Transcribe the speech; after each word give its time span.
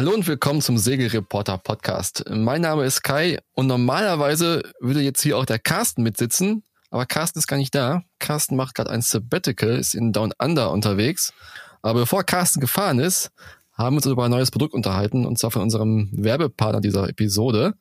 Hallo 0.00 0.14
und 0.14 0.26
willkommen 0.26 0.62
zum 0.62 0.78
Segelreporter 0.78 1.58
Podcast. 1.58 2.24
Mein 2.30 2.62
Name 2.62 2.86
ist 2.86 3.02
Kai 3.02 3.38
und 3.52 3.66
normalerweise 3.66 4.62
würde 4.80 5.02
jetzt 5.02 5.20
hier 5.20 5.36
auch 5.36 5.44
der 5.44 5.58
Carsten 5.58 6.02
mitsitzen, 6.02 6.62
aber 6.88 7.04
Carsten 7.04 7.38
ist 7.38 7.46
gar 7.46 7.58
nicht 7.58 7.74
da. 7.74 8.02
Carsten 8.18 8.56
macht 8.56 8.76
gerade 8.76 8.88
ein 8.88 9.02
Sabbatical, 9.02 9.76
ist 9.78 9.94
in 9.94 10.14
Down 10.14 10.32
Under 10.38 10.70
unterwegs. 10.70 11.34
Aber 11.82 12.00
bevor 12.00 12.24
Carsten 12.24 12.60
gefahren 12.60 12.98
ist, 12.98 13.30
haben 13.74 13.92
wir 13.92 13.98
uns 13.98 14.06
über 14.06 14.24
ein 14.24 14.30
neues 14.30 14.50
Produkt 14.50 14.72
unterhalten 14.72 15.26
und 15.26 15.38
zwar 15.38 15.50
von 15.50 15.60
unserem 15.60 16.08
Werbepartner 16.12 16.80
dieser 16.80 17.06
Episode 17.06 17.74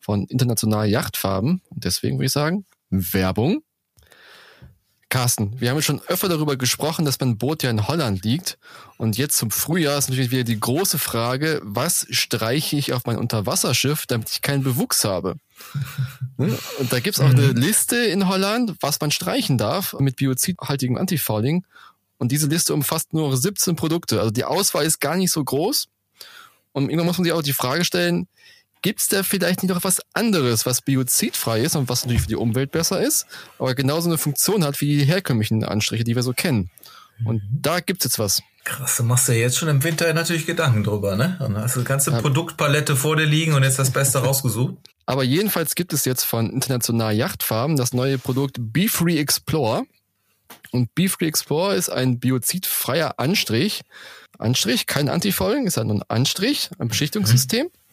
von 0.00 0.24
International 0.28 0.88
Yachtfarben. 0.88 1.60
Und 1.68 1.84
deswegen 1.84 2.16
würde 2.16 2.24
ich 2.24 2.32
sagen, 2.32 2.64
Werbung. 2.88 3.60
Carsten, 5.08 5.60
wir 5.60 5.70
haben 5.70 5.80
schon 5.82 6.00
öfter 6.08 6.28
darüber 6.28 6.56
gesprochen, 6.56 7.04
dass 7.04 7.20
mein 7.20 7.38
Boot 7.38 7.62
ja 7.62 7.70
in 7.70 7.86
Holland 7.86 8.24
liegt. 8.24 8.58
Und 8.96 9.16
jetzt 9.16 9.36
zum 9.36 9.52
Frühjahr 9.52 9.98
ist 9.98 10.08
natürlich 10.08 10.32
wieder 10.32 10.42
die 10.42 10.58
große 10.58 10.98
Frage, 10.98 11.60
was 11.62 12.06
streiche 12.10 12.76
ich 12.76 12.92
auf 12.92 13.06
mein 13.06 13.16
Unterwasserschiff, 13.16 14.06
damit 14.06 14.30
ich 14.30 14.42
keinen 14.42 14.62
Bewuchs 14.62 15.04
habe? 15.04 15.36
Ne? 16.38 16.58
Und 16.78 16.92
da 16.92 17.00
gibt's 17.00 17.18
auch 17.18 17.30
eine 17.30 17.48
mhm. 17.48 17.56
Liste 17.56 17.96
in 17.96 18.28
Holland, 18.28 18.74
was 18.80 19.00
man 19.00 19.10
streichen 19.10 19.56
darf 19.56 19.94
mit 19.98 20.16
biozidhaltigem 20.16 20.98
Antifouling. 20.98 21.64
Und 22.18 22.30
diese 22.30 22.46
Liste 22.46 22.74
umfasst 22.74 23.14
nur 23.14 23.34
17 23.34 23.74
Produkte. 23.74 24.18
Also 24.18 24.30
die 24.30 24.44
Auswahl 24.44 24.84
ist 24.84 25.00
gar 25.00 25.16
nicht 25.16 25.30
so 25.30 25.42
groß. 25.42 25.88
Und 26.72 26.90
irgendwann 26.90 27.06
muss 27.06 27.16
man 27.16 27.24
sich 27.24 27.32
auch 27.32 27.40
die 27.40 27.54
Frage 27.54 27.86
stellen, 27.86 28.28
gibt 28.86 29.00
es 29.00 29.08
da 29.08 29.24
vielleicht 29.24 29.64
nicht 29.64 29.74
noch 29.74 29.82
was 29.82 30.00
anderes, 30.14 30.64
was 30.64 30.80
biozidfrei 30.80 31.60
ist 31.60 31.74
und 31.74 31.88
was 31.88 32.04
natürlich 32.04 32.22
für 32.22 32.28
die 32.28 32.36
Umwelt 32.36 32.70
besser 32.70 33.02
ist, 33.02 33.26
aber 33.58 33.74
genauso 33.74 34.08
eine 34.08 34.16
Funktion 34.16 34.62
hat 34.62 34.80
wie 34.80 34.98
die 34.98 35.04
herkömmlichen 35.04 35.64
Anstriche, 35.64 36.04
die 36.04 36.14
wir 36.14 36.22
so 36.22 36.32
kennen. 36.32 36.70
Und 37.24 37.42
mhm. 37.42 37.62
da 37.62 37.80
gibt 37.80 38.02
es 38.02 38.12
jetzt 38.12 38.20
was. 38.20 38.42
Krass, 38.62 38.96
du 38.98 39.02
machst 39.02 39.26
ja 39.26 39.34
jetzt 39.34 39.58
schon 39.58 39.68
im 39.68 39.82
Winter 39.82 40.14
natürlich 40.14 40.46
Gedanken 40.46 40.84
drüber, 40.84 41.16
ne? 41.16 41.36
Und 41.44 41.56
hast 41.56 41.74
du 41.74 41.80
die 41.80 41.84
ganze 41.84 42.12
ja. 42.12 42.20
Produktpalette 42.20 42.94
vor 42.94 43.16
dir 43.16 43.26
liegen 43.26 43.54
und 43.54 43.64
jetzt 43.64 43.80
das 43.80 43.90
Beste 43.90 44.18
rausgesucht. 44.18 44.76
Aber 45.06 45.24
jedenfalls 45.24 45.74
gibt 45.74 45.92
es 45.92 46.04
jetzt 46.04 46.22
von 46.22 46.48
International 46.48 47.12
Yachtfarben 47.12 47.74
das 47.74 47.92
neue 47.92 48.18
Produkt 48.18 48.58
Be 48.60 48.86
Free 48.88 49.18
Explore. 49.18 49.82
Und 50.70 50.94
Be 50.94 51.08
Free 51.08 51.26
Explore 51.26 51.74
ist 51.74 51.88
ein 51.88 52.20
biozidfreier 52.20 53.18
Anstrich. 53.18 53.82
Anstrich, 54.38 54.86
kein 54.86 55.08
Antifouling, 55.08 55.66
ist 55.66 55.76
ja 55.76 55.82
nur 55.82 55.96
ein 55.96 56.02
Anstrich, 56.06 56.70
ein 56.78 56.86
Beschichtungssystem. 56.86 57.66
Mhm. 57.66 57.85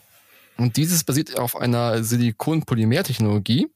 Und 0.57 0.77
dieses 0.77 1.03
basiert 1.03 1.37
auf 1.39 1.55
einer 1.55 2.03
Silikon-Polymer-Technologie 2.03 3.67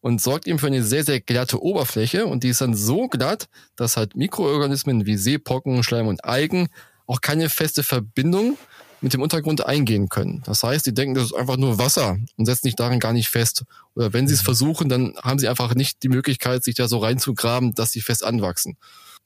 und 0.00 0.20
sorgt 0.20 0.46
eben 0.46 0.58
für 0.58 0.66
eine 0.66 0.82
sehr, 0.82 1.04
sehr 1.04 1.20
glatte 1.20 1.62
Oberfläche. 1.62 2.26
Und 2.26 2.44
die 2.44 2.48
ist 2.48 2.60
dann 2.60 2.74
so 2.74 3.08
glatt, 3.08 3.48
dass 3.76 3.96
halt 3.96 4.16
Mikroorganismen 4.16 5.06
wie 5.06 5.16
Seepocken, 5.16 5.82
Schleim 5.82 6.08
und 6.08 6.24
Algen 6.24 6.68
auch 7.06 7.20
keine 7.20 7.48
feste 7.48 7.82
Verbindung 7.82 8.56
mit 9.00 9.14
dem 9.14 9.22
Untergrund 9.22 9.64
eingehen 9.64 10.08
können. 10.08 10.42
Das 10.44 10.62
heißt, 10.62 10.86
die 10.86 10.94
denken, 10.94 11.14
das 11.14 11.24
ist 11.24 11.34
einfach 11.34 11.56
nur 11.56 11.78
Wasser 11.78 12.18
und 12.36 12.46
setzen 12.46 12.66
sich 12.66 12.76
darin 12.76 13.00
gar 13.00 13.12
nicht 13.12 13.28
fest. 13.28 13.64
Oder 13.94 14.12
wenn 14.12 14.28
sie 14.28 14.34
es 14.34 14.42
mhm. 14.42 14.44
versuchen, 14.44 14.88
dann 14.88 15.14
haben 15.22 15.38
sie 15.38 15.48
einfach 15.48 15.74
nicht 15.74 16.02
die 16.02 16.08
Möglichkeit, 16.08 16.64
sich 16.64 16.74
da 16.74 16.86
so 16.86 16.98
reinzugraben, 16.98 17.74
dass 17.74 17.92
sie 17.92 18.02
fest 18.02 18.24
anwachsen. 18.24 18.76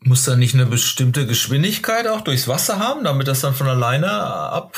Muss 0.07 0.25
da 0.25 0.37
nicht 0.37 0.53
eine 0.53 0.67
bestimmte 0.67 1.27
Geschwindigkeit 1.27 2.07
auch 2.07 2.21
durchs 2.21 2.47
Wasser 2.47 2.79
haben, 2.79 3.05
damit 3.05 3.27
das 3.27 3.41
dann 3.41 3.55
von 3.55 3.67
alleine 3.67 4.11
ab? 4.11 4.77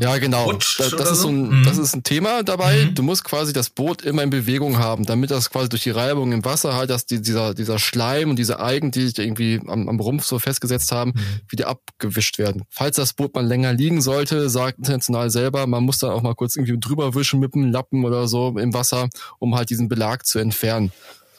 Ja, 0.00 0.18
genau. 0.18 0.52
Das, 0.52 0.76
das 0.90 1.10
ist 1.12 1.20
so 1.20 1.28
ein, 1.28 1.60
mhm. 1.60 1.64
das 1.64 1.78
ist 1.78 1.94
ein 1.94 2.02
Thema 2.02 2.42
dabei. 2.42 2.86
Mhm. 2.86 2.94
Du 2.96 3.04
musst 3.04 3.22
quasi 3.22 3.52
das 3.52 3.70
Boot 3.70 4.02
immer 4.02 4.24
in 4.24 4.30
Bewegung 4.30 4.78
haben, 4.78 5.06
damit 5.06 5.30
das 5.30 5.50
quasi 5.50 5.68
durch 5.68 5.84
die 5.84 5.90
Reibung 5.90 6.32
im 6.32 6.44
Wasser 6.44 6.74
halt, 6.74 6.90
dass 6.90 7.06
die, 7.06 7.22
dieser, 7.22 7.54
dieser 7.54 7.78
Schleim 7.78 8.30
und 8.30 8.40
diese 8.40 8.58
Algen, 8.58 8.90
die 8.90 9.06
sich 9.06 9.16
irgendwie 9.16 9.60
am, 9.68 9.88
am 9.88 10.00
Rumpf 10.00 10.24
so 10.24 10.40
festgesetzt 10.40 10.90
haben, 10.90 11.12
mhm. 11.14 11.40
wieder 11.48 11.68
abgewischt 11.68 12.38
werden. 12.38 12.64
Falls 12.68 12.96
das 12.96 13.12
Boot 13.12 13.36
mal 13.36 13.46
länger 13.46 13.72
liegen 13.72 14.00
sollte, 14.00 14.50
sagt 14.50 14.78
international 14.78 15.30
selber, 15.30 15.68
man 15.68 15.84
muss 15.84 15.98
dann 15.98 16.10
auch 16.10 16.22
mal 16.22 16.34
kurz 16.34 16.56
irgendwie 16.56 16.76
drüber 16.80 17.14
wischen 17.14 17.38
mit 17.38 17.54
einem 17.54 17.70
Lappen 17.70 18.04
oder 18.04 18.26
so 18.26 18.58
im 18.58 18.74
Wasser, 18.74 19.10
um 19.38 19.54
halt 19.54 19.70
diesen 19.70 19.88
Belag 19.88 20.26
zu 20.26 20.40
entfernen, 20.40 20.90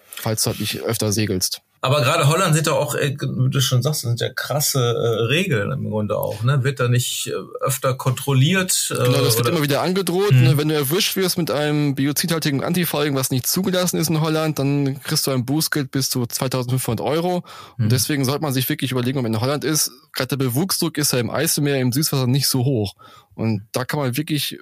falls 0.08 0.44
du 0.44 0.52
halt 0.52 0.62
nicht 0.62 0.82
öfter 0.84 1.12
segelst. 1.12 1.62
Aber 1.82 2.02
gerade 2.02 2.28
Holland 2.28 2.56
sind 2.56 2.68
da 2.68 2.72
auch, 2.72 2.96
wie 2.96 3.16
du 3.50 3.62
schon 3.62 3.84
sagst, 3.84 4.02
sind 4.02 4.20
ja 4.20 4.30
krasse 4.34 4.80
äh, 4.80 5.26
Regeln 5.26 5.72
im 5.72 5.90
Grunde 5.90 6.18
auch. 6.18 6.44
Ne? 6.44 6.64
Wird 6.64 6.80
da 6.80 6.88
nicht 6.88 7.28
äh, 7.28 7.34
öfter 7.62 7.94
kontrolliert? 7.94 8.92
Äh, 8.92 9.04
genau, 9.04 9.24
das 9.24 9.38
wird 9.38 9.48
immer 9.48 9.62
wieder 9.62 9.82
angedroht. 9.82 10.32
Mhm. 10.32 10.44
Ne? 10.44 10.58
Wenn 10.58 10.70
du 10.70 10.76
erwischt 10.76 11.16
wirst 11.16 11.38
mit 11.38 11.52
einem 11.52 11.94
biozidhaltigen 11.94 12.64
Antifouling, 12.64 13.16
was 13.16 13.30
nicht 13.30 13.46
zugelassen 13.46 13.98
ist 13.98 14.10
in 14.10 14.22
Holland, 14.22 14.58
dann 14.58 15.02
kriegst 15.02 15.28
du 15.28 15.32
ein 15.32 15.46
Bußgeld 15.46 15.92
bis 15.92 16.10
zu 16.10 16.26
2500 16.26 17.06
Euro. 17.06 17.44
Mhm. 17.78 17.86
Und 17.86 17.92
deswegen 17.92 18.26
sollte 18.26 18.42
man 18.42 18.54
sich 18.54 18.68
wirklich 18.70 18.92
überlegen, 18.92 19.20
ob 19.20 19.24
man 19.24 19.34
in 19.34 19.42
Holland 19.42 19.64
ist. 19.64 19.92
Gerade 20.14 20.30
der 20.30 20.38
Bewuchsdruck 20.38 20.98
ist 20.98 21.14
ja 21.14 21.20
im 21.20 21.30
Eiselmeer, 21.30 21.80
im 21.80 21.92
Süßwasser 21.92 22.28
nicht 22.28 22.48
so 22.48 22.66
hoch. 22.66 22.96
Und 23.36 23.68
da 23.72 23.86
kann 23.86 24.00
man 24.00 24.18
wirklich 24.18 24.58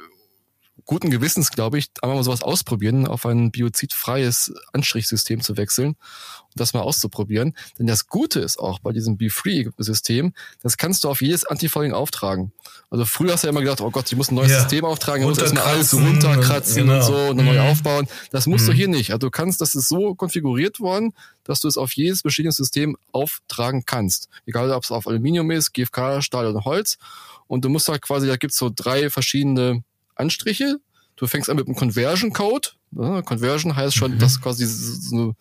guten 0.84 1.10
Gewissens, 1.10 1.52
glaube 1.52 1.78
ich, 1.80 1.88
einmal 2.02 2.18
mal 2.18 2.24
sowas 2.24 2.44
ausprobieren, 2.44 3.08
auf 3.08 3.26
ein 3.26 3.52
biozidfreies 3.52 4.54
Anstrichsystem 4.74 5.42
zu 5.42 5.58
wechseln 5.58 5.96
das 6.56 6.74
mal 6.74 6.82
auszuprobieren. 6.82 7.54
Denn 7.78 7.88
das 7.88 8.08
Gute 8.08 8.40
ist 8.40 8.58
auch 8.58 8.80
bei 8.80 8.92
diesem 8.92 9.18
Be-Free-System, 9.18 10.34
das 10.62 10.78
kannst 10.78 11.04
du 11.04 11.10
auf 11.10 11.22
jedes 11.22 11.46
Antifouling 11.46 11.94
auftragen. 11.94 12.52
Also 12.90 13.06
früher 13.06 13.34
hast 13.34 13.44
du 13.44 13.48
ja 13.48 13.52
immer 13.52 13.62
gedacht, 13.62 13.82
oh 13.82 13.92
Gott, 13.92 14.12
ich 14.12 14.18
muss 14.18 14.32
ein 14.32 14.36
neues 14.36 14.52
ja. 14.52 14.60
System 14.60 14.86
auftragen, 14.86 15.24
ich 15.24 15.30
muss 15.30 15.38
erstmal 15.38 15.64
alles 15.64 15.94
runterkratzen 15.94 16.84
und, 16.84 16.88
genau. 16.88 17.00
und 17.00 17.04
so 17.04 17.18
und 17.32 17.38
mhm. 17.38 17.46
neu 17.46 17.60
aufbauen. 17.60 18.08
Das 18.32 18.48
musst 18.48 18.66
mhm. 18.66 18.72
du 18.72 18.74
hier 18.74 18.88
nicht. 18.88 19.12
Also 19.12 19.28
du 19.28 19.32
kannst, 19.32 19.62
das 19.62 19.76
ist 19.76 19.90
so 19.90 20.16
konfiguriert 20.16 20.80
worden, 20.80 21.14
dass 21.44 21.62
du 21.62 21.68
es 21.68 21.78
auf 21.78 21.94
jedes 21.94 22.24
Beschädigungssystem 22.24 22.98
auftragen 23.12 23.86
kannst. 23.86 24.30
Egal, 24.46 24.72
ob 24.72 24.84
es 24.84 24.92
auf 24.92 25.08
Aluminium 25.08 25.52
ist, 25.52 25.74
GFK, 25.74 26.22
Stahl 26.22 26.48
oder 26.48 26.66
Holz. 26.66 26.98
Und 27.48 27.66
du 27.66 27.70
musst 27.70 27.88
halt 27.90 28.02
quasi, 28.02 28.28
da 28.28 28.38
gibt's 28.38 28.58
so 28.58 28.72
drei 28.74 29.10
verschiedene 29.10 29.84
Anstriche. 30.16 30.78
Du 31.16 31.28
fängst 31.28 31.50
an 31.50 31.56
mit 31.56 31.68
einem 31.68 31.76
Conversion 31.76 32.34
Code. 32.34 32.70
Conversion 32.94 33.76
heißt 33.76 33.96
schon, 33.96 34.16
mhm. 34.16 34.20
dass 34.20 34.42
quasi 34.42 34.66
so 34.66 35.16
eine, 35.16 35.36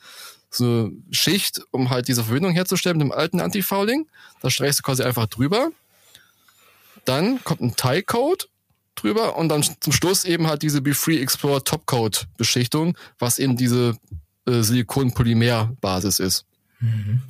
so 0.55 0.65
eine 0.65 0.93
Schicht, 1.11 1.61
um 1.71 1.91
halt 1.91 2.09
diese 2.09 2.25
Verbindung 2.25 2.53
herzustellen 2.53 2.99
mit 2.99 3.07
dem 3.07 3.13
alten 3.13 3.41
Antifouling. 3.41 4.07
Da 4.41 4.51
streichst 4.51 4.81
du 4.81 4.83
quasi 4.83 5.03
einfach 5.03 5.27
drüber. 5.27 5.71
Dann 7.05 7.43
kommt 7.45 7.61
ein 7.61 7.77
Tie-Code 7.77 8.47
drüber 8.95 9.37
und 9.37 9.49
dann 9.49 9.63
zum 9.63 9.93
Schluss 9.93 10.25
eben 10.25 10.47
halt 10.47 10.63
diese 10.63 10.81
Be 10.81 10.95
Free 10.95 11.21
Explore 11.21 11.63
Topcoat 11.63 12.27
Beschichtung, 12.37 12.97
was 13.19 13.39
eben 13.39 13.57
diese 13.57 13.97
äh, 14.47 14.63
Silikon-Polymer-Basis 14.63 16.19
ist. 16.19 16.47
Mhm. 16.81 17.23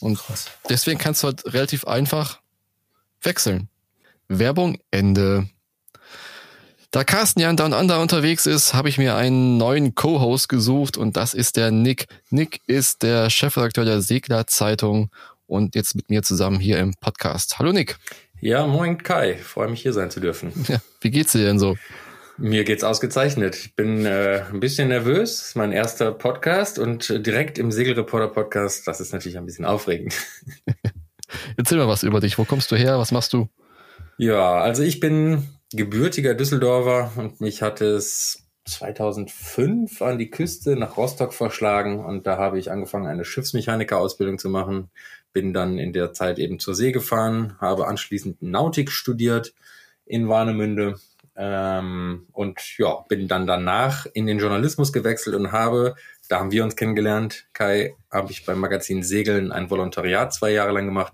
Und 0.00 0.18
Krass. 0.18 0.46
deswegen 0.68 0.98
kannst 0.98 1.22
du 1.22 1.28
halt 1.28 1.44
relativ 1.52 1.86
einfach 1.86 2.40
wechseln. 3.22 3.68
Werbung 4.28 4.78
Ende. 4.90 5.48
Da 6.94 7.02
Carsten 7.02 7.40
ja 7.40 7.50
in 7.50 7.56
Down 7.56 7.72
Under 7.72 8.00
unterwegs 8.00 8.46
ist, 8.46 8.72
habe 8.72 8.88
ich 8.88 8.98
mir 8.98 9.16
einen 9.16 9.56
neuen 9.56 9.96
Co-Host 9.96 10.48
gesucht 10.48 10.96
und 10.96 11.16
das 11.16 11.34
ist 11.34 11.56
der 11.56 11.72
Nick. 11.72 12.06
Nick 12.30 12.60
ist 12.68 13.02
der 13.02 13.30
Chefredakteur 13.30 13.84
der 13.84 14.00
Segler 14.00 14.46
Zeitung 14.46 15.10
und 15.48 15.74
jetzt 15.74 15.96
mit 15.96 16.08
mir 16.08 16.22
zusammen 16.22 16.60
hier 16.60 16.78
im 16.78 16.94
Podcast. 17.00 17.58
Hallo 17.58 17.72
Nick. 17.72 17.98
Ja, 18.40 18.68
moin 18.68 19.02
Kai. 19.02 19.34
Freue 19.34 19.66
mich 19.70 19.82
hier 19.82 19.92
sein 19.92 20.12
zu 20.12 20.20
dürfen. 20.20 20.52
Ja, 20.68 20.78
wie 21.00 21.10
geht's 21.10 21.32
dir 21.32 21.44
denn 21.44 21.58
so? 21.58 21.76
Mir 22.38 22.62
geht's 22.62 22.84
ausgezeichnet. 22.84 23.56
Ich 23.56 23.74
bin 23.74 24.06
äh, 24.06 24.44
ein 24.52 24.60
bisschen 24.60 24.86
nervös. 24.86 25.38
Das 25.38 25.48
ist 25.48 25.56
mein 25.56 25.72
erster 25.72 26.12
Podcast 26.12 26.78
und 26.78 27.26
direkt 27.26 27.58
im 27.58 27.72
Segelreporter 27.72 28.28
Podcast. 28.28 28.86
Das 28.86 29.00
ist 29.00 29.12
natürlich 29.12 29.36
ein 29.36 29.46
bisschen 29.46 29.64
aufregend. 29.64 30.14
Erzähl 31.56 31.78
mal 31.78 31.88
was 31.88 32.04
über 32.04 32.20
dich. 32.20 32.38
Wo 32.38 32.44
kommst 32.44 32.70
du 32.70 32.76
her? 32.76 33.00
Was 33.00 33.10
machst 33.10 33.32
du? 33.32 33.48
Ja, 34.16 34.60
also 34.60 34.84
ich 34.84 35.00
bin 35.00 35.48
gebürtiger 35.76 36.34
Düsseldorfer 36.34 37.12
und 37.16 37.40
mich 37.40 37.62
hat 37.62 37.80
es 37.80 38.44
2005 38.66 40.00
an 40.00 40.18
die 40.18 40.30
Küste 40.30 40.76
nach 40.76 40.96
Rostock 40.96 41.34
verschlagen 41.34 42.04
und 42.04 42.26
da 42.26 42.38
habe 42.38 42.58
ich 42.58 42.70
angefangen, 42.70 43.06
eine 43.06 43.24
Schiffsmechanikerausbildung 43.24 44.38
zu 44.38 44.48
machen. 44.48 44.90
Bin 45.32 45.52
dann 45.52 45.78
in 45.78 45.92
der 45.92 46.12
Zeit 46.12 46.38
eben 46.38 46.58
zur 46.58 46.74
See 46.74 46.92
gefahren, 46.92 47.56
habe 47.60 47.86
anschließend 47.86 48.40
Nautik 48.42 48.90
studiert 48.90 49.54
in 50.06 50.28
Warnemünde 50.28 50.94
ähm, 51.36 52.26
und 52.32 52.78
ja, 52.78 53.04
bin 53.08 53.28
dann 53.28 53.46
danach 53.46 54.06
in 54.12 54.26
den 54.26 54.38
Journalismus 54.38 54.92
gewechselt 54.92 55.34
und 55.34 55.52
habe, 55.52 55.96
da 56.28 56.38
haben 56.38 56.52
wir 56.52 56.64
uns 56.64 56.76
kennengelernt, 56.76 57.46
Kai, 57.52 57.94
habe 58.10 58.30
ich 58.30 58.46
beim 58.46 58.60
Magazin 58.60 59.02
Segeln 59.02 59.52
ein 59.52 59.70
Volontariat 59.70 60.32
zwei 60.32 60.52
Jahre 60.52 60.72
lang 60.72 60.86
gemacht 60.86 61.12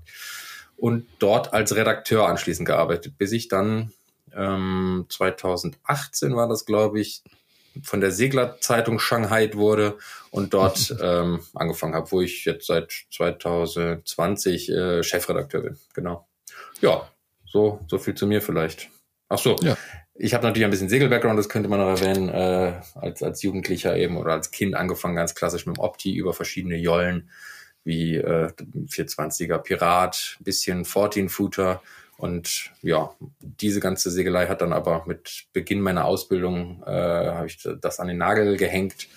und 0.76 1.06
dort 1.18 1.52
als 1.52 1.74
Redakteur 1.74 2.28
anschließend 2.28 2.66
gearbeitet, 2.66 3.18
bis 3.18 3.32
ich 3.32 3.48
dann 3.48 3.92
ähm, 4.34 5.06
2018 5.08 6.34
war 6.36 6.48
das, 6.48 6.64
glaube 6.64 7.00
ich, 7.00 7.22
von 7.82 8.00
der 8.00 8.10
Seglerzeitung 8.10 8.98
Shanghai 8.98 9.50
wurde 9.54 9.98
und 10.30 10.54
dort 10.54 10.94
ähm, 11.02 11.40
angefangen 11.54 11.94
habe, 11.94 12.10
wo 12.10 12.20
ich 12.20 12.44
jetzt 12.44 12.66
seit 12.66 12.92
2020 13.12 14.68
äh, 14.70 15.02
Chefredakteur 15.02 15.62
bin. 15.62 15.78
Genau. 15.94 16.26
Ja, 16.80 17.10
so, 17.46 17.80
so 17.88 17.98
viel 17.98 18.14
zu 18.14 18.26
mir 18.26 18.42
vielleicht. 18.42 18.90
Ach 19.28 19.38
so. 19.38 19.56
Ja. 19.62 19.76
Ich 20.14 20.34
habe 20.34 20.44
natürlich 20.44 20.64
ein 20.64 20.70
bisschen 20.70 20.90
Segel-Background, 20.90 21.38
das 21.38 21.48
könnte 21.48 21.68
man 21.68 21.78
noch 21.78 21.88
erwähnen, 21.88 22.28
äh, 22.28 22.80
als, 22.94 23.22
als 23.22 23.42
Jugendlicher 23.42 23.96
eben 23.96 24.18
oder 24.18 24.32
als 24.32 24.50
Kind 24.50 24.74
angefangen, 24.74 25.16
ganz 25.16 25.34
klassisch 25.34 25.64
mit 25.64 25.78
dem 25.78 25.80
Opti 25.80 26.14
über 26.14 26.34
verschiedene 26.34 26.76
Jollen 26.76 27.30
wie 27.84 28.16
äh, 28.16 28.52
420er 28.88 29.58
Pirat, 29.58 30.36
bisschen 30.40 30.84
14-Footer 30.84 31.80
Und 32.20 32.70
ja, 32.82 33.14
diese 33.40 33.80
ganze 33.80 34.10
Segelei 34.10 34.46
hat 34.46 34.60
dann 34.60 34.74
aber 34.74 35.04
mit 35.06 35.46
Beginn 35.54 35.80
meiner 35.80 36.04
Ausbildung, 36.04 36.82
äh, 36.86 36.90
habe 36.90 37.46
ich 37.46 37.66
das 37.80 37.98
an 37.98 38.08
den 38.08 38.18
Nagel 38.18 38.58
gehängt 38.58 39.08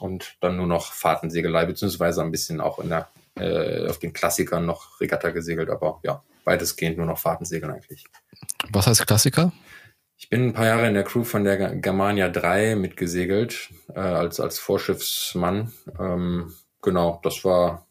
und 0.00 0.36
dann 0.40 0.58
nur 0.58 0.66
noch 0.66 0.92
Fahrtensegelei, 0.92 1.64
beziehungsweise 1.64 2.20
ein 2.20 2.30
bisschen 2.30 2.60
auch 2.60 2.78
in 2.78 2.90
der, 2.90 3.08
äh, 3.36 3.88
auf 3.88 3.98
den 4.00 4.12
Klassikern 4.12 4.66
noch 4.66 5.00
Regatta 5.00 5.30
gesegelt, 5.30 5.70
aber 5.70 5.98
ja, 6.02 6.22
weitestgehend 6.44 6.98
nur 6.98 7.06
noch 7.06 7.18
Fahrtensegeln 7.18 7.72
eigentlich. 7.72 8.04
Was 8.70 8.86
heißt 8.86 9.06
Klassiker? 9.06 9.50
Ich 10.18 10.28
bin 10.28 10.48
ein 10.48 10.52
paar 10.52 10.66
Jahre 10.66 10.88
in 10.88 10.94
der 10.94 11.04
Crew 11.04 11.24
von 11.24 11.42
der 11.42 11.76
Germania 11.76 12.28
3 12.28 12.76
mitgesegelt, 12.76 13.70
äh, 13.94 14.00
als, 14.00 14.40
als 14.40 14.58
Vorschiffsmann. 14.58 15.72
Ähm, 15.98 16.54
genau, 16.82 17.18
das 17.22 17.46
war, 17.46 17.86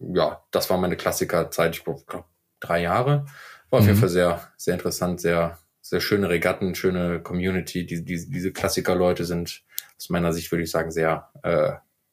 ja, 0.00 0.42
das 0.50 0.68
war 0.68 0.78
meine 0.78 0.96
Klassikerzeit, 0.96 1.76
ich 1.76 1.84
glaube, 1.84 2.24
drei 2.58 2.82
Jahre. 2.82 3.26
War 3.70 3.80
auf 3.80 3.84
mhm. 3.84 3.90
jeden 3.90 4.00
Fall 4.00 4.08
sehr, 4.08 4.48
sehr 4.56 4.74
interessant, 4.74 5.20
sehr, 5.20 5.58
sehr 5.80 6.00
schöne 6.00 6.28
Regatten, 6.28 6.74
schöne 6.74 7.20
Community. 7.20 7.86
Die, 7.86 8.04
die, 8.04 8.28
diese 8.28 8.52
Klassiker-Leute 8.52 9.24
sind 9.24 9.62
aus 9.96 10.10
meiner 10.10 10.32
Sicht, 10.32 10.50
würde 10.52 10.64
ich 10.64 10.70
sagen, 10.70 10.90
sehr 10.90 11.28
äh, 11.42 11.72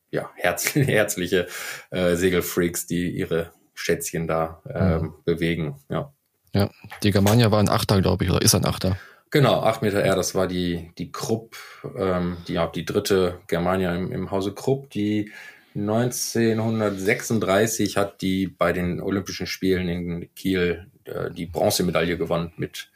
ja, 0.09 0.29
herzliche, 0.35 0.91
herzliche 0.91 1.47
äh, 1.91 2.15
Segelfreaks, 2.15 2.87
die 2.87 3.09
ihre 3.09 3.51
Schätzchen 3.73 4.27
da 4.27 4.61
ähm, 4.73 5.01
mhm. 5.01 5.13
bewegen. 5.25 5.75
Ja. 5.89 6.13
ja, 6.53 6.69
die 7.03 7.11
Germania 7.11 7.51
war 7.51 7.59
ein 7.59 7.69
Achter, 7.69 8.01
glaube 8.01 8.23
ich, 8.23 8.31
oder 8.31 8.41
ist 8.41 8.55
ein 8.55 8.65
Achter. 8.65 8.97
Genau, 9.31 9.63
8 9.63 9.81
Meter 9.81 10.01
R, 10.01 10.15
das 10.15 10.33
war 10.33 10.47
die, 10.47 10.91
die 10.97 11.11
Krupp, 11.11 11.57
ähm, 11.97 12.37
die, 12.47 12.53
ja, 12.53 12.67
die 12.67 12.85
dritte 12.85 13.41
Germania 13.47 13.93
im, 13.93 14.09
im 14.11 14.31
Hause 14.31 14.53
Krupp, 14.53 14.89
die 14.91 15.31
1936 15.75 17.97
hat 17.97 18.21
die 18.21 18.47
bei 18.47 18.71
den 18.71 19.01
Olympischen 19.01 19.45
Spielen 19.45 19.89
in 19.89 20.33
Kiel 20.35 20.87
äh, 21.05 21.31
die 21.31 21.45
Bronzemedaille 21.45 22.17
gewonnen 22.17 22.53
mit 22.57 22.89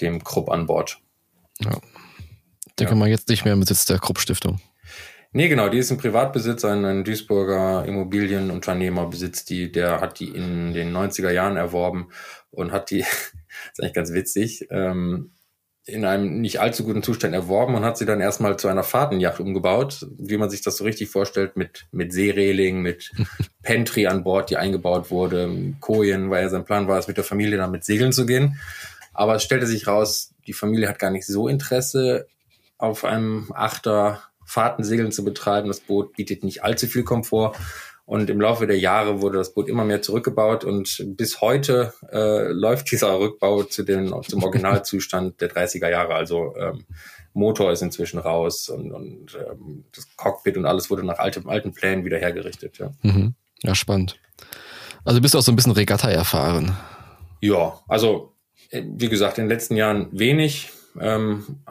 dem 0.00 0.22
Krupp 0.22 0.50
an 0.50 0.66
Bord. 0.66 0.98
Ja. 1.60 1.78
Denke 2.78 2.94
ja. 2.94 2.98
mal 2.98 3.08
jetzt 3.08 3.28
nicht 3.28 3.44
mehr 3.44 3.54
im 3.54 3.60
Besitz 3.60 3.86
der 3.86 3.98
Krupp 3.98 4.18
Stiftung. 4.18 4.60
Nee, 5.34 5.48
genau, 5.48 5.70
die 5.70 5.78
ist 5.78 5.90
ein 5.90 5.96
Privatbesitz, 5.96 6.64
ein, 6.64 6.84
ein 6.84 7.04
Duisburger 7.04 7.86
Immobilienunternehmer 7.86 9.06
besitzt 9.06 9.48
die, 9.48 9.72
der 9.72 10.00
hat 10.00 10.20
die 10.20 10.28
in 10.28 10.74
den 10.74 10.94
90er 10.94 11.30
Jahren 11.30 11.56
erworben 11.56 12.08
und 12.50 12.70
hat 12.70 12.90
die, 12.90 13.00
das 13.00 13.08
ist 13.72 13.80
eigentlich 13.80 13.94
ganz 13.94 14.12
witzig, 14.12 14.66
ähm, 14.70 15.32
in 15.84 16.04
einem 16.04 16.40
nicht 16.40 16.60
allzu 16.60 16.84
guten 16.84 17.02
Zustand 17.02 17.34
erworben 17.34 17.74
und 17.74 17.84
hat 17.84 17.98
sie 17.98 18.06
dann 18.06 18.20
erstmal 18.20 18.56
zu 18.56 18.68
einer 18.68 18.84
Fahrtenjacht 18.84 19.40
umgebaut, 19.40 20.06
wie 20.16 20.36
man 20.36 20.48
sich 20.48 20.62
das 20.62 20.76
so 20.76 20.84
richtig 20.84 21.10
vorstellt, 21.10 21.56
mit, 21.56 21.86
mit 21.90 22.12
Seereling, 22.12 22.82
mit 22.82 23.10
Pantry 23.62 24.06
an 24.06 24.22
Bord, 24.22 24.50
die 24.50 24.56
eingebaut 24.56 25.10
wurde, 25.10 25.74
Kojen, 25.80 26.30
weil 26.30 26.42
ja 26.42 26.48
sein 26.48 26.64
Plan 26.64 26.86
war, 26.86 26.98
es 26.98 27.08
mit 27.08 27.16
der 27.16 27.24
Familie 27.24 27.58
dann 27.58 27.72
mit 27.72 27.84
Segeln 27.84 28.12
zu 28.12 28.26
gehen. 28.26 28.60
Aber 29.12 29.34
es 29.34 29.42
stellte 29.42 29.66
sich 29.66 29.86
raus, 29.86 30.32
die 30.46 30.52
Familie 30.52 30.88
hat 30.88 30.98
gar 30.98 31.10
nicht 31.10 31.26
so 31.26 31.48
Interesse, 31.48 32.26
auf 32.78 33.04
einem 33.04 33.50
Achter 33.54 34.22
Fahrtensegeln 34.44 35.12
zu 35.12 35.24
betreiben. 35.24 35.68
Das 35.68 35.80
Boot 35.80 36.14
bietet 36.14 36.44
nicht 36.44 36.62
allzu 36.62 36.86
viel 36.86 37.04
Komfort. 37.04 37.56
Und 38.12 38.28
im 38.28 38.42
Laufe 38.42 38.66
der 38.66 38.78
Jahre 38.78 39.22
wurde 39.22 39.38
das 39.38 39.54
Boot 39.54 39.70
immer 39.70 39.86
mehr 39.86 40.02
zurückgebaut 40.02 40.64
und 40.64 41.02
bis 41.16 41.40
heute 41.40 41.94
äh, 42.12 42.52
läuft 42.52 42.92
dieser 42.92 43.18
Rückbau 43.18 43.62
zu 43.62 43.84
den, 43.84 44.12
zum 44.28 44.42
Originalzustand 44.42 45.40
der 45.40 45.50
30er 45.50 45.88
Jahre. 45.88 46.14
Also 46.14 46.54
ähm, 46.58 46.84
Motor 47.32 47.72
ist 47.72 47.80
inzwischen 47.80 48.18
raus 48.18 48.68
und, 48.68 48.92
und 48.92 49.34
ähm, 49.34 49.86
das 49.96 50.14
Cockpit 50.14 50.58
und 50.58 50.66
alles 50.66 50.90
wurde 50.90 51.04
nach 51.04 51.20
altem, 51.20 51.48
alten 51.48 51.72
Plänen 51.72 52.04
wieder 52.04 52.18
hergerichtet. 52.18 52.76
Ja. 52.76 52.90
Mhm. 53.00 53.32
ja, 53.62 53.74
spannend. 53.74 54.20
Also 55.06 55.22
bist 55.22 55.32
du 55.32 55.38
auch 55.38 55.42
so 55.42 55.50
ein 55.50 55.56
bisschen 55.56 55.72
Regatta 55.72 56.10
erfahren. 56.10 56.76
Ja, 57.40 57.80
also 57.88 58.34
äh, 58.68 58.82
wie 58.86 59.08
gesagt, 59.08 59.38
in 59.38 59.44
den 59.44 59.50
letzten 59.50 59.76
Jahren 59.76 60.08
wenig. 60.12 60.68
Ähm, 61.00 61.62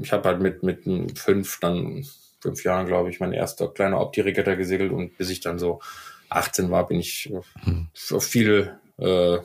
ich 0.00 0.12
habe 0.12 0.28
halt 0.28 0.40
mit, 0.40 0.62
mit 0.62 1.18
fünf 1.18 1.58
dann 1.58 2.06
fünf 2.42 2.64
Jahren, 2.64 2.86
glaube 2.86 3.08
ich, 3.08 3.20
mein 3.20 3.32
erster 3.32 3.68
kleiner 3.68 4.00
Opti-Regatta 4.00 4.56
gesegelt 4.56 4.92
und 4.92 5.16
bis 5.16 5.30
ich 5.30 5.40
dann 5.40 5.58
so 5.58 5.80
18 6.28 6.70
war, 6.70 6.86
bin 6.86 6.98
ich 6.98 7.32
hm. 7.62 7.88
auf 8.10 8.24
viele 8.24 8.80
äh, 8.98 9.38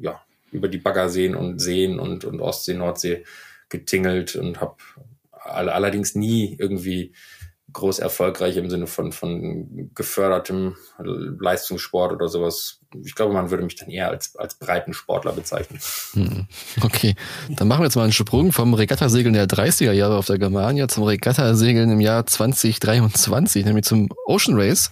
ja, 0.00 0.20
über 0.52 0.68
die 0.68 0.78
Baggerseen 0.78 1.34
und 1.34 1.58
Seen 1.58 1.98
und, 1.98 2.24
und 2.24 2.40
Ostsee, 2.40 2.74
Nordsee 2.74 3.24
getingelt 3.68 4.36
und 4.36 4.60
habe 4.60 4.76
allerdings 5.30 6.14
nie 6.14 6.56
irgendwie 6.58 7.12
groß 7.72 7.98
erfolgreich 7.98 8.56
im 8.56 8.70
Sinne 8.70 8.86
von, 8.86 9.12
von 9.12 9.90
gefördertem 9.94 10.76
Leistungssport 10.98 12.12
oder 12.12 12.28
sowas. 12.28 12.80
Ich 13.04 13.14
glaube, 13.14 13.32
man 13.32 13.50
würde 13.50 13.64
mich 13.64 13.76
dann 13.76 13.88
eher 13.88 14.08
als, 14.08 14.36
als 14.36 14.54
breiten 14.54 14.92
Sportler 14.92 15.32
bezeichnen. 15.32 15.80
Hm, 16.12 16.46
okay, 16.82 17.14
dann 17.50 17.68
machen 17.68 17.80
wir 17.80 17.86
jetzt 17.86 17.96
mal 17.96 18.04
einen 18.04 18.12
Sprung 18.12 18.52
vom 18.52 18.74
Regattasegeln 18.74 19.32
der 19.32 19.46
30er 19.46 19.92
Jahre 19.92 20.16
auf 20.16 20.26
der 20.26 20.38
Germania 20.38 20.88
zum 20.88 21.04
Regattasegeln 21.04 21.90
im 21.90 22.00
Jahr 22.00 22.26
2023, 22.26 23.64
nämlich 23.64 23.84
zum 23.84 24.08
Ocean 24.26 24.58
Race. 24.58 24.90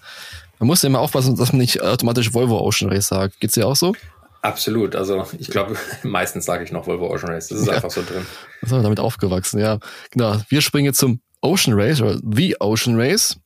Man 0.59 0.67
muss 0.67 0.83
ja 0.83 0.89
immer 0.89 1.01
aufpassen, 1.01 1.37
dass 1.37 1.53
man 1.53 1.61
nicht 1.61 1.83
automatisch 1.83 2.35
Volvo 2.35 2.59
Ocean 2.61 2.91
Race 2.91 3.09
sagt. 3.09 3.41
Geht's 3.41 3.55
dir 3.55 3.67
auch 3.67 3.77
so? 3.77 3.95
Absolut. 4.43 4.97
Also 4.97 5.27
ich 5.39 5.49
glaube, 5.49 5.77
meistens 6.03 6.45
sage 6.45 6.65
ich 6.65 6.73
noch 6.73 6.87
Volvo 6.87 7.13
Ocean 7.13 7.33
Race. 7.33 7.49
Das 7.49 7.61
ist 7.61 7.67
ja. 7.67 7.75
einfach 7.75 7.91
so 7.91 8.03
drin. 8.03 8.27
So, 8.63 8.83
damit 8.83 9.01
aufgewachsen, 9.01 9.61
ja. 9.61 9.79
Genau. 10.11 10.37
Wir 10.49 10.61
springen 10.61 10.87
jetzt 10.87 10.99
zum 10.99 11.21
Ocean 11.41 11.75
Race 11.75 12.01
oder 12.01 12.19
The 12.23 12.57
Ocean 12.61 12.97
Race. 12.97 13.37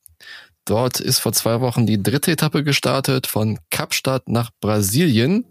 Dort 0.64 1.00
ist 1.00 1.18
vor 1.18 1.32
zwei 1.32 1.60
Wochen 1.60 1.86
die 1.86 2.02
dritte 2.02 2.30
Etappe 2.30 2.64
gestartet 2.64 3.26
von 3.26 3.58
Kapstadt 3.70 4.28
nach 4.28 4.50
Brasilien. 4.60 5.44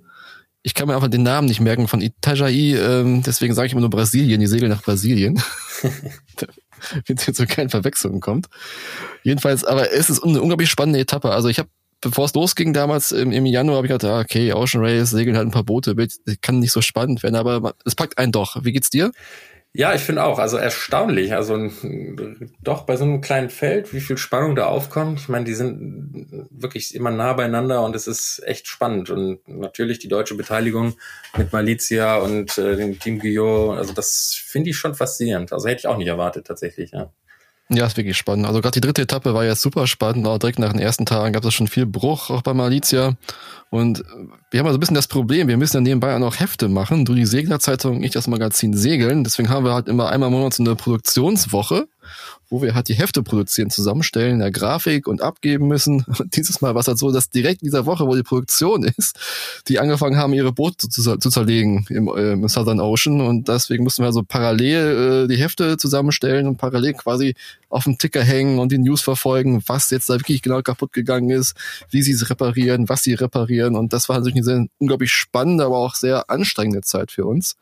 Ich 0.64 0.74
kann 0.74 0.88
mir 0.88 0.96
einfach 0.96 1.10
den 1.10 1.24
Namen 1.24 1.48
nicht 1.48 1.60
merken 1.60 1.88
von 1.88 2.02
Itajaí, 2.02 2.76
ähm, 2.76 3.22
deswegen 3.22 3.54
sage 3.54 3.68
ich 3.68 3.74
immer 3.74 3.82
nur 3.82 3.90
Brasilien, 3.90 4.40
die 4.40 4.48
segeln 4.48 4.72
nach 4.72 4.82
Brasilien. 4.82 5.42
Wenn 7.06 7.18
es 7.18 7.26
jetzt 7.26 7.38
so 7.38 7.46
keine 7.46 7.70
Verwechslung 7.70 8.22
kommt. 8.22 8.48
Jedenfalls, 9.24 9.64
aber 9.64 9.92
es 9.92 10.10
ist 10.10 10.24
eine 10.24 10.42
unglaublich 10.42 10.70
spannende 10.70 11.00
Etappe. 11.00 11.32
Also 11.32 11.48
ich 11.48 11.60
habe, 11.60 11.70
bevor 12.02 12.26
es 12.26 12.34
losging 12.34 12.74
damals 12.74 13.12
im, 13.12 13.32
im 13.32 13.46
Januar, 13.46 13.78
habe 13.78 13.88
ich 13.88 13.92
gedacht, 13.92 14.12
ah, 14.12 14.20
okay, 14.20 14.54
Ocean 14.54 14.84
Race, 14.84 15.12
segeln 15.12 15.38
halt 15.38 15.48
ein 15.48 15.52
paar 15.52 15.64
Boote 15.64 15.96
kann 16.42 16.60
nicht 16.60 16.72
so 16.72 16.82
spannend 16.82 17.24
werden, 17.24 17.36
aber 17.36 17.76
es 17.86 17.96
packt 17.96 18.18
einen 18.18 18.32
doch. 18.32 18.64
Wie 18.64 18.72
geht's 18.72 18.90
dir? 18.90 19.12
Ja, 19.76 19.96
ich 19.96 20.02
finde 20.02 20.24
auch, 20.24 20.38
also 20.38 20.58
erstaunlich, 20.58 21.34
also 21.34 21.58
doch 22.62 22.84
bei 22.84 22.96
so 22.96 23.06
einem 23.06 23.22
kleinen 23.22 23.50
Feld, 23.50 23.92
wie 23.92 24.02
viel 24.02 24.20
Spannung 24.20 24.56
da 24.56 24.68
aufkommt. 24.68 25.20
Ich 25.20 25.30
meine, 25.30 25.46
die 25.46 25.56
sind 25.56 26.28
wirklich 26.52 26.94
immer 26.94 27.10
nah 27.10 27.34
beieinander 27.34 27.84
und 27.84 27.96
es 27.96 28.06
ist 28.06 28.44
echt 28.46 28.68
spannend. 28.68 29.10
Und 29.10 29.40
natürlich 29.48 29.98
die 29.98 30.10
deutsche 30.10 30.36
Beteiligung 30.36 30.94
mit 31.36 31.52
Malizia 31.52 32.18
und 32.18 32.56
äh, 32.60 32.76
dem 32.76 33.00
Team 33.00 33.18
Guyot, 33.18 33.80
also 33.80 33.94
das 33.94 34.40
finde 34.46 34.70
ich 34.70 34.78
schon 34.78 34.94
faszinierend. 34.94 35.52
Also 35.52 35.68
hätte 35.68 35.80
ich 35.80 35.88
auch 35.88 35.98
nicht 35.98 36.08
erwartet 36.08 36.46
tatsächlich, 36.46 36.92
ja. 36.92 37.12
Ja, 37.70 37.88
ist 37.88 37.98
wirklich 37.98 38.18
spannend. 38.18 38.46
Also 38.46 38.62
gerade 38.62 38.74
die 38.74 38.82
dritte 38.82 39.02
Etappe 39.02 39.34
war 39.34 39.46
ja 39.46 39.56
super 39.56 39.88
spannend. 39.88 40.28
Auch 40.28 40.38
direkt 40.38 40.60
nach 40.60 40.74
den 40.74 40.82
ersten 40.82 41.06
Tagen 41.06 41.34
gab 41.34 41.44
es 41.46 41.54
schon 41.54 41.68
viel 41.68 41.88
Bruch, 41.88 42.30
auch 42.30 42.44
bei 42.44 42.54
Malizia. 42.54 43.16
Und 43.74 44.04
wir 44.52 44.60
haben 44.60 44.68
also 44.68 44.78
ein 44.78 44.80
bisschen 44.80 44.94
das 44.94 45.08
Problem, 45.08 45.48
wir 45.48 45.58
müssen 45.58 45.78
ja 45.78 45.82
nebenbei 45.82 46.14
auch 46.14 46.20
noch 46.20 46.40
Hefte 46.40 46.70
machen. 46.70 47.06
Du 47.06 47.16
die 47.16 47.26
Seglerzeitung, 47.26 48.04
ich 48.04 48.12
das 48.12 48.28
Magazin 48.28 48.76
Segeln. 48.76 49.24
Deswegen 49.24 49.50
haben 49.50 49.66
wir 49.66 49.74
halt 49.74 49.88
immer 49.88 50.10
einmal 50.10 50.30
im 50.30 50.36
Monat 50.36 50.54
so 50.54 50.62
eine 50.62 50.76
Produktionswoche 50.76 51.88
wo 52.54 52.62
wir 52.62 52.76
halt 52.76 52.88
die 52.88 52.94
Hefte 52.94 53.24
produzieren, 53.24 53.72
zusammenstellen, 53.72 54.40
der 54.40 54.52
Grafik 54.52 55.08
und 55.08 55.22
abgeben 55.22 55.68
müssen. 55.68 56.06
Und 56.20 56.36
dieses 56.36 56.62
Mal 56.62 56.76
war 56.76 56.82
es 56.82 56.88
halt 56.88 57.00
so, 57.00 57.12
dass 57.12 57.30
direkt 57.30 57.62
in 57.62 57.66
dieser 57.66 57.86
Woche, 57.86 58.06
wo 58.06 58.16
die 58.16 58.24
Produktion 58.24 58.84
ist, 58.98 59.20
die 59.68 59.80
angefangen 59.80 60.18
haben, 60.18 60.34
ihre 60.34 60.52
Boote 60.52 60.88
zu, 60.90 61.18
zu 61.18 61.30
zerlegen 61.30 61.86
im, 61.90 62.08
äh, 62.08 62.34
im, 62.34 62.48
Southern 62.48 62.80
Ocean. 62.80 63.22
Und 63.22 63.48
deswegen 63.48 63.84
mussten 63.84 64.04
wir 64.04 64.08
also 64.08 64.22
parallel 64.24 65.26
äh, 65.26 65.28
die 65.28 65.42
Hefte 65.42 65.78
zusammenstellen 65.78 66.48
und 66.48 66.58
parallel 66.58 66.94
quasi 66.94 67.34
auf 67.74 67.86
dem 67.86 67.98
Ticker 67.98 68.24
hängen 68.24 68.60
und 68.60 68.72
die 68.72 68.78
News 68.78 69.02
verfolgen, 69.02 69.64
was 69.68 69.90
jetzt 69.90 70.10
da 70.10 70.14
wirklich 70.14 70.42
genau 70.42 70.62
kaputt 70.62 70.94
gegangen 70.94 71.32
ist, 71.32 71.58
wie 71.90 72.04
sie 72.04 72.12
es 72.12 72.30
reparieren, 72.30 72.88
was 72.88 73.02
sie 73.02 73.16
reparieren. 73.16 73.76
Und 73.76 73.94
das 73.94 74.10
war 74.10 74.18
natürlich 74.18 74.36
eine 74.36 74.44
sehr 74.44 74.66
unglaublich 74.78 75.12
spannende, 75.12 75.66
aber 75.66 75.78
auch 75.78 75.96
sehr 75.96 76.30
anstrengende 76.30 76.82
Zeit 76.82 77.12
für 77.12 77.26
uns 77.26 77.56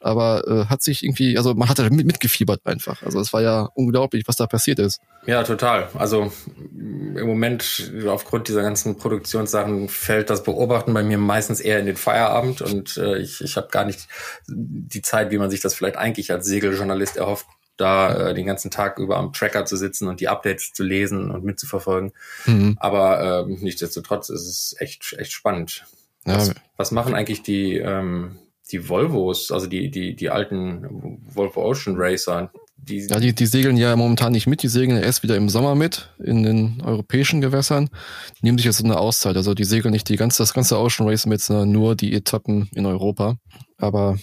aber 0.00 0.46
äh, 0.46 0.66
hat 0.66 0.82
sich 0.82 1.02
irgendwie, 1.02 1.36
also 1.36 1.54
man 1.54 1.68
hat 1.68 1.78
da 1.78 1.88
mit, 1.90 2.06
mitgefiebert 2.06 2.60
einfach. 2.64 3.02
Also 3.02 3.18
es 3.18 3.32
war 3.32 3.42
ja 3.42 3.68
unglaublich, 3.74 4.24
was 4.26 4.36
da 4.36 4.46
passiert 4.46 4.78
ist. 4.78 5.00
Ja, 5.26 5.42
total. 5.42 5.88
Also 5.94 6.32
im 6.76 7.26
Moment 7.26 7.92
aufgrund 8.06 8.48
dieser 8.48 8.62
ganzen 8.62 8.98
Produktionssachen 8.98 9.88
fällt 9.88 10.30
das 10.30 10.42
Beobachten 10.42 10.92
bei 10.94 11.02
mir 11.02 11.18
meistens 11.18 11.60
eher 11.60 11.80
in 11.80 11.86
den 11.86 11.96
Feierabend 11.96 12.62
und 12.62 12.96
äh, 12.98 13.18
ich, 13.18 13.40
ich 13.40 13.56
habe 13.56 13.68
gar 13.70 13.84
nicht 13.84 14.06
die 14.46 15.02
Zeit, 15.02 15.30
wie 15.30 15.38
man 15.38 15.50
sich 15.50 15.60
das 15.60 15.74
vielleicht 15.74 15.96
eigentlich 15.96 16.30
als 16.30 16.46
Segeljournalist 16.46 17.16
erhofft, 17.16 17.46
da 17.76 18.30
äh, 18.30 18.34
den 18.34 18.46
ganzen 18.46 18.70
Tag 18.70 18.98
über 18.98 19.16
am 19.16 19.32
Tracker 19.32 19.64
zu 19.64 19.76
sitzen 19.76 20.08
und 20.08 20.20
die 20.20 20.28
Updates 20.28 20.72
zu 20.72 20.82
lesen 20.82 21.30
und 21.30 21.44
mitzuverfolgen. 21.44 22.12
Mhm. 22.46 22.76
Aber 22.80 23.46
äh, 23.48 23.52
nichtsdestotrotz 23.62 24.28
ist 24.28 24.46
es 24.46 24.76
echt, 24.78 25.14
echt 25.18 25.32
spannend. 25.32 25.84
Ja. 26.26 26.36
Was, 26.36 26.54
was 26.76 26.90
machen 26.90 27.14
eigentlich 27.14 27.42
die, 27.42 27.76
ähm, 27.76 28.38
die 28.72 28.88
Volvos, 28.88 29.52
also 29.52 29.66
die, 29.66 29.90
die, 29.90 30.16
die 30.16 30.30
alten 30.30 31.20
Volvo 31.32 31.62
Ocean 31.62 31.94
Racer, 31.96 32.50
die, 32.78 33.06
ja, 33.06 33.18
die, 33.18 33.34
die 33.34 33.46
segeln 33.46 33.76
ja 33.76 33.96
momentan 33.96 34.32
nicht 34.32 34.46
mit, 34.46 34.62
die 34.62 34.68
segeln 34.68 35.02
erst 35.02 35.22
wieder 35.22 35.36
im 35.36 35.48
Sommer 35.48 35.74
mit 35.74 36.10
in 36.22 36.42
den 36.42 36.82
europäischen 36.84 37.40
Gewässern, 37.40 37.88
nehmen 38.42 38.58
sich 38.58 38.66
jetzt 38.66 38.78
so 38.78 38.84
eine 38.84 38.98
Auszeit. 38.98 39.36
Also 39.36 39.54
die 39.54 39.64
segeln 39.64 39.92
nicht 39.92 40.08
die 40.08 40.16
ganze, 40.16 40.42
das 40.42 40.54
ganze 40.54 40.78
Ocean 40.78 41.08
Race 41.08 41.26
mit, 41.26 41.40
sondern 41.40 41.72
nur 41.72 41.96
die 41.96 42.12
Etappen 42.12 42.68
in 42.74 42.86
Europa. 42.86 43.38
Aber 43.78 44.18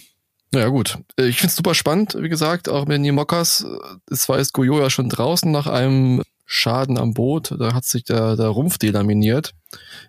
naja, 0.54 0.68
gut. 0.68 0.98
Ich 1.16 1.38
finde 1.38 1.50
es 1.50 1.56
super 1.56 1.74
spannend, 1.74 2.16
wie 2.18 2.28
gesagt, 2.28 2.68
auch 2.68 2.86
mit 2.86 2.94
den 2.94 3.02
Nimokas. 3.02 3.66
Es 4.08 4.28
war 4.28 4.38
jetzt 4.38 4.52
Goyo 4.52 4.80
ja 4.80 4.88
schon 4.88 5.08
draußen 5.08 5.50
nach 5.50 5.66
einem 5.66 6.22
Schaden 6.46 6.96
am 6.96 7.12
Boot. 7.12 7.54
Da 7.58 7.74
hat 7.74 7.84
sich 7.84 8.04
der, 8.04 8.36
der 8.36 8.48
Rumpf 8.48 8.78
delaminiert 8.78 9.52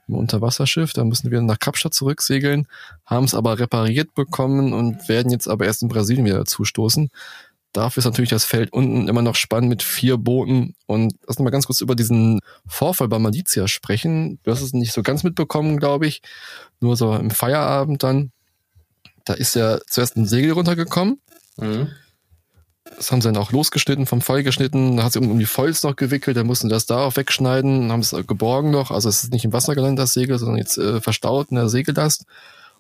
im 0.08 0.16
Unterwasserschiff. 0.16 0.94
Da 0.94 1.04
müssen 1.04 1.32
wir 1.32 1.42
nach 1.42 1.60
Kapstadt 1.60 1.96
zurücksegeln, 1.96 2.68
haben 3.06 3.26
es 3.26 3.34
aber 3.34 3.58
repariert 3.58 4.14
bekommen 4.14 4.74
und 4.74 5.10
werden 5.10 5.32
jetzt 5.32 5.48
aber 5.48 5.66
erst 5.66 5.82
in 5.82 5.88
Brasilien 5.88 6.26
wieder 6.26 6.46
zustoßen. 6.46 7.10
Dafür 7.74 8.02
ist 8.02 8.06
natürlich 8.06 8.30
das 8.30 8.46
Feld 8.46 8.72
unten 8.72 9.08
immer 9.08 9.22
noch 9.22 9.36
spannend 9.36 9.70
mit 9.70 9.84
vier 9.84 10.18
Booten. 10.18 10.76
Und 10.86 11.16
lass 11.28 11.40
mal 11.40 11.50
ganz 11.50 11.66
kurz 11.66 11.82
über 11.82 11.96
diesen 11.96 12.40
Vorfall 12.68 13.10
bei 13.10 13.20
Malizia 13.20 13.68
sprechen. 13.68 14.40
Du 14.44 14.52
hast 14.52 14.62
es 14.62 14.74
nicht 14.74 14.94
so 14.94 15.04
ganz 15.04 15.24
mitbekommen, 15.24 15.78
glaube 15.78 16.08
ich. 16.08 16.22
Nur 16.80 16.96
so 16.96 17.14
im 17.16 17.32
Feierabend 17.32 18.04
dann. 18.04 18.32
Da 19.26 19.34
ist 19.34 19.56
ja 19.56 19.80
zuerst 19.88 20.16
ein 20.16 20.28
Segel 20.28 20.52
runtergekommen. 20.52 21.20
Mhm. 21.58 21.90
Das 22.98 23.12
haben 23.12 23.22
sie 23.22 23.32
dann 23.32 23.42
auch 23.42 23.52
losgeschnitten, 23.52 24.06
vom 24.06 24.22
Pfeil 24.22 24.44
geschnitten, 24.44 24.98
dann 24.98 25.06
hat 25.06 25.14
sie 25.14 25.20
um 25.20 25.40
die 25.40 25.46
Foils 25.46 25.82
noch 25.82 25.96
gewickelt, 25.96 26.38
dann 26.38 26.46
mussten 26.46 26.68
sie 26.68 26.74
das 26.74 26.86
da 26.86 27.00
auch 27.00 27.16
wegschneiden, 27.16 27.92
haben 27.92 28.02
es 28.02 28.16
geborgen 28.28 28.70
noch, 28.70 28.92
also 28.92 29.10
es 29.10 29.24
ist 29.24 29.34
nicht 29.34 29.44
im 29.44 29.54
Wasser 29.54 29.74
gelandet, 29.74 30.04
das 30.04 30.14
Segel, 30.14 30.38
sondern 30.38 30.58
jetzt 30.58 30.78
äh, 30.78 31.02
verstaut 31.02 31.50
in 31.50 31.56
der 31.56 31.68
Segellast. 31.68 32.26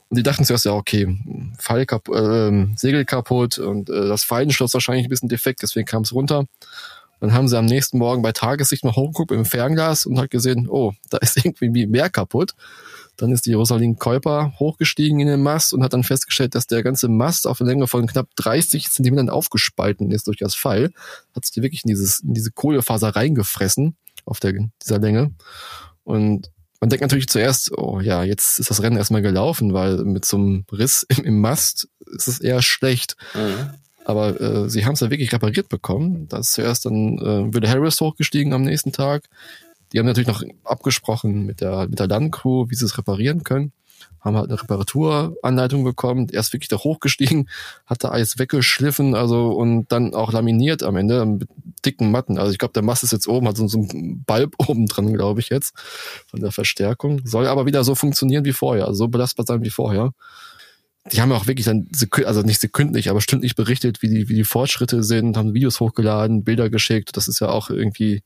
Und 0.10 0.18
die 0.18 0.24
dachten 0.24 0.46
zuerst, 0.46 0.66
ja, 0.66 0.74
okay, 0.74 1.18
Pfeil 1.58 1.88
kap 1.88 2.08
äh, 2.10 2.68
Segel 2.76 3.04
kaputt 3.06 3.58
und 3.58 3.90
äh, 3.90 4.08
das 4.08 4.24
Feilenschloss 4.24 4.76
wahrscheinlich 4.76 5.08
ein 5.08 5.10
bisschen 5.10 5.30
defekt, 5.30 5.64
deswegen 5.64 5.88
kam 5.88 6.04
es 6.04 6.14
runter. 6.14 6.46
Dann 7.20 7.34
haben 7.34 7.48
sie 7.48 7.58
am 7.58 7.66
nächsten 7.66 7.98
Morgen 7.98 8.22
bei 8.22 8.32
Tagessicht 8.32 8.84
noch 8.84 8.98
hochgeguckt 8.98 9.32
im 9.32 9.46
Fernglas 9.46 10.06
und 10.06 10.20
hat 10.20 10.30
gesehen, 10.30 10.68
oh, 10.70 10.94
da 11.10 11.18
ist 11.18 11.38
irgendwie 11.44 11.88
mehr 11.88 12.10
kaputt. 12.10 12.54
Dann 13.18 13.32
ist 13.32 13.46
die 13.46 13.54
Rosalind 13.54 14.00
Käuper 14.00 14.54
hochgestiegen 14.60 15.20
in 15.20 15.28
den 15.28 15.42
Mast 15.42 15.74
und 15.74 15.84
hat 15.84 15.94
dann 15.94 16.04
festgestellt, 16.04 16.56
dass 16.56 16.68
der 16.68 16.84
ganze 16.84 17.08
Mast 17.08 17.48
auf 17.48 17.62
eine 17.62 17.70
Länge 17.70 17.88
von 17.88 18.08
knapp 18.08 18.28
30 18.36 18.90
Zentimetern 18.90 19.30
aufgespalten 19.30 20.12
ist 20.12 20.28
durch 20.28 20.38
das 20.38 20.56
Pfeil. 20.56 20.92
Hat 21.36 21.46
sich 21.46 21.56
wirklich 21.62 21.84
in, 21.86 21.90
dieses, 21.90 22.20
in 22.20 22.34
diese 22.34 22.52
Kohlefaser 22.52 23.10
reingefressen 23.10 23.96
auf 24.26 24.40
der, 24.40 24.54
dieser 24.82 25.00
Länge. 25.00 25.32
Und 26.04 26.52
man 26.80 26.90
denkt 26.90 27.02
natürlich 27.02 27.28
zuerst, 27.28 27.72
oh 27.78 28.00
ja, 28.00 28.24
jetzt 28.24 28.60
ist 28.60 28.70
das 28.70 28.84
Rennen 28.84 28.98
erstmal 28.98 29.22
gelaufen, 29.22 29.74
weil 29.74 29.98
mit 30.04 30.26
so 30.26 30.38
einem 30.38 30.66
Riss 30.72 31.04
im, 31.10 31.24
im 31.24 31.42
Mast 31.42 31.88
ist 32.06 32.28
es 32.28 32.40
eher 32.40 32.62
schlecht. 32.62 33.16
Mhm. 33.34 33.72
Aber 34.06 34.40
äh, 34.40 34.70
sie 34.70 34.86
haben 34.86 34.94
es 34.94 35.00
ja 35.00 35.10
wirklich 35.10 35.34
repariert 35.34 35.68
bekommen. 35.68 36.28
Da 36.28 36.38
ist 36.38 36.54
zuerst 36.54 36.86
dann 36.86 37.18
äh, 37.18 37.54
Will 37.54 37.68
Harris 37.68 38.00
hochgestiegen 38.02 38.54
am 38.54 38.62
nächsten 38.62 38.92
Tag. 38.92 39.24
Die 39.92 40.00
haben 40.00 40.06
natürlich 40.06 40.28
noch 40.28 40.44
abgesprochen 40.64 41.46
mit 41.46 41.62
der, 41.62 41.88
mit 41.88 42.00
der 42.00 42.08
Landcrew, 42.08 42.70
wie 42.70 42.76
sie 42.76 42.86
es 42.86 42.98
reparieren 42.98 43.44
können. 43.44 43.72
Haben 44.20 44.38
halt 44.38 44.50
eine 44.50 44.62
Reparaturanleitung 44.62 45.84
bekommen, 45.84 46.28
er 46.32 46.40
ist 46.40 46.52
wirklich 46.52 46.68
da 46.68 46.78
hochgestiegen, 46.78 47.48
hat 47.86 48.04
da 48.04 48.10
alles 48.10 48.40
weggeschliffen, 48.40 49.16
also 49.16 49.52
und 49.52 49.92
dann 49.92 50.14
auch 50.14 50.34
laminiert 50.34 50.84
am 50.84 50.96
Ende 50.96 51.26
mit 51.26 51.48
dicken 51.86 52.12
Matten. 52.12 52.38
Also 52.40 52.52
ich 52.52 52.58
glaube, 52.58 52.74
der 52.74 52.84
Mast 52.84 53.04
ist 53.04 53.12
jetzt 53.12 53.28
oben, 53.28 53.48
hat 53.48 53.58
so, 53.58 53.68
so 53.68 53.80
ein 53.80 54.24
Balb 54.26 54.56
oben 54.68 54.88
dran, 54.88 55.14
glaube 55.14 55.40
ich 55.40 55.50
jetzt, 55.50 55.76
von 56.28 56.40
der 56.40 56.52
Verstärkung. 56.52 57.22
Soll 57.24 57.48
aber 57.48 57.66
wieder 57.66 57.84
so 57.84 57.96
funktionieren 57.96 58.46
wie 58.46 58.54
vorher, 58.54 58.86
also 58.86 59.06
so 59.06 59.08
belastbar 59.08 59.46
sein 59.46 59.64
wie 59.64 59.70
vorher 59.70 60.12
die 61.12 61.22
haben 61.22 61.32
auch 61.32 61.48
wirklich 61.48 61.66
dann, 61.66 61.88
also 62.26 62.42
nicht 62.42 62.60
sekündlich, 62.60 63.10
aber 63.10 63.22
stündlich 63.22 63.56
berichtet, 63.56 64.02
wie 64.02 64.10
die, 64.10 64.28
wie 64.28 64.34
die 64.34 64.44
Fortschritte 64.44 65.04
sind, 65.04 65.38
haben 65.38 65.54
Videos 65.54 65.80
hochgeladen, 65.80 66.44
Bilder 66.44 66.70
geschickt. 66.70 67.16
Das 67.16 67.28
ist 67.28 67.40
ja 67.40 67.50
auch 67.50 67.70
irgendwie 67.70 68.24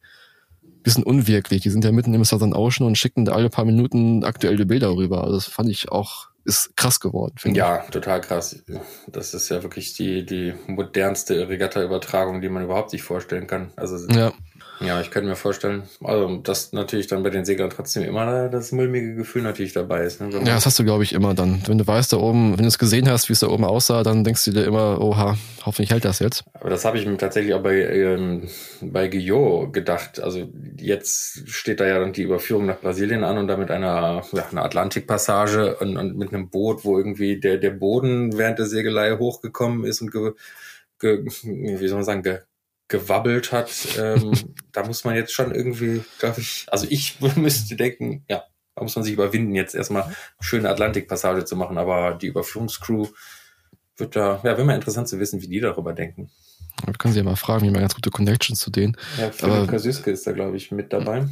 bisschen 0.89 1.03
unwirklich. 1.03 1.62
Die 1.62 1.69
sind 1.69 1.86
ja 1.86 1.91
mitten 1.91 2.13
im 2.13 2.24
Southern 2.25 2.53
Ocean 2.53 2.88
und 2.88 2.98
schicken 2.98 3.25
da 3.25 3.34
alle 3.34 3.50
paar 3.50 3.65
Minuten 3.65 4.24
aktuelle 4.24 4.65
Bilder 4.65 4.96
rüber. 4.96 5.24
Also 5.24 5.36
das 5.36 5.46
fand 5.46 5.69
ich 5.69 5.91
auch, 5.91 6.29
ist 6.46 6.75
krass 6.75 7.00
geworden, 7.00 7.36
ja, 7.53 7.84
ich. 7.84 7.91
Total 7.91 8.22
krass. 8.22 8.63
Das 9.08 9.34
ist 9.34 9.50
ja 9.50 9.62
wirklich 9.62 9.93
die, 9.93 10.25
die 10.25 10.53
modernste 10.67 11.48
Regatta-Übertragung, 11.48 12.41
die 12.41 12.50
man 12.50 12.63
überhaupt 12.63 12.89
sich 12.89 13.03
vorstellen 13.03 13.46
kann. 13.46 13.72
Also 13.75 14.08
ja. 14.10 14.34
Ja, 14.82 15.02
ich 15.02 15.12
könnte 15.12 15.28
mir 15.28 15.36
vorstellen, 15.36 15.84
also 16.02 16.38
dass 16.38 16.72
natürlich 16.72 17.08
dann 17.08 17.22
bei 17.24 17.30
den 17.30 17.44
Seglern 17.44 17.70
trotzdem 17.70 18.04
immer 18.04 18.48
das 18.48 18.72
mulmige 18.72 19.14
Gefühl 19.16 19.42
natürlich 19.42 19.74
dabei 19.74 20.04
ist. 20.04 20.22
Ne? 20.22 20.30
Ja, 20.32 20.56
das 20.56 20.66
hast 20.66 20.80
du, 20.80 20.84
glaube 20.86 21.04
ich, 21.04 21.14
immer 21.14 21.34
dann. 21.34 21.62
Wenn 21.68 21.78
du 21.78 21.86
weißt, 21.86 22.14
da 22.14 22.18
oben, 22.18 22.58
wenn 22.58 22.64
du 22.64 22.68
es 22.68 22.78
gesehen 22.78 23.10
hast, 23.10 23.28
wie 23.28 23.34
es 23.34 23.42
da 23.42 23.48
oben 23.48 23.66
aussah, 23.66 24.04
dann 24.04 24.24
denkst 24.24 24.46
du 24.46 24.52
dir 24.52 24.64
immer, 24.64 25.02
oha, 25.02 25.38
hoffentlich 25.66 25.92
hält 25.92 26.06
das 26.06 26.20
jetzt. 26.20 26.46
Aber 26.54 26.70
das 26.70 26.86
habe 26.86 26.98
ich 26.98 27.06
mir 27.06 27.18
tatsächlich 27.18 27.54
auch 27.54 27.62
bei, 27.62 27.76
ähm, 27.76 28.48
bei 28.82 29.10
Guillot 29.10 29.74
gedacht. 29.74 30.22
Also 30.22 30.50
jetzt 30.78 31.50
steht 31.50 31.82
da 31.82 31.88
ja 31.88 32.00
dann 32.00 32.14
die 32.14 32.24
Überführung 32.24 32.66
nach 32.66 32.80
Brasilien 32.80 33.24
an 33.24 33.38
und 33.38 33.48
da 33.48 33.58
mit 33.58 33.72
einer, 33.72 34.24
ja, 34.32 34.48
einer 34.50 34.64
Atlantikpassage 34.64 35.76
und, 35.76 35.98
und 35.98 36.18
mit 36.18 36.34
einem 36.34 36.50
Boot, 36.50 36.86
wo 36.86 36.98
irgendwie 36.98 37.40
der, 37.40 37.58
der 37.58 37.72
Boden 37.72 38.38
während 38.38 38.60
der 38.60 38.66
Segelei 38.66 39.18
hochgekommen 39.18 39.84
ist 39.84 40.02
und 40.02 40.12
ge, 40.12 40.32
ge, 41.00 41.26
wie 41.26 41.88
soll 41.88 41.98
man 41.98 42.06
sagen, 42.06 42.24
ge, 42.24 42.40
gewabbelt 42.89 43.51
hat, 43.53 43.72
ähm, 43.98 44.34
da 44.74 44.86
muss 44.86 45.05
man 45.05 45.15
jetzt 45.15 45.31
schon 45.31 45.55
irgendwie, 45.55 46.03
glaube 46.19 46.41
ich, 46.41 46.65
also 46.69 46.86
ich 46.89 47.19
müsste 47.36 47.75
denken, 47.75 48.25
ja, 48.27 48.43
da 48.75 48.84
muss 48.84 48.96
man 48.96 49.05
sich 49.05 49.13
überwinden, 49.13 49.55
jetzt 49.55 49.75
erstmal 49.75 50.03
eine 50.03 50.15
schöne 50.41 50.69
Atlantikpassage 50.69 51.46
zu 51.46 51.55
machen, 51.55 51.77
aber 51.77 52.15
die 52.15 52.27
Überführungscrew 52.27 53.08
wird 53.98 54.15
da, 54.15 54.36
ja, 54.38 54.43
wäre 54.43 54.65
mal 54.65 54.75
interessant 54.75 55.08
zu 55.08 55.19
wissen, 55.19 55.41
wie 55.41 55.48
die 55.48 55.60
darüber 55.60 55.93
denken. 55.93 56.29
Wir 56.86 56.93
können 56.93 57.13
sie 57.13 57.19
ja 57.19 57.25
mal 57.25 57.36
fragen, 57.36 57.65
wie 57.65 57.72
man 57.72 57.81
ganz 57.81 57.96
gute 57.96 58.10
Connections 58.10 58.60
zu 58.60 58.72
denen. 58.72 58.96
Ja, 59.17 59.31
Philipp 59.31 59.69
Kasuske 59.69 60.12
ist 60.12 60.25
da, 60.25 60.31
glaube 60.31 60.55
ich, 60.55 60.72
mit 60.72 60.93
dabei. 60.93 61.27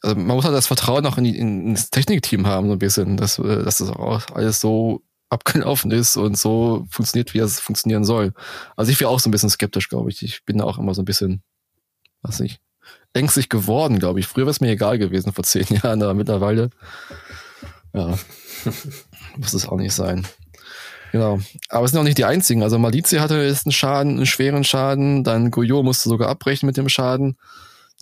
Also 0.00 0.16
man 0.16 0.36
muss 0.36 0.44
halt 0.44 0.54
das 0.54 0.66
Vertrauen 0.66 1.06
auch 1.06 1.18
in, 1.18 1.24
die, 1.24 1.38
in, 1.38 1.68
ins 1.68 1.90
Technikteam 1.90 2.46
haben, 2.46 2.66
so 2.66 2.72
ein 2.72 2.78
bisschen, 2.78 3.16
dass, 3.16 3.38
äh, 3.38 3.62
dass 3.62 3.78
das 3.78 3.90
auch 3.90 4.22
alles 4.34 4.60
so 4.60 5.02
abgelaufen 5.32 5.90
ist 5.90 6.16
und 6.16 6.38
so 6.38 6.86
funktioniert, 6.90 7.34
wie 7.34 7.38
es 7.38 7.58
funktionieren 7.58 8.04
soll. 8.04 8.32
Also 8.76 8.92
ich 8.92 9.00
wäre 9.00 9.10
auch 9.10 9.18
so 9.18 9.28
ein 9.28 9.32
bisschen 9.32 9.50
skeptisch, 9.50 9.88
glaube 9.88 10.10
ich. 10.10 10.22
Ich 10.22 10.44
bin 10.44 10.58
da 10.58 10.64
auch 10.64 10.78
immer 10.78 10.94
so 10.94 11.02
ein 11.02 11.06
bisschen, 11.06 11.42
was 12.20 12.38
nicht, 12.38 12.60
ängstlich 13.14 13.48
geworden, 13.48 13.98
glaube 13.98 14.20
ich. 14.20 14.26
Früher 14.26 14.44
wäre 14.44 14.50
es 14.50 14.60
mir 14.60 14.70
egal 14.70 14.98
gewesen 14.98 15.32
vor 15.32 15.44
zehn 15.44 15.66
Jahren, 15.82 16.02
aber 16.02 16.14
mittlerweile, 16.14 16.70
ja, 17.94 18.18
muss 19.36 19.54
es 19.54 19.66
auch 19.66 19.78
nicht 19.78 19.94
sein. 19.94 20.26
Genau. 21.12 21.40
Aber 21.68 21.84
es 21.84 21.90
sind 21.90 22.00
auch 22.00 22.04
nicht 22.04 22.18
die 22.18 22.24
einzigen. 22.24 22.62
Also 22.62 22.78
Malizia 22.78 23.20
hatte 23.20 23.42
jetzt 23.42 23.66
einen 23.66 23.72
Schaden, 23.72 24.16
einen 24.16 24.26
schweren 24.26 24.64
Schaden. 24.64 25.24
Dann 25.24 25.50
Goyo 25.50 25.82
musste 25.82 26.08
sogar 26.08 26.30
abbrechen 26.30 26.66
mit 26.66 26.78
dem 26.78 26.88
Schaden. 26.88 27.36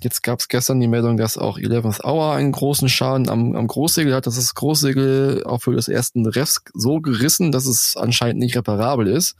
Jetzt 0.02 0.22
gab 0.22 0.40
es 0.40 0.48
gestern 0.48 0.80
die 0.80 0.88
Meldung, 0.88 1.18
dass 1.18 1.36
auch 1.36 1.58
11th 1.58 2.02
Hour 2.04 2.32
einen 2.34 2.52
großen 2.52 2.88
Schaden 2.88 3.28
am, 3.28 3.54
am 3.54 3.66
Großsegel 3.66 4.14
hat. 4.14 4.26
Das 4.26 4.38
ist 4.38 4.48
das 4.48 4.54
Großsegel 4.54 5.44
auch 5.44 5.60
für 5.60 5.74
das 5.74 5.88
ersten 5.88 6.26
Refs 6.26 6.62
so 6.72 7.00
gerissen, 7.00 7.52
dass 7.52 7.66
es 7.66 7.96
anscheinend 7.96 8.38
nicht 8.38 8.56
reparabel 8.56 9.06
ist. 9.06 9.34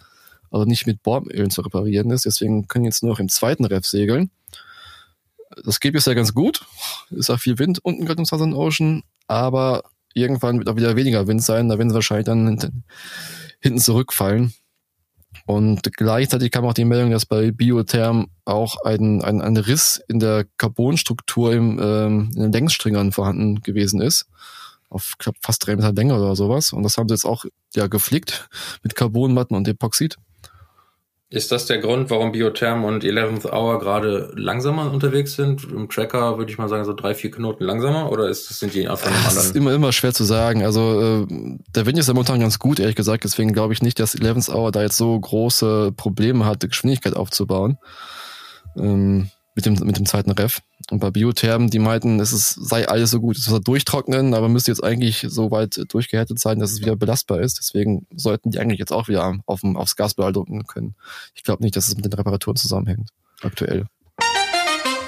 Also 0.51 0.67
nicht 0.67 0.87
mit 0.87 1.03
Bordölen 1.03 1.51
zu 1.51 1.63
reparieren 1.63 2.11
ist. 2.11 2.27
Deswegen 2.27 2.69
können 2.69 2.85
jetzt 2.85 3.03
nur 3.03 3.13
noch 3.13 3.21
im 3.21 3.29
zweiten 3.29 3.65
Ref 3.65 3.87
segeln. 3.87 4.31
Das 5.65 5.81
geht 5.81 5.95
bisher 5.95 6.15
ganz 6.15 6.35
gut. 6.35 6.67
Ist 7.11 7.31
auch 7.31 7.39
viel 7.39 7.59
Wind 7.59 7.79
unten 7.83 8.05
gerade 8.05 8.19
im 8.21 8.25
Southern 8.25 8.53
Ocean. 8.53 9.03
Aber 9.29 9.85
irgendwann 10.13 10.59
wird 10.59 10.69
auch 10.69 10.77
wieder 10.77 10.97
weniger 10.97 11.27
Wind 11.27 11.43
sein. 11.43 11.69
Da 11.69 11.79
werden 11.79 11.91
sie 11.91 11.95
wahrscheinlich 11.95 12.27
dann 12.27 12.83
hinten 13.61 13.79
zurückfallen. 13.79 14.53
Und 15.47 15.83
gleichzeitig 15.97 16.51
kam 16.51 16.65
auch 16.65 16.75
die 16.75 16.85
Meldung, 16.85 17.11
dass 17.11 17.27
bei 17.27 17.51
Biotherm 17.51 18.29
auch 18.45 18.77
ein, 18.85 19.23
ein, 19.23 19.41
ein 19.41 19.57
Riss 19.57 20.03
in 20.09 20.19
der 20.19 20.45
Carbonstruktur 20.59 21.53
im, 21.53 21.79
ähm, 21.83 22.31
in 22.35 22.43
den 22.43 22.53
Längsstringern 22.53 23.13
vorhanden 23.13 23.61
gewesen 23.61 24.01
ist. 24.01 24.27
Auf 24.89 25.15
glaub, 25.19 25.37
fast 25.41 25.67
drei 25.67 25.77
Meter 25.77 25.93
Länge 25.93 26.15
oder 26.15 26.35
sowas. 26.35 26.73
Und 26.73 26.83
das 26.83 26.97
haben 26.97 27.09
sie 27.09 27.15
jetzt 27.15 27.25
auch 27.25 27.45
ja 27.75 27.87
geflickt 27.87 28.49
mit 28.83 28.97
Carbonmatten 28.97 29.57
und 29.57 29.69
Epoxid. 29.69 30.17
Ist 31.33 31.53
das 31.53 31.67
der 31.67 31.79
Grund, 31.79 32.11
warum 32.11 32.33
Biotherm 32.33 32.83
und 32.83 33.05
11th 33.05 33.53
Hour 33.53 33.79
gerade 33.79 34.33
langsamer 34.35 34.91
unterwegs 34.91 35.37
sind? 35.37 35.63
Im 35.63 35.89
Tracker 35.89 36.39
würde 36.39 36.51
ich 36.51 36.59
mal 36.59 36.69
sagen, 36.69 36.85
so 36.85 36.93
drei, 36.93 37.15
vier 37.15 37.31
Knoten 37.31 37.63
langsamer 37.63 38.11
oder 38.11 38.29
ist, 38.29 38.49
sind 38.49 38.75
die 38.75 38.89
einfach 38.89 39.07
anderen? 39.07 39.37
Das 39.37 39.45
ist 39.45 39.55
immer, 39.55 39.73
immer 39.73 39.93
schwer 39.93 40.13
zu 40.13 40.25
sagen. 40.25 40.65
Also 40.65 41.27
äh, 41.31 41.59
der 41.73 41.87
Wind 41.87 41.99
ist 42.01 42.09
ja 42.09 42.15
momentan 42.15 42.41
ganz 42.41 42.59
gut, 42.59 42.81
ehrlich 42.81 42.97
gesagt. 42.97 43.23
Deswegen 43.23 43.53
glaube 43.53 43.73
ich 43.73 43.81
nicht, 43.81 44.01
dass 44.01 44.17
11th 44.17 44.53
Hour 44.53 44.73
da 44.73 44.83
jetzt 44.83 44.97
so 44.97 45.19
große 45.21 45.93
Probleme 45.97 46.47
hat, 46.47 46.69
Geschwindigkeit 46.69 47.15
aufzubauen. 47.15 47.79
Ähm, 48.77 49.31
mit 49.55 49.67
dem, 49.67 49.75
mit 49.87 49.99
dem 49.99 50.07
zweiten 50.07 50.33
Ref. 50.33 50.61
Und 50.91 50.99
bei 50.99 51.11
Biothermen, 51.11 51.71
die 51.71 51.79
meinten, 51.79 52.19
es 52.19 52.33
ist, 52.33 52.51
sei 52.51 52.89
alles 52.89 53.13
so 53.13 53.21
gut, 53.21 53.37
es 53.37 53.45
soll 53.45 53.61
durchtrocknen, 53.61 54.35
aber 54.35 54.49
müsste 54.49 54.73
jetzt 54.73 54.83
eigentlich 54.83 55.25
so 55.29 55.53
weit 55.53 55.81
durchgehärtet 55.89 56.41
sein, 56.41 56.59
dass 56.59 56.73
es 56.73 56.81
wieder 56.81 56.97
belastbar 56.97 57.41
ist. 57.41 57.59
Deswegen 57.59 58.07
sollten 58.15 58.51
die 58.51 58.59
eigentlich 58.59 58.81
jetzt 58.81 58.93
auch 58.93 59.09
wieder 59.09 59.39
auf, 59.47 59.63
aufs 59.63 59.95
Gaspedal 59.95 60.33
drücken 60.33 60.67
können. 60.67 60.95
Ich 61.35 61.45
glaube 61.45 61.63
nicht, 61.63 61.77
dass 61.77 61.87
es 61.87 61.95
mit 61.95 62.05
den 62.05 62.13
Reparaturen 62.13 62.57
zusammenhängt, 62.57 63.11
aktuell. 63.43 63.87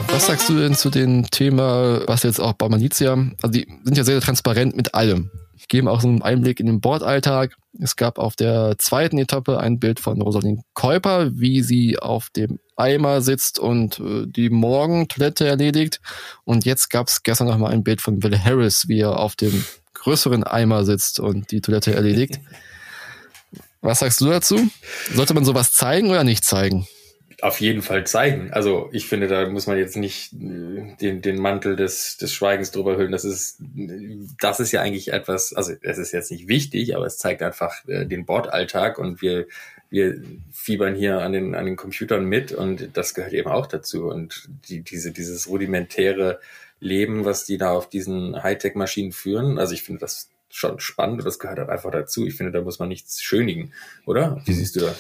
Was 0.08 0.26
sagst 0.26 0.48
du 0.48 0.58
denn 0.58 0.74
zu 0.74 0.90
dem 0.90 1.30
Thema, 1.30 2.06
was 2.06 2.22
jetzt 2.22 2.40
auch 2.40 2.52
bei 2.52 2.68
Malizia, 2.68 3.12
also 3.12 3.52
die 3.52 3.66
sind 3.84 3.96
ja 3.96 4.04
sehr 4.04 4.20
transparent 4.20 4.76
mit 4.76 4.94
allem. 4.94 5.30
Geben 5.69 5.88
auch 5.88 6.00
so 6.00 6.09
einen 6.09 6.23
Einblick 6.23 6.61
in 6.61 6.66
den 6.66 6.81
Bordalltag. 6.81 7.57
Es 7.81 7.97
gab 7.97 8.19
auf 8.19 8.37
der 8.37 8.76
zweiten 8.78 9.19
Etappe 9.19 9.59
ein 9.59 9.78
Bild 9.78 10.00
von 10.00 10.21
Rosalind 10.21 10.62
Käuper, 10.75 11.31
wie 11.35 11.62
sie 11.62 11.99
auf 11.99 12.31
dem 12.31 12.59
Eimer 12.76 13.23
sitzt 13.23 13.59
und 13.59 13.99
äh, 14.00 14.26
die 14.26 14.50
Morgentoilette 14.50 15.47
erledigt. 15.47 16.00
Und 16.45 16.64
jetzt 16.64 16.90
gab 16.90 17.09
es 17.09 17.23
gestern 17.23 17.47
noch 17.47 17.59
mal 17.59 17.71
ein 17.71 17.85
Bild 17.85 18.00
von 18.00 18.23
Will 18.23 18.38
Harris, 18.38 18.88
wie 18.88 19.00
er 19.00 19.19
auf 19.19 19.37
dem 19.37 19.64
größeren 19.95 20.45
Eimer 20.45 20.85
sitzt 20.85 21.21
und 21.21 21.50
die 21.50 21.61
Toilette 21.61 21.95
erledigt. 21.95 22.40
Was 23.81 23.99
sagst 23.99 24.21
du 24.21 24.26
dazu? 24.26 24.69
Sollte 25.12 25.35
man 25.35 25.45
sowas 25.45 25.73
zeigen 25.73 26.11
oder 26.11 26.23
nicht 26.23 26.45
zeigen? 26.45 26.87
Auf 27.42 27.61
jeden 27.61 27.82
Fall 27.82 28.06
zeigen. 28.06 28.52
Also 28.52 28.88
ich 28.92 29.08
finde, 29.08 29.26
da 29.26 29.49
muss 29.49 29.66
man 29.66 29.76
jetzt 29.76 29.96
nicht 29.96 30.32
äh, 30.32 30.94
den, 31.00 31.22
den 31.22 31.40
Mantel 31.40 31.75
des, 31.75 32.16
des 32.16 32.32
Schweigens 32.32 32.70
drüber 32.70 32.96
hüllen. 32.96 33.11
Das 33.11 33.25
ist, 33.25 33.58
das 34.40 34.61
ist 34.61 34.70
ja 34.70 34.80
eigentlich 34.80 35.12
etwas, 35.12 35.52
also 35.52 35.72
es 35.82 35.99
ist 35.99 36.12
jetzt 36.12 36.30
nicht 36.30 36.46
wichtig, 36.46 36.94
aber 36.94 37.04
es 37.04 37.18
zeigt 37.18 37.42
einfach 37.42 37.75
äh, 37.88 38.06
den 38.06 38.26
Bordalltag 38.26 38.96
und 38.96 39.22
wir, 39.22 39.49
wir 39.90 40.22
fiebern 40.52 40.94
hier 40.94 41.18
an 41.18 41.32
den, 41.32 41.56
an 41.56 41.66
den 41.66 41.75
Computern 41.75 42.26
mit 42.26 42.52
und 42.52 42.96
das 42.96 43.12
gehört 43.12 43.32
eben 43.32 43.50
auch 43.50 43.66
dazu. 43.66 44.06
Und 44.06 44.49
die, 44.68 44.82
diese, 44.82 45.11
dieses 45.11 45.49
rudimentäre 45.49 46.38
Leben, 46.78 47.25
was 47.25 47.44
die 47.44 47.58
da 47.58 47.72
auf 47.72 47.88
diesen 47.88 48.40
Hightech-Maschinen 48.40 49.11
führen, 49.11 49.58
also 49.58 49.75
ich 49.75 49.82
finde 49.82 49.99
das 49.99 50.30
schon 50.49 50.78
spannend 50.78 51.18
und 51.18 51.25
das 51.25 51.40
gehört 51.40 51.58
halt 51.58 51.70
einfach 51.70 51.90
dazu. 51.90 52.25
Ich 52.25 52.37
finde, 52.37 52.52
da 52.52 52.61
muss 52.61 52.78
man 52.78 52.88
nichts 52.88 53.20
schönigen, 53.20 53.72
oder? 54.06 54.40
Wie 54.44 54.52
siehst 54.52 54.76
du 54.76 54.80
das? 54.80 54.96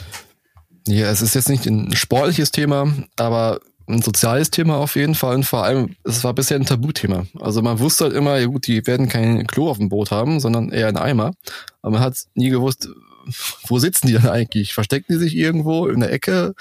Ja, 0.86 1.10
es 1.10 1.22
ist 1.22 1.34
jetzt 1.34 1.48
nicht 1.48 1.66
ein 1.66 1.94
sportliches 1.94 2.50
Thema, 2.50 2.92
aber 3.16 3.60
ein 3.88 4.02
soziales 4.02 4.50
Thema 4.50 4.76
auf 4.76 4.96
jeden 4.96 5.14
Fall 5.14 5.34
und 5.34 5.44
vor 5.44 5.64
allem, 5.64 5.96
es 6.04 6.24
war 6.24 6.34
bisher 6.34 6.56
ein 6.56 6.66
Tabuthema. 6.66 7.26
Also 7.40 7.62
man 7.62 7.78
wusste 7.78 8.04
halt 8.04 8.14
immer, 8.14 8.38
ja 8.38 8.46
gut, 8.46 8.66
die 8.66 8.86
werden 8.86 9.08
kein 9.08 9.46
Klo 9.46 9.68
auf 9.68 9.78
dem 9.78 9.88
Boot 9.88 10.10
haben, 10.10 10.40
sondern 10.40 10.70
eher 10.70 10.88
ein 10.88 10.96
Eimer. 10.96 11.32
Aber 11.82 11.92
man 11.92 12.00
hat 12.00 12.16
nie 12.34 12.50
gewusst, 12.50 12.88
wo 13.66 13.78
sitzen 13.78 14.06
die 14.06 14.14
dann 14.14 14.28
eigentlich? 14.28 14.74
Verstecken 14.74 15.12
die 15.12 15.18
sich 15.18 15.36
irgendwo 15.36 15.86
in 15.86 16.00
der 16.00 16.12
Ecke, 16.12 16.54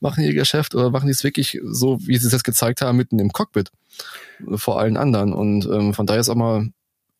machen 0.00 0.24
ihr 0.24 0.34
Geschäft 0.34 0.74
oder 0.74 0.90
machen 0.90 1.06
die 1.06 1.12
es 1.12 1.24
wirklich 1.24 1.60
so, 1.64 1.98
wie 2.06 2.16
sie 2.16 2.26
es 2.26 2.32
jetzt 2.32 2.44
gezeigt 2.44 2.80
haben, 2.80 2.96
mitten 2.96 3.18
im 3.18 3.32
Cockpit 3.32 3.70
vor 4.54 4.78
allen 4.78 4.96
anderen? 4.96 5.32
Und 5.32 5.66
ähm, 5.66 5.94
von 5.94 6.06
daher 6.06 6.20
ist 6.20 6.28
auch 6.28 6.34
mal, 6.34 6.68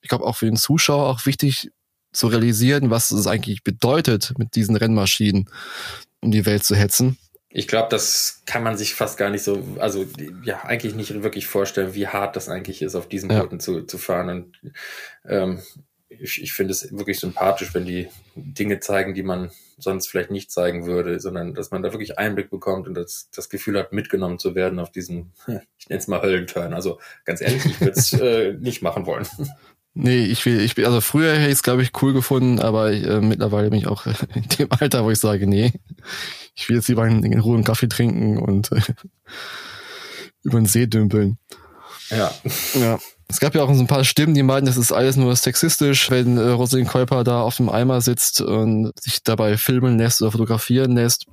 ich 0.00 0.08
glaube 0.08 0.24
auch 0.24 0.36
für 0.36 0.46
den 0.46 0.56
Zuschauer 0.56 1.06
auch 1.06 1.26
wichtig 1.26 1.70
zu 2.12 2.28
realisieren, 2.28 2.90
was 2.90 3.10
es 3.10 3.26
eigentlich 3.26 3.62
bedeutet 3.62 4.32
mit 4.38 4.54
diesen 4.54 4.76
Rennmaschinen 4.76 5.48
um 6.20 6.30
die 6.30 6.46
Welt 6.46 6.64
zu 6.64 6.74
hetzen. 6.74 7.18
Ich 7.50 7.66
glaube, 7.66 7.88
das 7.90 8.42
kann 8.44 8.62
man 8.62 8.76
sich 8.76 8.94
fast 8.94 9.16
gar 9.16 9.30
nicht 9.30 9.42
so, 9.42 9.62
also 9.78 10.04
ja, 10.44 10.64
eigentlich 10.64 10.94
nicht 10.94 11.22
wirklich 11.22 11.46
vorstellen, 11.46 11.94
wie 11.94 12.06
hart 12.06 12.36
das 12.36 12.48
eigentlich 12.48 12.82
ist, 12.82 12.94
auf 12.94 13.08
diesen 13.08 13.30
ja. 13.30 13.40
Booten 13.40 13.58
zu, 13.58 13.82
zu 13.82 13.96
fahren. 13.96 14.28
Und 14.28 14.72
ähm, 15.26 15.62
ich, 16.10 16.42
ich 16.42 16.52
finde 16.52 16.72
es 16.72 16.92
wirklich 16.96 17.18
sympathisch, 17.18 17.72
wenn 17.74 17.86
die 17.86 18.08
Dinge 18.34 18.80
zeigen, 18.80 19.14
die 19.14 19.22
man 19.22 19.50
sonst 19.78 20.08
vielleicht 20.08 20.30
nicht 20.30 20.50
zeigen 20.50 20.86
würde, 20.86 21.20
sondern 21.20 21.54
dass 21.54 21.70
man 21.70 21.82
da 21.82 21.92
wirklich 21.92 22.18
Einblick 22.18 22.50
bekommt 22.50 22.86
und 22.86 22.94
das, 22.94 23.30
das 23.34 23.48
Gefühl 23.48 23.78
hat, 23.78 23.92
mitgenommen 23.92 24.38
zu 24.38 24.54
werden 24.54 24.78
auf 24.78 24.90
diesen, 24.90 25.32
ich 25.78 25.88
nenne 25.88 26.00
es 26.00 26.08
mal 26.08 26.22
Höllenturn. 26.22 26.74
Also 26.74 26.98
ganz 27.24 27.40
ehrlich, 27.40 27.64
ich 27.64 27.80
würde 27.80 27.98
es 27.98 28.12
äh, 28.20 28.52
nicht 28.54 28.82
machen 28.82 29.06
wollen. 29.06 29.26
Nee, 29.94 30.24
ich 30.24 30.44
will, 30.46 30.60
ich 30.60 30.74
bin, 30.74 30.84
also 30.84 31.00
früher 31.00 31.32
hätte 31.32 31.46
ich 31.46 31.54
es, 31.54 31.62
glaube 31.62 31.82
ich, 31.82 31.90
cool 32.02 32.12
gefunden, 32.12 32.60
aber 32.60 32.92
ich, 32.92 33.04
äh, 33.04 33.20
mittlerweile 33.20 33.70
bin 33.70 33.80
ich 33.80 33.86
auch 33.86 34.06
in 34.34 34.48
dem 34.58 34.68
Alter, 34.70 35.04
wo 35.04 35.10
ich 35.10 35.18
sage, 35.18 35.46
nee, 35.46 35.72
ich 36.54 36.68
will 36.68 36.76
jetzt 36.76 36.88
lieber 36.88 37.06
in, 37.06 37.22
in 37.24 37.40
Ruhe 37.40 37.56
einen 37.56 37.64
Kaffee 37.64 37.88
trinken 37.88 38.38
und 38.38 38.70
äh, 38.72 38.80
über 40.42 40.58
den 40.58 40.66
See 40.66 40.86
dümpeln. 40.86 41.38
Ja. 42.10 42.32
Ja. 42.74 42.98
Es 43.30 43.40
gab 43.40 43.54
ja 43.54 43.62
auch 43.62 43.74
so 43.74 43.80
ein 43.80 43.86
paar 43.86 44.04
Stimmen, 44.04 44.34
die 44.34 44.42
meinten, 44.42 44.66
das 44.66 44.78
ist 44.78 44.90
alles 44.90 45.16
nur 45.16 45.36
sexistisch, 45.36 46.10
wenn 46.10 46.38
äh, 46.38 46.48
Rosalind 46.48 46.88
Käuper 46.88 47.24
da 47.24 47.42
auf 47.42 47.56
dem 47.56 47.68
Eimer 47.68 48.00
sitzt 48.00 48.40
und 48.40 48.92
sich 48.98 49.22
dabei 49.22 49.58
filmen 49.58 49.98
lässt 49.98 50.22
oder 50.22 50.32
fotografieren 50.32 50.92
lässt. 50.92 51.26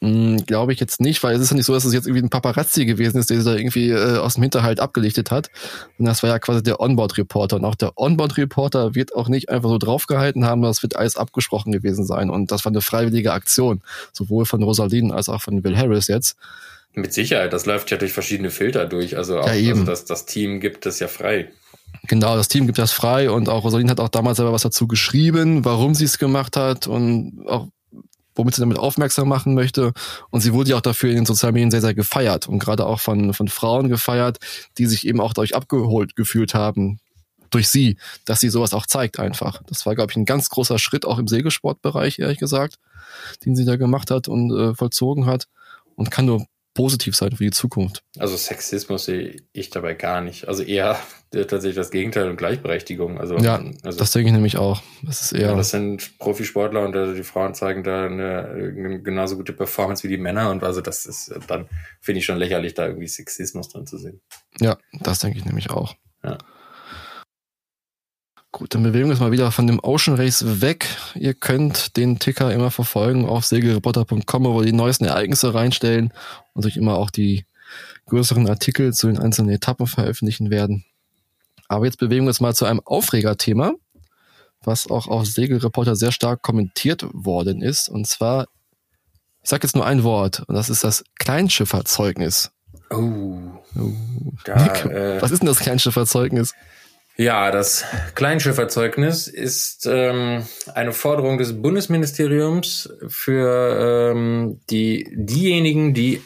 Hm, 0.00 0.44
Glaube 0.46 0.72
ich 0.72 0.78
jetzt 0.78 1.00
nicht, 1.00 1.22
weil 1.24 1.34
es 1.34 1.42
ist 1.42 1.50
ja 1.50 1.56
nicht 1.56 1.66
so, 1.66 1.74
dass 1.74 1.84
es 1.84 1.92
jetzt 1.92 2.06
irgendwie 2.06 2.24
ein 2.24 2.30
Paparazzi 2.30 2.86
gewesen 2.86 3.18
ist, 3.18 3.30
der 3.30 3.38
sich 3.38 3.46
da 3.46 3.56
irgendwie 3.56 3.90
äh, 3.90 4.18
aus 4.18 4.34
dem 4.34 4.44
Hinterhalt 4.44 4.78
abgelichtet 4.78 5.32
hat. 5.32 5.50
Und 5.98 6.04
das 6.04 6.22
war 6.22 6.30
ja 6.30 6.38
quasi 6.38 6.62
der 6.62 6.80
Onboard-Reporter. 6.80 7.56
Und 7.56 7.64
auch 7.64 7.74
der 7.74 7.92
Onboard-Reporter 7.96 8.94
wird 8.94 9.14
auch 9.16 9.28
nicht 9.28 9.48
einfach 9.48 9.68
so 9.68 9.78
draufgehalten 9.78 10.44
haben, 10.44 10.62
das 10.62 10.82
wird 10.82 10.94
alles 10.94 11.16
abgesprochen 11.16 11.72
gewesen 11.72 12.04
sein. 12.04 12.30
Und 12.30 12.52
das 12.52 12.64
war 12.64 12.70
eine 12.70 12.80
freiwillige 12.80 13.32
Aktion, 13.32 13.82
sowohl 14.12 14.44
von 14.44 14.62
Rosaline 14.62 15.12
als 15.12 15.28
auch 15.28 15.42
von 15.42 15.64
Will 15.64 15.76
Harris 15.76 16.06
jetzt. 16.06 16.36
Mit 16.94 17.12
Sicherheit, 17.12 17.52
das 17.52 17.66
läuft 17.66 17.90
ja 17.90 17.96
durch 17.96 18.12
verschiedene 18.12 18.50
Filter 18.50 18.86
durch. 18.86 19.16
Also 19.16 19.40
auch 19.40 19.48
ja, 19.48 19.54
eben. 19.54 19.80
Also 19.80 19.84
das, 19.84 20.04
das 20.04 20.26
Team 20.26 20.60
gibt 20.60 20.86
es 20.86 21.00
ja 21.00 21.08
frei. 21.08 21.50
Genau, 22.06 22.36
das 22.36 22.48
Team 22.48 22.66
gibt 22.66 22.78
das 22.78 22.92
frei 22.92 23.30
und 23.30 23.48
auch 23.48 23.64
Rosaline 23.64 23.90
hat 23.90 24.00
auch 24.00 24.08
damals 24.08 24.36
selber 24.36 24.52
was 24.52 24.62
dazu 24.62 24.86
geschrieben, 24.86 25.64
warum 25.64 25.94
sie 25.94 26.04
es 26.04 26.18
gemacht 26.18 26.56
hat 26.56 26.86
und 26.86 27.44
auch 27.46 27.68
womit 28.38 28.54
sie 28.54 28.60
damit 28.62 28.78
aufmerksam 28.78 29.28
machen 29.28 29.54
möchte. 29.54 29.92
Und 30.30 30.40
sie 30.40 30.52
wurde 30.52 30.70
ja 30.70 30.76
auch 30.76 30.80
dafür 30.80 31.10
in 31.10 31.16
den 31.16 31.26
sozialen 31.26 31.54
Medien 31.54 31.70
sehr, 31.70 31.80
sehr 31.80 31.94
gefeiert 31.94 32.48
und 32.48 32.60
gerade 32.60 32.86
auch 32.86 33.00
von, 33.00 33.34
von 33.34 33.48
Frauen 33.48 33.88
gefeiert, 33.88 34.38
die 34.78 34.86
sich 34.86 35.06
eben 35.06 35.20
auch 35.20 35.34
dadurch 35.34 35.54
abgeholt 35.54 36.16
gefühlt 36.16 36.54
haben 36.54 37.00
durch 37.50 37.68
sie, 37.68 37.96
dass 38.24 38.40
sie 38.40 38.50
sowas 38.50 38.74
auch 38.74 38.86
zeigt 38.86 39.18
einfach. 39.18 39.62
Das 39.66 39.86
war, 39.86 39.94
glaube 39.94 40.12
ich, 40.12 40.16
ein 40.16 40.26
ganz 40.26 40.48
großer 40.50 40.78
Schritt 40.78 41.04
auch 41.04 41.18
im 41.18 41.28
Segelsportbereich, 41.28 42.18
ehrlich 42.18 42.38
gesagt, 42.38 42.78
den 43.44 43.56
sie 43.56 43.64
da 43.64 43.76
gemacht 43.76 44.10
hat 44.10 44.28
und 44.28 44.50
äh, 44.52 44.74
vollzogen 44.74 45.26
hat 45.26 45.48
und 45.96 46.10
kann 46.10 46.26
nur 46.26 46.46
positiv 46.78 47.16
sein 47.16 47.32
für 47.32 47.42
die 47.42 47.50
Zukunft. 47.50 48.04
Also 48.20 48.36
Sexismus 48.36 49.06
sehe 49.06 49.42
ich 49.52 49.70
dabei 49.70 49.94
gar 49.94 50.20
nicht. 50.20 50.46
Also 50.46 50.62
eher 50.62 50.96
tatsächlich 51.32 51.74
das 51.74 51.90
Gegenteil 51.90 52.30
und 52.30 52.36
Gleichberechtigung. 52.36 53.18
Also, 53.18 53.36
ja, 53.38 53.60
also, 53.82 53.98
das 53.98 54.12
denke 54.12 54.28
ich 54.28 54.32
nämlich 54.32 54.58
auch. 54.58 54.80
Das 55.02 55.20
ist 55.20 55.32
eher. 55.32 55.48
Ja, 55.48 55.56
das 55.56 55.70
sind 55.70 56.16
Profisportler 56.20 56.84
und 56.84 56.94
also 56.94 57.14
die 57.14 57.24
Frauen 57.24 57.54
zeigen 57.54 57.82
da 57.82 58.06
eine, 58.06 58.74
eine 58.76 59.02
genauso 59.02 59.34
gute 59.36 59.52
Performance 59.54 60.04
wie 60.04 60.08
die 60.08 60.18
Männer 60.18 60.50
und 60.50 60.62
also 60.62 60.80
das 60.80 61.04
ist 61.04 61.34
dann 61.48 61.68
finde 62.00 62.20
ich 62.20 62.26
schon 62.26 62.38
lächerlich, 62.38 62.74
da 62.74 62.86
irgendwie 62.86 63.08
Sexismus 63.08 63.70
drin 63.70 63.88
zu 63.88 63.98
sehen. 63.98 64.20
Ja, 64.60 64.78
das 64.92 65.18
denke 65.18 65.36
ich 65.36 65.44
nämlich 65.44 65.70
auch. 65.70 65.96
Ja. 66.22 66.38
Gut, 68.58 68.74
dann 68.74 68.82
bewegen 68.82 69.04
wir 69.04 69.12
uns 69.12 69.20
mal 69.20 69.30
wieder 69.30 69.52
von 69.52 69.68
dem 69.68 69.78
Ocean 69.80 70.16
Race 70.16 70.60
weg. 70.60 70.84
Ihr 71.14 71.32
könnt 71.32 71.96
den 71.96 72.18
Ticker 72.18 72.52
immer 72.52 72.72
verfolgen 72.72 73.24
auf 73.24 73.46
segelreporter.com, 73.46 74.44
wo 74.44 74.58
wir 74.58 74.66
die 74.66 74.72
neuesten 74.72 75.04
Ereignisse 75.04 75.54
reinstellen 75.54 76.12
und 76.54 76.66
euch 76.66 76.76
immer 76.76 76.96
auch 76.96 77.12
die 77.12 77.44
größeren 78.06 78.48
Artikel 78.48 78.92
zu 78.92 79.06
den 79.06 79.20
einzelnen 79.20 79.50
Etappen 79.50 79.86
veröffentlichen 79.86 80.50
werden. 80.50 80.84
Aber 81.68 81.84
jetzt 81.84 81.98
bewegen 81.98 82.24
wir 82.24 82.30
uns 82.30 82.40
mal 82.40 82.52
zu 82.52 82.64
einem 82.64 82.80
Aufregerthema, 82.84 83.74
was 84.64 84.90
auch 84.90 85.06
auf 85.06 85.26
Segelreporter 85.26 85.94
sehr 85.94 86.10
stark 86.10 86.42
kommentiert 86.42 87.06
worden 87.12 87.62
ist. 87.62 87.88
Und 87.88 88.08
zwar, 88.08 88.48
ich 89.44 89.50
sage 89.50 89.68
jetzt 89.68 89.76
nur 89.76 89.86
ein 89.86 90.02
Wort, 90.02 90.40
und 90.48 90.56
das 90.56 90.68
ist 90.68 90.82
das 90.82 91.04
Kleinschifferzeugnis. 91.20 92.50
Oh. 92.90 93.38
oh. 93.78 93.92
Da, 94.44 94.66
äh, 94.66 95.22
was 95.22 95.30
ist 95.30 95.42
denn 95.42 95.46
das 95.46 95.60
Kleinschifferzeugnis? 95.60 96.54
Ja, 97.20 97.50
das 97.50 97.84
Kleinschifferzeugnis 98.14 99.26
ist 99.26 99.86
ähm, 99.90 100.46
eine 100.72 100.92
Forderung 100.92 101.36
des 101.36 101.60
Bundesministeriums 101.60 102.88
für 103.08 104.12
ähm, 104.14 104.60
die 104.70 105.10
diejenigen, 105.10 105.94
die 105.94 106.22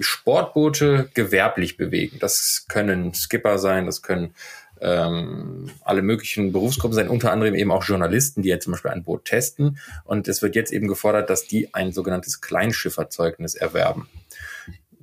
Sportboote 0.00 1.08
gewerblich 1.14 1.76
bewegen. 1.76 2.18
Das 2.18 2.66
können 2.68 3.14
Skipper 3.14 3.58
sein, 3.58 3.86
das 3.86 4.02
können 4.02 4.34
ähm, 4.80 5.70
alle 5.82 6.02
möglichen 6.02 6.50
Berufsgruppen 6.50 6.96
sein, 6.96 7.08
unter 7.08 7.30
anderem 7.30 7.54
eben 7.54 7.70
auch 7.70 7.84
Journalisten, 7.84 8.42
die 8.42 8.48
ja 8.48 8.58
zum 8.58 8.72
Beispiel 8.72 8.90
ein 8.90 9.04
Boot 9.04 9.24
testen. 9.24 9.78
Und 10.02 10.26
es 10.26 10.42
wird 10.42 10.56
jetzt 10.56 10.72
eben 10.72 10.88
gefordert, 10.88 11.30
dass 11.30 11.46
die 11.46 11.72
ein 11.74 11.92
sogenanntes 11.92 12.40
Kleinschifferzeugnis 12.40 13.54
erwerben. 13.54 14.08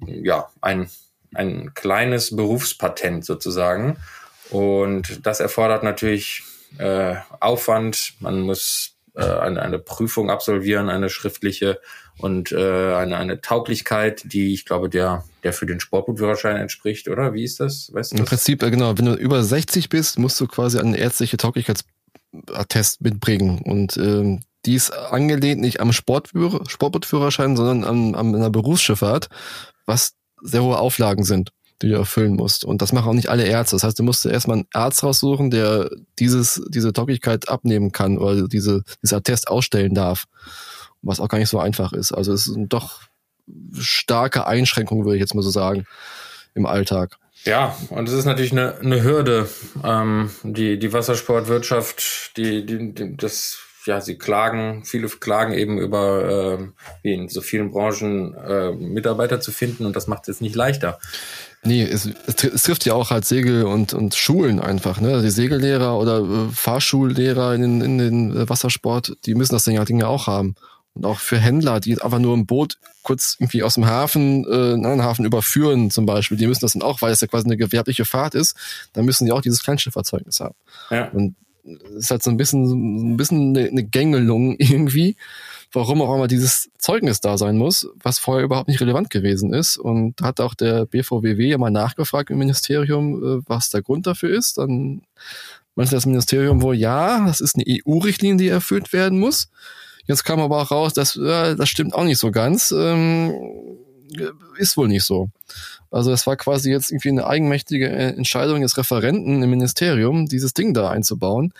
Ja, 0.05 0.49
ein, 0.59 0.89
ein 1.33 1.73
kleines 1.73 2.35
Berufspatent 2.35 3.23
sozusagen. 3.23 3.95
Und 4.49 5.25
das 5.25 5.39
erfordert 5.39 5.83
natürlich 5.83 6.43
äh, 6.77 7.15
Aufwand. 7.39 8.13
Man 8.19 8.41
muss 8.41 8.95
äh, 9.15 9.23
eine, 9.23 9.61
eine 9.61 9.79
Prüfung 9.79 10.29
absolvieren, 10.29 10.89
eine 10.89 11.09
schriftliche 11.09 11.79
und 12.17 12.51
äh, 12.51 12.93
eine, 12.95 13.17
eine 13.17 13.41
Tauglichkeit, 13.41 14.23
die 14.25 14.53
ich 14.53 14.65
glaube, 14.65 14.89
der, 14.89 15.23
der 15.43 15.53
für 15.53 15.65
den 15.65 15.79
Sportbootführerschein 15.79 16.57
entspricht, 16.57 17.07
oder? 17.07 17.33
Wie 17.33 17.43
ist 17.43 17.59
das? 17.59 17.91
Weißt 17.93 18.11
du 18.11 18.17
Im 18.17 18.23
das? 18.23 18.29
Prinzip, 18.29 18.63
äh, 18.63 18.71
genau, 18.71 18.97
wenn 18.97 19.05
du 19.05 19.13
über 19.13 19.43
60 19.43 19.89
bist, 19.89 20.19
musst 20.19 20.39
du 20.39 20.47
quasi 20.47 20.79
einen 20.79 20.93
ärztliche 20.93 21.37
Tauglichkeitstest 21.37 23.01
mitbringen. 23.01 23.59
Und 23.59 23.97
ähm, 23.97 24.41
die 24.65 24.75
ist 24.75 24.91
angelehnt 24.91 25.61
nicht 25.61 25.79
am 25.79 25.91
Sportbootführerschein, 25.93 27.55
sondern 27.55 27.83
an, 27.83 28.15
an 28.15 28.35
einer 28.35 28.49
Berufsschifffahrt, 28.49 29.29
was 29.85 30.13
sehr 30.41 30.63
hohe 30.63 30.77
Auflagen 30.77 31.23
sind 31.23 31.51
die 31.81 31.89
du 31.89 31.95
erfüllen 31.95 32.35
musst. 32.35 32.63
Und 32.63 32.81
das 32.81 32.93
machen 32.93 33.09
auch 33.09 33.13
nicht 33.13 33.29
alle 33.29 33.45
Ärzte. 33.45 33.75
Das 33.75 33.83
heißt, 33.83 33.99
du 33.99 34.03
musst 34.03 34.25
erstmal 34.25 34.57
einen 34.57 34.67
Arzt 34.73 35.03
raussuchen, 35.03 35.51
der 35.51 35.89
dieses, 36.19 36.61
diese 36.69 36.93
Tauglichkeit 36.93 37.49
abnehmen 37.49 37.91
kann 37.91 38.17
oder 38.17 38.47
diese, 38.47 38.83
dieser 39.01 39.21
Test 39.21 39.47
ausstellen 39.47 39.93
darf. 39.93 40.25
Was 41.01 41.19
auch 41.19 41.27
gar 41.27 41.37
nicht 41.37 41.49
so 41.49 41.59
einfach 41.59 41.93
ist. 41.93 42.11
Also 42.11 42.33
es 42.33 42.45
sind 42.45 42.71
doch 42.73 43.01
starke 43.77 44.47
Einschränkungen, 44.47 45.05
würde 45.05 45.17
ich 45.17 45.21
jetzt 45.21 45.35
mal 45.35 45.41
so 45.41 45.51
sagen, 45.51 45.85
im 46.53 46.65
Alltag. 46.65 47.17
Ja, 47.43 47.77
und 47.89 48.07
es 48.09 48.15
ist 48.15 48.25
natürlich 48.25 48.53
eine, 48.53 48.77
eine 48.77 49.03
Hürde. 49.03 49.47
Ähm, 49.83 50.31
die, 50.43 50.79
die 50.79 50.93
Wassersportwirtschaft, 50.93 52.37
die, 52.37 52.65
die, 52.65 52.93
die, 52.93 53.17
das, 53.17 53.59
ja, 53.85 54.01
sie 54.01 54.17
klagen, 54.17 54.83
viele 54.85 55.07
klagen 55.07 55.53
eben 55.53 55.77
über, 55.77 56.59
äh, 56.59 56.67
wie 57.03 57.13
in 57.13 57.29
so 57.29 57.41
vielen 57.41 57.71
Branchen, 57.71 58.33
äh, 58.35 58.71
Mitarbeiter 58.71 59.39
zu 59.39 59.51
finden 59.51 59.85
und 59.85 59.95
das 59.95 60.07
macht 60.07 60.27
es 60.27 60.41
nicht 60.41 60.55
leichter. 60.55 60.99
Nee, 61.63 61.81
es, 61.81 62.09
es, 62.27 62.63
trifft 62.63 62.85
ja 62.85 62.93
auch 62.93 63.09
halt 63.09 63.25
Segel 63.25 63.63
und, 63.63 63.93
und 63.93 64.13
Schulen 64.13 64.59
einfach, 64.59 65.01
ne? 65.01 65.21
Die 65.23 65.31
Segellehrer 65.31 65.97
oder 65.97 66.19
äh, 66.19 66.51
Fahrschullehrer 66.53 67.55
in, 67.55 67.61
den, 67.61 67.81
in 67.81 67.97
den 67.97 68.49
Wassersport, 68.49 69.17
die 69.25 69.33
müssen 69.33 69.53
das 69.53 69.63
Ding 69.63 69.75
ja 69.75 69.85
Dinge 69.85 70.07
auch 70.07 70.27
haben. 70.27 70.55
Und 70.93 71.05
auch 71.05 71.19
für 71.19 71.37
Händler, 71.37 71.79
die 71.79 71.99
einfach 72.01 72.19
nur 72.19 72.37
ein 72.37 72.45
Boot 72.45 72.77
kurz 73.03 73.35
irgendwie 73.39 73.63
aus 73.63 73.73
dem 73.73 73.85
Hafen, 73.85 74.45
äh, 74.45 74.73
einen 74.73 74.85
anderen 74.85 75.03
Hafen 75.03 75.25
überführen 75.25 75.91
zum 75.91 76.05
Beispiel, 76.05 76.37
die 76.37 76.47
müssen 76.47 76.61
das 76.61 76.73
dann 76.73 76.83
auch, 76.83 77.01
weil 77.01 77.11
es 77.11 77.19
ja 77.19 77.27
quasi 77.27 77.45
eine 77.45 77.57
gewerbliche 77.57 78.05
Fahrt 78.05 78.33
ist, 78.33 78.55
dann 78.93 79.03
müssen 79.03 79.25
die 79.25 79.31
auch 79.31 79.41
dieses 79.41 79.61
Kleinschifffahrzeugnis 79.63 80.39
haben. 80.39 80.55
Ja. 80.91 81.09
Und 81.09 81.35
ist 81.97 82.11
halt 82.11 82.23
so 82.23 82.29
ein 82.29 82.37
bisschen, 82.37 83.13
ein 83.13 83.17
bisschen 83.17 83.55
eine, 83.55 83.67
eine 83.67 83.83
Gängelung 83.83 84.55
irgendwie, 84.59 85.15
warum 85.71 86.01
auch 86.01 86.13
immer 86.15 86.27
dieses 86.27 86.69
Zeugnis 86.77 87.21
da 87.21 87.37
sein 87.37 87.57
muss, 87.57 87.87
was 88.01 88.19
vorher 88.19 88.45
überhaupt 88.45 88.67
nicht 88.67 88.81
relevant 88.81 89.09
gewesen 89.09 89.53
ist. 89.53 89.77
Und 89.77 90.21
hat 90.21 90.39
auch 90.39 90.53
der 90.53 90.85
BVWW 90.85 91.47
ja 91.47 91.57
mal 91.57 91.71
nachgefragt 91.71 92.29
im 92.29 92.37
Ministerium, 92.37 93.23
äh, 93.23 93.43
was 93.47 93.69
der 93.69 93.81
Grund 93.81 94.07
dafür 94.07 94.29
ist. 94.29 94.57
Dann 94.57 95.01
meinte 95.75 95.95
das 95.95 96.05
Ministerium 96.05 96.61
wohl, 96.61 96.75
ja, 96.75 97.25
das 97.25 97.41
ist 97.41 97.55
eine 97.55 97.65
EU-Richtlinie, 97.67 98.37
die 98.37 98.47
erfüllt 98.47 98.93
werden 98.93 99.19
muss. 99.19 99.49
Jetzt 100.07 100.23
kam 100.23 100.39
aber 100.39 100.61
auch 100.61 100.71
raus, 100.71 100.93
dass 100.93 101.15
äh, 101.15 101.55
das 101.55 101.69
stimmt 101.69 101.93
auch 101.93 102.03
nicht 102.03 102.19
so 102.19 102.31
ganz. 102.31 102.71
Ähm, 102.71 103.33
ist 104.57 104.77
wohl 104.77 104.87
nicht 104.87 105.03
so. 105.03 105.29
Also 105.91 106.11
es 106.11 106.27
war 106.27 106.35
quasi 106.35 106.71
jetzt 106.71 106.91
irgendwie 106.91 107.09
eine 107.09 107.27
eigenmächtige 107.27 107.89
Entscheidung 107.89 108.61
des 108.61 108.77
Referenten 108.77 109.41
im 109.41 109.49
Ministerium, 109.49 110.25
dieses 110.25 110.53
Ding 110.53 110.73
da 110.73 110.89
einzubauen 110.89 111.53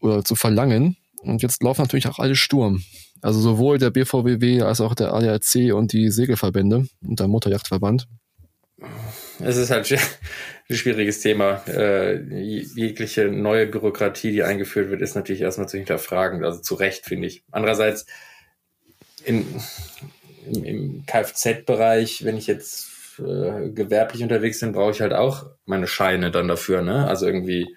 oder 0.00 0.24
zu 0.24 0.34
verlangen. 0.34 0.96
Und 1.22 1.42
jetzt 1.42 1.62
laufen 1.62 1.82
natürlich 1.82 2.08
auch 2.08 2.18
alle 2.18 2.36
Sturm. 2.36 2.82
Also 3.20 3.38
sowohl 3.38 3.78
der 3.78 3.90
BVWW 3.90 4.62
als 4.62 4.80
auch 4.80 4.94
der 4.94 5.14
ADAC 5.14 5.72
und 5.72 5.92
die 5.92 6.10
Segelverbände 6.10 6.86
und 7.06 7.20
der 7.20 7.28
Motorjachtverband. 7.28 8.08
Es 9.38 9.56
ist 9.56 9.70
halt 9.70 9.90
ein 10.68 10.76
schwieriges 10.76 11.20
Thema. 11.20 11.62
Äh, 11.68 12.20
jegliche 12.74 13.28
neue 13.28 13.66
Bürokratie, 13.66 14.32
die 14.32 14.42
eingeführt 14.42 14.90
wird, 14.90 15.02
ist 15.02 15.14
natürlich 15.14 15.42
erstmal 15.42 15.68
zu 15.68 15.76
hinterfragen. 15.76 16.44
Also 16.44 16.60
zu 16.60 16.74
Recht, 16.74 17.04
finde 17.04 17.28
ich. 17.28 17.44
Andererseits 17.52 18.06
in, 19.24 19.46
im, 20.52 20.64
im 20.64 21.06
Kfz-Bereich, 21.06 22.24
wenn 22.24 22.36
ich 22.36 22.48
jetzt 22.48 22.88
äh, 23.24 23.70
gewerblich 23.70 24.22
unterwegs 24.22 24.60
bin, 24.60 24.72
brauche 24.72 24.90
ich 24.92 25.00
halt 25.00 25.12
auch 25.12 25.46
meine 25.66 25.86
Scheine 25.86 26.30
dann 26.30 26.48
dafür. 26.48 26.82
Ne? 26.82 27.06
Also 27.06 27.26
irgendwie 27.26 27.68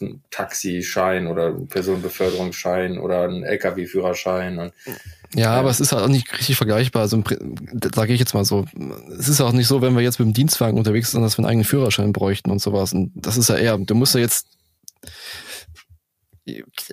ein 0.00 0.22
Taxischein 0.30 1.26
oder 1.26 1.52
Personenbeförderungsschein 1.52 2.98
oder 2.98 3.28
ein 3.28 3.44
LKW-Führerschein. 3.44 4.58
Und, 4.58 4.72
ja, 5.34 5.52
aber 5.52 5.70
es 5.70 5.80
ist 5.80 5.92
halt 5.92 6.02
auch 6.02 6.08
nicht 6.08 6.32
richtig 6.32 6.56
vergleichbar. 6.56 7.02
Also 7.02 7.22
sage 7.94 8.12
ich 8.12 8.20
jetzt 8.20 8.34
mal 8.34 8.44
so, 8.44 8.64
es 9.16 9.28
ist 9.28 9.40
auch 9.40 9.52
nicht 9.52 9.68
so, 9.68 9.82
wenn 9.82 9.94
wir 9.94 10.02
jetzt 10.02 10.18
mit 10.18 10.26
dem 10.26 10.34
Dienstwagen 10.34 10.78
unterwegs 10.78 11.12
sind, 11.12 11.22
dass 11.22 11.38
wir 11.38 11.44
einen 11.44 11.50
eigenen 11.50 11.64
Führerschein 11.64 12.12
bräuchten 12.12 12.50
und 12.50 12.60
sowas. 12.60 12.92
Und 12.92 13.12
das 13.14 13.36
ist 13.36 13.48
ja 13.48 13.56
eher, 13.56 13.78
du 13.78 13.94
musst 13.94 14.14
ja 14.14 14.20
jetzt 14.20 14.48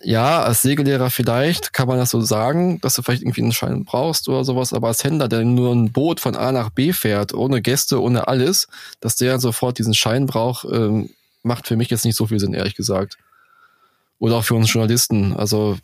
ja, 0.03 0.43
als 0.43 0.61
Segellehrer 0.61 1.09
vielleicht 1.09 1.73
kann 1.73 1.87
man 1.87 1.97
das 1.97 2.11
so 2.11 2.21
sagen, 2.21 2.79
dass 2.81 2.95
du 2.95 3.01
vielleicht 3.01 3.21
irgendwie 3.21 3.41
einen 3.41 3.51
Schein 3.51 3.83
brauchst 3.83 4.29
oder 4.29 4.45
sowas, 4.45 4.73
aber 4.73 4.87
als 4.87 5.03
Händler, 5.03 5.27
der 5.27 5.43
nur 5.43 5.73
ein 5.73 5.91
Boot 5.91 6.19
von 6.19 6.35
A 6.35 6.51
nach 6.51 6.69
B 6.69 6.93
fährt, 6.93 7.33
ohne 7.33 7.61
Gäste, 7.61 8.01
ohne 8.01 8.27
alles, 8.27 8.67
dass 9.01 9.17
der 9.17 9.39
sofort 9.39 9.77
diesen 9.77 9.93
Schein 9.93 10.25
braucht, 10.25 10.65
ähm, 10.71 11.09
macht 11.43 11.67
für 11.67 11.75
mich 11.75 11.89
jetzt 11.89 12.05
nicht 12.05 12.15
so 12.15 12.27
viel 12.27 12.39
Sinn, 12.39 12.53
ehrlich 12.53 12.75
gesagt. 12.75 13.17
Oder 14.19 14.37
auch 14.37 14.45
für 14.45 14.55
uns 14.55 14.71
Journalisten. 14.71 15.33
Also 15.33 15.77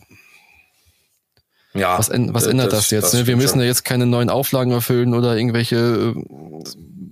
ja, 1.74 1.98
was, 1.98 2.10
was 2.10 2.48
ändert 2.48 2.72
das, 2.72 2.80
das 2.80 2.92
jetzt? 2.92 3.14
Das 3.14 3.14
ne? 3.14 3.28
Wir 3.28 3.36
müssen 3.36 3.56
schon. 3.56 3.62
ja 3.62 3.66
jetzt 3.66 3.84
keine 3.84 4.06
neuen 4.06 4.30
Auflagen 4.30 4.72
erfüllen 4.72 5.14
oder 5.14 5.36
irgendwelche. 5.36 6.14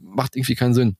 macht 0.03 0.35
irgendwie 0.35 0.55
keinen 0.55 0.73
Sinn. 0.73 0.95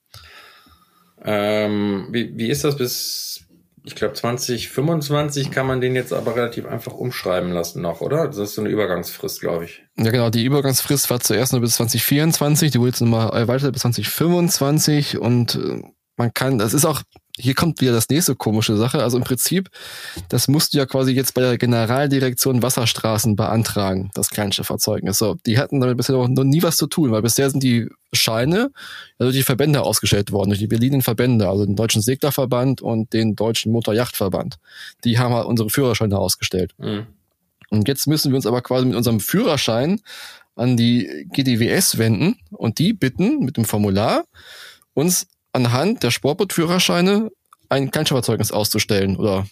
Ähm, 1.23 2.07
wie, 2.11 2.37
wie 2.37 2.49
ist 2.49 2.63
das 2.63 2.77
bis, 2.77 3.44
ich 3.85 3.95
glaube, 3.95 4.13
2025 4.13 5.51
kann 5.51 5.67
man 5.67 5.79
den 5.79 5.95
jetzt 5.95 6.11
aber 6.11 6.35
relativ 6.35 6.65
einfach 6.65 6.93
umschreiben 6.93 7.51
lassen 7.51 7.81
noch, 7.81 8.01
oder? 8.01 8.25
Das 8.25 8.37
ist 8.37 8.55
so 8.55 8.61
eine 8.61 8.69
Übergangsfrist, 8.71 9.41
glaube 9.41 9.65
ich. 9.65 9.83
Ja, 9.97 10.09
genau. 10.09 10.29
Die 10.29 10.43
Übergangsfrist 10.43 11.09
war 11.09 11.19
zuerst 11.19 11.53
nur 11.53 11.61
bis 11.61 11.75
2024, 11.75 12.71
die 12.71 12.79
wurde 12.79 12.89
jetzt 12.89 13.01
nochmal 13.01 13.29
erweitert 13.29 13.73
bis 13.73 13.83
2025 13.83 15.19
und 15.19 15.55
äh, 15.55 15.83
man 16.17 16.33
kann, 16.33 16.57
das 16.57 16.73
ist 16.73 16.85
auch, 16.85 17.01
hier 17.37 17.53
kommt 17.53 17.81
wieder 17.81 17.91
das 17.91 18.07
nächste 18.07 18.35
komische 18.35 18.77
Sache. 18.77 19.03
Also 19.03 19.17
im 19.17 19.23
Prinzip, 19.23 19.69
das 20.29 20.47
musst 20.47 20.73
du 20.73 20.77
ja 20.77 20.85
quasi 20.85 21.11
jetzt 21.11 21.33
bei 21.33 21.41
der 21.41 21.57
Generaldirektion 21.57 22.61
Wasserstraßen 22.61 23.35
beantragen, 23.35 24.09
das 24.13 24.29
Kleinschifffahrzeugnis. 24.29 25.17
So, 25.17 25.35
die 25.45 25.57
hatten 25.57 25.81
damit 25.81 25.97
bisher 25.97 26.15
noch 26.15 26.43
nie 26.43 26.63
was 26.63 26.77
zu 26.77 26.87
tun, 26.87 27.11
weil 27.11 27.21
bisher 27.21 27.49
sind 27.49 27.61
die 27.61 27.89
Scheine 28.13 28.71
also 29.19 29.33
die 29.33 29.43
Verbände 29.43 29.81
ausgestellt 29.81 30.31
worden, 30.31 30.49
durch 30.49 30.59
die 30.59 30.67
Berliner 30.67 31.01
Verbände, 31.01 31.49
also 31.49 31.65
den 31.65 31.75
Deutschen 31.75 32.01
Seglerverband 32.01 32.81
und 32.81 33.11
den 33.11 33.35
Deutschen 33.35 33.71
Motorjachtverband. 33.73 34.57
Die 35.03 35.19
haben 35.19 35.33
halt 35.33 35.45
unsere 35.45 35.69
Führerscheine 35.69 36.17
ausgestellt. 36.17 36.73
Mhm. 36.77 37.07
Und 37.69 37.87
jetzt 37.87 38.07
müssen 38.07 38.31
wir 38.31 38.37
uns 38.37 38.45
aber 38.45 38.61
quasi 38.61 38.85
mit 38.85 38.95
unserem 38.95 39.19
Führerschein 39.19 39.99
an 40.55 40.77
die 40.77 41.27
GDWS 41.33 41.97
wenden 41.97 42.37
und 42.51 42.79
die 42.79 42.93
bitten 42.93 43.39
mit 43.39 43.57
dem 43.57 43.65
Formular 43.65 44.23
uns 44.93 45.27
anhand 45.55 46.03
der 46.03 46.11
Sportbootführerscheine 46.11 47.31
ein 47.69 47.91
Kleinschifferzeugnis 47.91 48.51
auszustellen 48.51 49.17
oder 49.17 49.47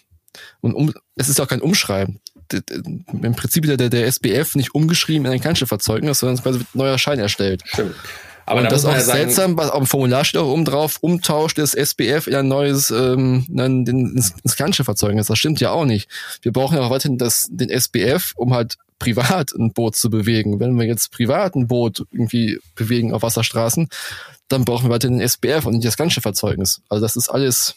und 0.60 0.74
um, 0.74 0.92
es 1.16 1.28
ist 1.28 1.40
auch 1.40 1.48
kein 1.48 1.60
Umschreiben. 1.60 2.20
Im 2.50 3.34
Prinzip 3.34 3.64
der, 3.64 3.76
der 3.76 4.06
SBF 4.06 4.54
nicht 4.54 4.74
umgeschrieben 4.74 5.26
in 5.26 5.32
ein 5.32 5.40
Kleinschifferzeugnis, 5.40 6.18
sondern 6.18 6.42
quasi 6.42 6.58
wird 6.58 6.74
ein 6.74 6.78
neuer 6.78 6.98
Schein 6.98 7.18
erstellt. 7.18 7.62
Stimmt. 7.66 7.94
Aber 8.46 8.60
und 8.60 8.64
da 8.64 8.70
das 8.70 8.80
ist 8.80 8.86
auch 8.86 8.92
ja 8.92 9.00
seltsam, 9.00 9.56
was 9.56 9.70
auf 9.70 9.78
dem 9.78 9.86
Formular 9.86 10.24
steht 10.24 10.40
auch 10.40 10.48
oben 10.48 10.66
drauf, 10.66 10.98
Umtausch 11.00 11.54
des 11.54 11.74
SBF 11.74 12.26
in 12.26 12.34
ein 12.34 12.48
neues, 12.48 12.90
ähm, 12.90 13.46
in, 13.48 13.86
ins, 13.86 14.34
ins 14.42 14.56
Kleinschifffahrzeugnis. 14.56 15.28
Das 15.28 15.38
stimmt 15.38 15.60
ja 15.60 15.70
auch 15.70 15.86
nicht. 15.86 16.10
Wir 16.42 16.52
brauchen 16.52 16.76
ja 16.76 16.82
auch 16.82 16.90
weiterhin 16.90 17.16
das, 17.16 17.48
den 17.50 17.70
SBF, 17.70 18.34
um 18.36 18.52
halt 18.52 18.76
privat 18.98 19.52
ein 19.52 19.72
Boot 19.72 19.96
zu 19.96 20.10
bewegen. 20.10 20.60
Wenn 20.60 20.78
wir 20.78 20.86
jetzt 20.86 21.10
privat 21.10 21.54
ein 21.54 21.68
Boot 21.68 22.04
irgendwie 22.10 22.58
bewegen 22.74 23.12
auf 23.12 23.22
Wasserstraßen, 23.22 23.88
dann 24.48 24.64
brauchen 24.64 24.86
wir 24.86 24.90
weiter 24.90 25.08
den 25.08 25.20
SBF 25.20 25.66
und 25.66 25.74
nicht 25.74 25.86
das 25.86 25.96
ganze 25.96 26.20
Verzeugnis. 26.20 26.82
Also 26.88 27.02
das 27.02 27.16
ist 27.16 27.28
alles 27.28 27.76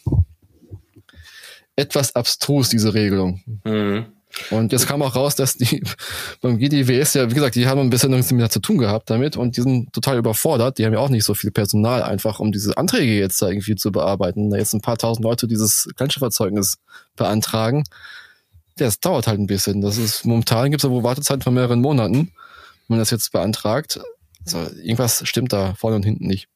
etwas 1.76 2.14
abstrus, 2.14 2.68
diese 2.68 2.94
Regelung. 2.94 3.42
Mhm. 3.64 4.06
Und 4.50 4.72
jetzt 4.72 4.86
kam 4.86 5.02
auch 5.02 5.16
raus, 5.16 5.34
dass 5.36 5.54
die 5.54 5.82
beim 6.40 6.58
GDWS 6.58 7.14
ja, 7.14 7.30
wie 7.30 7.34
gesagt, 7.34 7.54
die 7.54 7.66
haben 7.66 7.80
ein 7.80 7.90
bisschen 7.90 8.10
nichts 8.10 8.30
mehr 8.30 8.50
zu 8.50 8.60
tun 8.60 8.78
gehabt 8.78 9.08
damit 9.10 9.36
und 9.36 9.56
die 9.56 9.62
sind 9.62 9.92
total 9.92 10.18
überfordert. 10.18 10.78
Die 10.78 10.84
haben 10.84 10.92
ja 10.92 10.98
auch 10.98 11.08
nicht 11.08 11.24
so 11.24 11.34
viel 11.34 11.50
Personal 11.50 12.02
einfach, 12.02 12.38
um 12.40 12.52
diese 12.52 12.76
Anträge 12.76 13.18
jetzt 13.18 13.40
da 13.40 13.48
irgendwie 13.48 13.74
zu 13.74 13.90
bearbeiten. 13.90 14.50
Da 14.50 14.58
jetzt 14.58 14.74
ein 14.74 14.80
paar 14.80 14.98
tausend 14.98 15.24
Leute 15.24 15.48
dieses 15.48 15.88
Kleinschifffahrzeugnis 15.96 16.78
beantragen. 17.16 17.84
Ja, 18.78 18.86
es 18.86 19.00
dauert 19.00 19.26
halt 19.26 19.40
ein 19.40 19.46
bisschen. 19.46 19.80
Das 19.80 19.96
ist, 19.96 20.24
momentan 20.24 20.70
gibt 20.70 20.84
es 20.84 20.88
ja 20.88 20.94
wohl 20.94 21.02
Wartezeiten 21.02 21.42
von 21.42 21.54
mehreren 21.54 21.80
Monaten, 21.80 22.16
wenn 22.16 22.28
man 22.88 22.98
das 22.98 23.10
jetzt 23.10 23.32
beantragt. 23.32 23.98
Also 24.44 24.58
irgendwas 24.76 25.26
stimmt 25.26 25.52
da 25.52 25.74
vorne 25.74 25.96
und 25.96 26.04
hinten 26.04 26.26
nicht. 26.26 26.48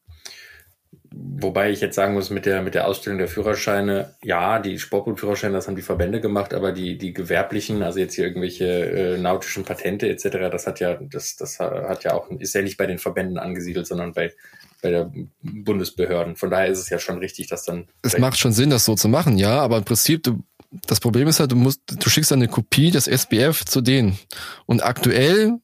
Wobei 1.15 1.71
ich 1.71 1.81
jetzt 1.81 1.97
sagen 1.97 2.15
muss, 2.15 2.31
mit 2.31 2.47
der, 2.47 2.63
mit 2.63 2.75
der 2.75 2.87
Ausstellung 2.87 3.19
der 3.19 3.29
Führerscheine, 3.29 4.15
ja, 4.23 4.59
die 4.59 4.79
Sportbootführerscheine, 4.79 5.53
das 5.53 5.67
haben 5.67 5.77
die 5.77 5.83
Verbände 5.83 6.21
gemacht, 6.21 6.55
aber 6.55 6.73
die, 6.73 6.97
die 6.97 7.13
gewerblichen, 7.13 7.83
also 7.83 7.99
jetzt 7.99 8.15
hier 8.15 8.25
irgendwelche 8.25 8.67
äh, 8.67 9.19
nautischen 9.19 9.65
Patente 9.65 10.09
etc., 10.09 10.51
das 10.51 10.67
hat 10.67 10.81
ja, 10.81 10.95
das, 10.95 11.37
das 11.37 11.59
hat 11.61 12.05
ja 12.05 12.15
auch, 12.15 12.31
ist 12.31 12.55
ja 12.55 12.63
nicht 12.63 12.79
bei 12.79 12.87
den 12.87 12.99
Verbänden 12.99 13.39
angesiedelt, 13.39 13.87
sondern 13.87 14.13
bei, 14.13 14.33
bei 14.81 14.91
der 14.91 15.13
Bundesbehörden. 15.43 16.37
Von 16.37 16.51
daher 16.51 16.69
ist 16.69 16.79
es 16.79 16.89
ja 16.89 16.99
schon 16.99 17.19
richtig, 17.19 17.49
dass 17.49 17.65
dann. 17.65 17.89
Es 18.03 18.17
macht 18.19 18.39
schon 18.39 18.53
Sinn, 18.53 18.71
das 18.71 18.85
so 18.85 18.95
zu 18.95 19.09
machen, 19.09 19.37
ja, 19.37 19.61
aber 19.61 19.79
im 19.79 19.85
Prinzip, 19.85 20.23
du, 20.23 20.43
das 20.87 21.01
Problem 21.01 21.29
ist 21.29 21.41
halt, 21.41 21.53
du 21.53 21.57
musst, 21.57 21.81
du 21.87 22.09
schickst 22.09 22.33
eine 22.33 22.49
Kopie 22.49 22.91
des 22.91 23.07
SBF 23.07 23.65
zu 23.65 23.81
denen. 23.81 24.19
Und 24.67 24.83
aktuell 24.83 25.59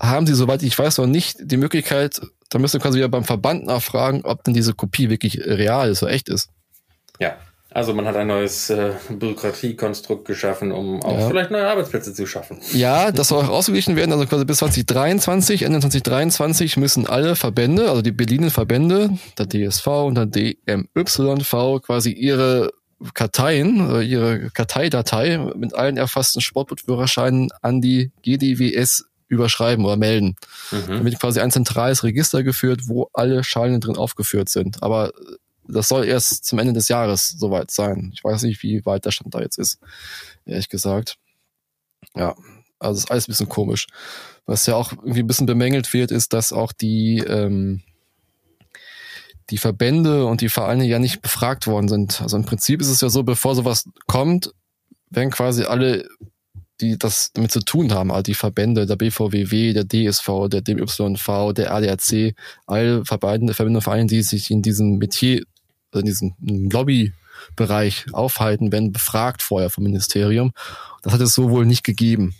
haben 0.00 0.26
sie, 0.26 0.34
soweit 0.34 0.62
ich 0.62 0.76
weiß, 0.76 0.98
noch 0.98 1.06
nicht 1.06 1.36
die 1.40 1.56
Möglichkeit, 1.56 2.20
da 2.52 2.58
müsst 2.58 2.74
ihr 2.74 2.80
quasi 2.80 2.98
wieder 2.98 3.08
beim 3.08 3.24
Verband 3.24 3.64
nachfragen, 3.64 4.22
ob 4.24 4.44
denn 4.44 4.54
diese 4.54 4.74
Kopie 4.74 5.08
wirklich 5.08 5.40
real 5.44 5.90
ist, 5.90 6.00
so 6.00 6.06
echt 6.06 6.28
ist. 6.28 6.50
Ja, 7.18 7.36
also 7.70 7.94
man 7.94 8.06
hat 8.06 8.16
ein 8.16 8.26
neues 8.26 8.68
äh, 8.68 8.92
Bürokratiekonstrukt 9.08 10.26
geschaffen, 10.26 10.72
um 10.72 11.02
auch 11.02 11.18
ja. 11.18 11.28
vielleicht 11.28 11.50
neue 11.50 11.66
Arbeitsplätze 11.66 12.12
zu 12.12 12.26
schaffen. 12.26 12.58
Ja, 12.72 13.10
das 13.10 13.28
soll 13.28 13.44
auch 13.44 13.48
ausgeglichen 13.48 13.96
werden. 13.96 14.12
Also 14.12 14.26
quasi 14.26 14.44
bis 14.44 14.58
2023, 14.58 15.62
Ende 15.62 15.80
2023 15.80 16.76
müssen 16.76 17.06
alle 17.06 17.34
Verbände, 17.34 17.88
also 17.88 18.02
die 18.02 18.12
Berliner 18.12 18.50
Verbände, 18.50 19.10
der 19.38 19.48
DSV 19.48 19.86
und 19.86 20.16
der 20.16 20.26
DMYV 20.26 21.80
quasi 21.82 22.10
ihre 22.12 22.72
Karteien, 23.14 23.90
äh, 23.90 24.02
ihre 24.02 24.50
Karteidatei 24.50 25.38
mit 25.56 25.74
allen 25.74 25.96
erfassten 25.96 26.42
Sportbootführerscheinen 26.42 27.48
an 27.62 27.80
die 27.80 28.12
GDWS 28.22 29.06
überschreiben 29.32 29.84
oder 29.84 29.96
melden. 29.96 30.36
Mhm. 30.70 30.86
Damit 30.88 31.18
quasi 31.18 31.40
ein 31.40 31.50
zentrales 31.50 32.04
Register 32.04 32.42
geführt, 32.42 32.82
wo 32.84 33.08
alle 33.12 33.42
Scheine 33.42 33.80
drin 33.80 33.96
aufgeführt 33.96 34.48
sind. 34.48 34.82
Aber 34.82 35.12
das 35.66 35.88
soll 35.88 36.04
erst 36.04 36.44
zum 36.44 36.58
Ende 36.58 36.74
des 36.74 36.88
Jahres 36.88 37.30
soweit 37.30 37.70
sein. 37.70 38.10
Ich 38.14 38.22
weiß 38.22 38.42
nicht, 38.42 38.62
wie 38.62 38.84
weit 38.84 39.04
der 39.04 39.10
Stand 39.10 39.34
da 39.34 39.40
jetzt 39.40 39.58
ist, 39.58 39.78
ehrlich 40.44 40.68
gesagt. 40.68 41.16
Ja, 42.14 42.34
also 42.78 42.98
ist 42.98 43.10
alles 43.10 43.26
ein 43.26 43.32
bisschen 43.32 43.48
komisch. 43.48 43.86
Was 44.44 44.66
ja 44.66 44.74
auch 44.74 44.92
irgendwie 44.92 45.20
ein 45.20 45.26
bisschen 45.26 45.46
bemängelt 45.46 45.92
wird, 45.94 46.10
ist, 46.10 46.32
dass 46.32 46.52
auch 46.52 46.72
die, 46.72 47.18
ähm, 47.18 47.82
die 49.50 49.58
Verbände 49.58 50.26
und 50.26 50.40
die 50.40 50.48
Vereine 50.48 50.84
ja 50.84 50.98
nicht 50.98 51.22
befragt 51.22 51.66
worden 51.66 51.88
sind. 51.88 52.20
Also 52.20 52.36
im 52.36 52.44
Prinzip 52.44 52.80
ist 52.80 52.88
es 52.88 53.00
ja 53.00 53.08
so, 53.08 53.22
bevor 53.22 53.54
sowas 53.54 53.88
kommt, 54.06 54.52
werden 55.10 55.30
quasi 55.30 55.64
alle, 55.64 56.08
die 56.82 56.98
das 56.98 57.30
damit 57.32 57.52
zu 57.52 57.60
tun 57.60 57.92
haben, 57.92 58.10
also 58.10 58.22
die 58.22 58.34
Verbände, 58.34 58.86
der 58.86 58.96
BVWW, 58.96 59.72
der 59.72 59.86
DSV, 59.86 60.48
der 60.50 60.60
DMYV, 60.60 61.52
der 61.54 61.72
ADAC, 61.72 62.34
alle 62.66 63.04
Verbände, 63.04 63.54
Verbände 63.54 63.78
und 63.78 63.82
Vereine, 63.82 64.06
die 64.06 64.22
sich 64.22 64.50
in 64.50 64.62
diesem 64.62 64.98
Metier, 64.98 65.42
also 65.92 66.00
in 66.00 66.06
diesem 66.06 66.34
Lobbybereich 66.40 68.06
aufhalten, 68.12 68.72
werden 68.72 68.92
befragt 68.92 69.42
vorher 69.42 69.70
vom 69.70 69.84
Ministerium. 69.84 70.52
Das 71.02 71.14
hat 71.14 71.20
es 71.20 71.34
so 71.34 71.50
wohl 71.50 71.64
nicht 71.64 71.84
gegeben 71.84 72.34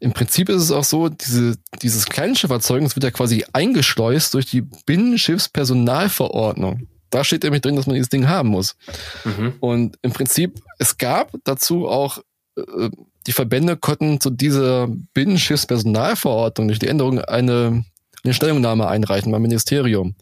im 0.00 0.12
Prinzip 0.12 0.48
ist 0.48 0.62
es 0.62 0.70
auch 0.70 0.84
so, 0.84 1.08
diese, 1.08 1.56
dieses 1.82 2.06
Kleinschifferzeugnis 2.06 2.94
wird 2.96 3.04
ja 3.04 3.10
quasi 3.10 3.44
eingeschleust 3.52 4.34
durch 4.34 4.46
die 4.46 4.62
Binnenschiffspersonalverordnung. 4.86 6.86
Da 7.10 7.24
steht 7.24 7.42
nämlich 7.42 7.62
drin, 7.62 7.76
dass 7.76 7.86
man 7.86 7.94
dieses 7.94 8.10
Ding 8.10 8.28
haben 8.28 8.50
muss. 8.50 8.76
Mhm. 9.24 9.54
Und 9.60 9.98
im 10.02 10.12
Prinzip, 10.12 10.60
es 10.78 10.98
gab 10.98 11.32
dazu 11.44 11.88
auch, 11.88 12.18
äh, 12.56 12.90
die 13.28 13.32
Verbände 13.32 13.76
konnten 13.76 14.20
zu 14.20 14.30
dieser 14.30 14.88
Binnenschiffspersonalverordnung 15.12 16.68
durch 16.68 16.78
die 16.78 16.88
Änderung 16.88 17.20
eine, 17.20 17.84
eine 18.24 18.34
Stellungnahme 18.34 18.88
einreichen 18.88 19.30
beim 19.30 19.42
Ministerium. 19.42 20.14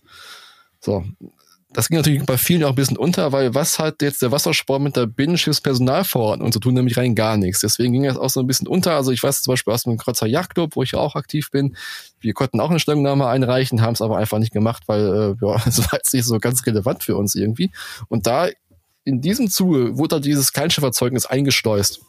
So, 0.80 1.04
das 1.72 1.86
ging 1.86 1.98
natürlich 1.98 2.26
bei 2.26 2.36
vielen 2.36 2.64
auch 2.64 2.70
ein 2.70 2.74
bisschen 2.74 2.96
unter, 2.96 3.30
weil 3.30 3.54
was 3.54 3.78
hat 3.78 4.02
jetzt 4.02 4.22
der 4.22 4.32
Wassersport 4.32 4.82
mit 4.82 4.96
der 4.96 5.06
Binnenschiffspersonalverordnung 5.06 6.50
zu 6.50 6.58
tun? 6.58 6.74
Nämlich 6.74 6.96
rein 6.96 7.14
gar 7.14 7.36
nichts. 7.36 7.60
Deswegen 7.60 7.92
ging 7.92 8.02
das 8.02 8.16
auch 8.16 8.28
so 8.28 8.40
ein 8.40 8.48
bisschen 8.48 8.66
unter. 8.66 8.96
Also 8.96 9.12
ich 9.12 9.22
weiß 9.22 9.42
zum 9.42 9.52
Beispiel 9.52 9.72
aus 9.72 9.84
dem 9.84 9.98
Kreuzer 9.98 10.26
Yachtclub, 10.26 10.74
wo 10.74 10.82
ich 10.82 10.90
ja 10.90 10.98
auch 10.98 11.14
aktiv 11.14 11.52
bin, 11.52 11.76
wir 12.18 12.34
konnten 12.34 12.58
auch 12.58 12.70
eine 12.70 12.80
Stellungnahme 12.80 13.28
einreichen, 13.28 13.82
haben 13.82 13.94
es 13.94 14.02
aber 14.02 14.16
einfach 14.16 14.40
nicht 14.40 14.52
gemacht, 14.52 14.82
weil 14.86 15.36
äh, 15.40 15.46
ja, 15.46 15.62
es 15.66 15.78
war 15.78 15.94
jetzt 15.94 16.12
nicht 16.12 16.24
so 16.24 16.40
ganz 16.40 16.66
relevant 16.66 17.04
für 17.04 17.16
uns 17.16 17.36
irgendwie. 17.36 17.70
Und 18.08 18.26
da 18.26 18.48
in 19.04 19.20
diesem 19.20 19.48
Zuge 19.48 19.96
wurde 19.96 20.16
da 20.16 20.18
dieses 20.18 20.52
Kleinschifferzeugnis 20.52 21.26
eingeschleust 21.26 22.00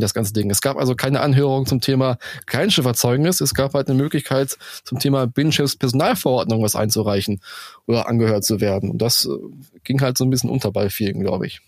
das 0.00 0.14
ganze 0.14 0.32
Ding. 0.32 0.50
Es 0.50 0.60
gab 0.60 0.76
also 0.76 0.94
keine 0.94 1.20
Anhörung 1.20 1.66
zum 1.66 1.80
Thema 1.80 2.18
Kleinschifferzeugnis. 2.46 3.40
Es 3.40 3.54
gab 3.54 3.74
halt 3.74 3.88
eine 3.88 4.00
Möglichkeit 4.00 4.56
zum 4.84 4.98
Thema 4.98 5.26
Binnenschiffspersonalverordnung 5.26 6.62
was 6.62 6.76
einzureichen 6.76 7.40
oder 7.86 8.08
angehört 8.08 8.44
zu 8.44 8.60
werden. 8.60 8.90
Und 8.90 8.98
das 8.98 9.26
äh, 9.26 9.36
ging 9.84 10.00
halt 10.00 10.18
so 10.18 10.24
ein 10.24 10.30
bisschen 10.30 10.50
unter 10.50 10.72
bei 10.72 10.90
vielen, 10.90 11.20
glaube 11.20 11.46
ich. 11.46 11.60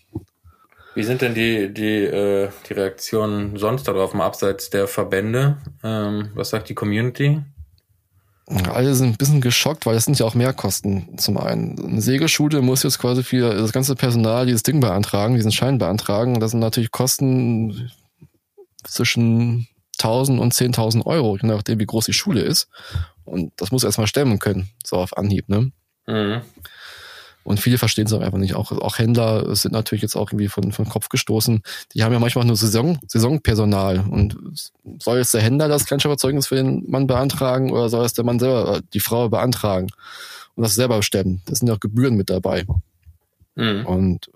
Wie 0.95 1.03
sind 1.03 1.21
denn 1.21 1.33
die, 1.33 1.73
die, 1.73 2.03
äh, 2.05 2.49
die 2.69 2.73
Reaktionen 2.73 3.57
sonst 3.57 3.87
darauf, 3.87 4.13
mal 4.13 4.25
abseits 4.25 4.69
der 4.69 4.87
Verbände? 4.87 5.57
Ähm, 5.83 6.29
was 6.33 6.51
sagt 6.51 6.69
die 6.69 6.75
Community? 6.75 7.41
Alle 8.47 8.93
sind 8.93 9.07
ein 9.07 9.17
bisschen 9.17 9.41
geschockt, 9.41 9.85
weil 9.85 9.95
es 9.95 10.05
sind 10.05 10.19
ja 10.19 10.25
auch 10.25 10.35
Mehrkosten 10.35 11.17
zum 11.17 11.37
einen. 11.37 11.83
Eine 11.83 12.01
Segelschule 12.01 12.61
muss 12.61 12.83
jetzt 12.83 12.99
quasi 12.99 13.23
für 13.23 13.55
das 13.55 13.73
ganze 13.73 13.95
Personal 13.95 14.45
dieses 14.45 14.61
Ding 14.61 14.79
beantragen, 14.79 15.35
diesen 15.35 15.51
Schein 15.51 15.79
beantragen. 15.79 16.39
Das 16.39 16.51
sind 16.51 16.59
natürlich 16.59 16.91
Kosten, 16.91 17.91
zwischen 18.85 19.67
1000 19.99 20.39
und 20.39 20.53
10.000 20.53 21.05
Euro, 21.05 21.37
je 21.37 21.47
nachdem, 21.47 21.79
wie 21.79 21.85
groß 21.85 22.05
die 22.05 22.13
Schule 22.13 22.41
ist. 22.41 22.67
Und 23.23 23.53
das 23.57 23.71
muss 23.71 23.83
erstmal 23.83 24.07
stemmen 24.07 24.39
können, 24.39 24.69
so 24.85 24.97
auf 24.97 25.17
Anhieb, 25.17 25.49
ne? 25.49 25.71
Mhm. 26.07 26.41
Und 27.45 27.59
viele 27.59 27.77
verstehen 27.77 28.07
es 28.07 28.13
auch 28.13 28.21
einfach 28.21 28.39
nicht. 28.39 28.55
Auch, 28.55 28.71
auch 28.71 28.97
Händler 28.97 29.55
sind 29.55 29.71
natürlich 29.71 30.01
jetzt 30.01 30.15
auch 30.15 30.31
irgendwie 30.31 30.47
von, 30.47 30.71
von 30.71 30.89
Kopf 30.89 31.09
gestoßen. 31.09 31.61
Die 31.93 32.03
haben 32.03 32.11
ja 32.11 32.17
manchmal 32.17 32.43
nur 32.43 32.55
Saison, 32.55 32.97
Saisonpersonal. 33.07 34.03
Und 34.09 34.35
soll 34.99 35.19
jetzt 35.19 35.33
der 35.35 35.41
Händler 35.41 35.67
das 35.67 35.85
Kleinschafferzeugnis 35.85 36.47
für 36.47 36.55
den 36.55 36.89
Mann 36.89 37.05
beantragen 37.05 37.71
oder 37.71 37.87
soll 37.89 38.03
es 38.03 38.13
der 38.13 38.25
Mann 38.25 38.39
selber, 38.39 38.81
die 38.93 38.99
Frau 38.99 39.29
beantragen 39.29 39.89
und 40.55 40.63
das 40.63 40.73
selber 40.73 41.03
stemmen? 41.03 41.43
Das 41.45 41.59
sind 41.59 41.67
ja 41.67 41.75
auch 41.75 41.79
Gebühren 41.79 42.15
mit 42.15 42.31
dabei. 42.31 42.65
Mhm. 43.53 43.85
Und 43.85 44.31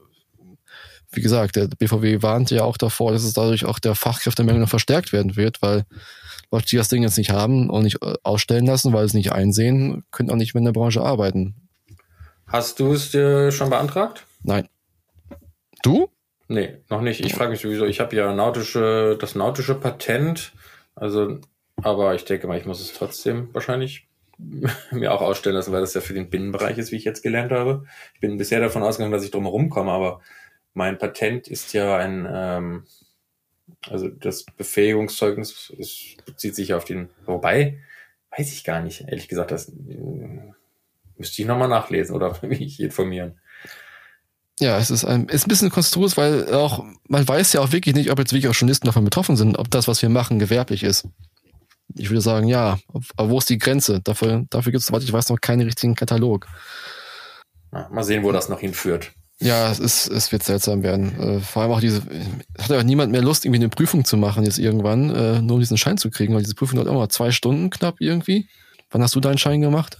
wie 1.11 1.21
gesagt, 1.21 1.55
der 1.55 1.67
BVW 1.67 2.21
warnt 2.21 2.51
ja 2.51 2.63
auch 2.63 2.77
davor, 2.77 3.11
dass 3.11 3.23
es 3.23 3.33
dadurch 3.33 3.65
auch 3.65 3.79
der 3.79 3.95
Fachkräftemangel 3.95 4.61
noch 4.61 4.69
verstärkt 4.69 5.11
werden 5.11 5.35
wird, 5.35 5.61
weil 5.61 5.85
Leute, 6.51 6.67
die 6.67 6.77
das 6.77 6.89
Ding 6.89 7.03
jetzt 7.03 7.17
nicht 7.17 7.31
haben 7.31 7.69
und 7.69 7.83
nicht 7.83 8.01
äh, 8.01 8.15
ausstellen 8.23 8.65
lassen, 8.65 8.93
weil 8.93 9.01
sie 9.01 9.07
es 9.07 9.13
nicht 9.13 9.31
einsehen, 9.31 10.03
können 10.11 10.29
auch 10.29 10.35
nicht 10.35 10.53
mehr 10.53 10.59
in 10.59 10.65
der 10.65 10.71
Branche 10.73 11.01
arbeiten. 11.01 11.55
Hast 12.47 12.79
du 12.79 12.93
es 12.93 13.11
dir 13.11 13.51
schon 13.51 13.69
beantragt? 13.69 14.25
Nein. 14.43 14.67
Du? 15.83 16.09
Nee, 16.47 16.77
noch 16.89 17.01
nicht. 17.01 17.23
Ich 17.23 17.35
frage 17.35 17.51
mich 17.51 17.61
sowieso, 17.61 17.85
ich 17.85 17.99
habe 17.99 18.15
ja 18.15 18.33
nautische, 18.33 19.17
das 19.19 19.35
nautische 19.35 19.75
Patent, 19.75 20.51
also, 20.95 21.39
aber 21.81 22.15
ich 22.15 22.25
denke 22.25 22.47
mal, 22.47 22.57
ich 22.57 22.65
muss 22.65 22.81
es 22.81 22.93
trotzdem 22.93 23.53
wahrscheinlich 23.53 24.07
mir 24.91 25.13
auch 25.13 25.21
ausstellen 25.21 25.55
lassen, 25.55 25.71
weil 25.71 25.81
das 25.81 25.93
ja 25.93 26.01
für 26.01 26.13
den 26.15 26.29
Binnenbereich 26.29 26.77
ist, 26.77 26.91
wie 26.91 26.95
ich 26.95 27.03
jetzt 27.03 27.21
gelernt 27.21 27.51
habe. 27.51 27.85
Ich 28.15 28.19
bin 28.19 28.37
bisher 28.37 28.59
davon 28.59 28.81
ausgegangen, 28.81 29.13
dass 29.13 29.23
ich 29.23 29.31
drum 29.31 29.43
herum 29.43 29.69
komme, 29.69 29.91
aber 29.91 30.21
mein 30.73 30.97
Patent 30.97 31.47
ist 31.47 31.73
ja 31.73 31.97
ein, 31.97 32.27
ähm, 32.29 32.85
also 33.87 34.07
das 34.07 34.45
Befähigungszeugnis 34.45 35.71
ist, 35.77 36.25
bezieht 36.25 36.55
sich 36.55 36.73
auf 36.73 36.85
den, 36.85 37.09
wobei, 37.25 37.79
weiß 38.37 38.51
ich 38.51 38.63
gar 38.63 38.81
nicht, 38.81 39.01
ehrlich 39.01 39.27
gesagt, 39.27 39.51
das 39.51 39.69
äh, 39.69 40.53
müsste 41.17 41.41
ich 41.41 41.47
nochmal 41.47 41.67
nachlesen 41.67 42.15
oder 42.15 42.37
mich 42.45 42.79
informieren. 42.79 43.39
Ja, 44.59 44.77
es 44.77 44.91
ist 44.91 45.05
ein, 45.05 45.29
ist 45.29 45.45
ein 45.45 45.49
bisschen 45.49 45.69
konstrus, 45.69 46.17
weil 46.17 46.53
auch, 46.53 46.83
man 47.07 47.25
weiß 47.25 47.53
ja 47.53 47.61
auch 47.61 47.71
wirklich 47.71 47.95
nicht, 47.95 48.11
ob 48.11 48.19
jetzt 48.19 48.33
wirklich 48.33 48.49
auch 48.49 48.55
Journalisten 48.55 48.87
davon 48.87 49.05
betroffen 49.05 49.37
sind, 49.37 49.57
ob 49.57 49.71
das, 49.71 49.87
was 49.87 50.01
wir 50.01 50.09
machen, 50.09 50.37
gewerblich 50.37 50.83
ist. 50.83 51.07
Ich 51.95 52.09
würde 52.09 52.21
sagen, 52.21 52.47
ja. 52.47 52.77
Aber 53.15 53.29
wo 53.29 53.39
ist 53.39 53.49
die 53.49 53.57
Grenze? 53.57 54.01
Dafür, 54.01 54.45
dafür 54.49 54.73
gibt 54.73 54.81
es, 54.81 54.87
soweit 54.87 55.03
ich 55.03 55.13
weiß, 55.13 55.29
noch 55.29 55.39
keinen 55.39 55.61
richtigen 55.61 55.95
Katalog. 55.95 56.47
Na, 57.71 57.87
mal 57.89 58.03
sehen, 58.03 58.23
wo 58.23 58.31
das 58.33 58.49
noch 58.49 58.59
hinführt. 58.59 59.13
Ja, 59.41 59.71
es 59.71 59.79
ist, 59.79 60.07
es 60.07 60.31
wird 60.31 60.43
seltsam 60.43 60.83
werden. 60.83 61.17
Äh, 61.19 61.39
vor 61.39 61.61
allem 61.61 61.71
auch 61.71 61.79
diese, 61.79 62.01
hat 62.57 62.69
ja 62.69 62.77
auch 62.77 62.83
niemand 62.83 63.11
mehr 63.11 63.21
Lust, 63.21 63.45
irgendwie 63.45 63.61
eine 63.61 63.69
Prüfung 63.69 64.03
zu 64.03 64.17
machen 64.17 64.43
jetzt 64.43 64.59
irgendwann, 64.59 65.15
äh, 65.15 65.41
nur 65.41 65.55
um 65.55 65.59
diesen 65.59 65.77
Schein 65.77 65.97
zu 65.97 66.09
kriegen, 66.09 66.33
weil 66.33 66.41
diese 66.41 66.55
Prüfung 66.55 66.75
dauert 66.75 66.89
immer 66.89 67.09
zwei 67.09 67.31
Stunden 67.31 67.69
knapp 67.69 67.95
irgendwie. 67.99 68.49
Wann 68.89 69.01
hast 69.01 69.15
du 69.15 69.19
deinen 69.19 69.37
Schein 69.37 69.61
gemacht? 69.61 69.97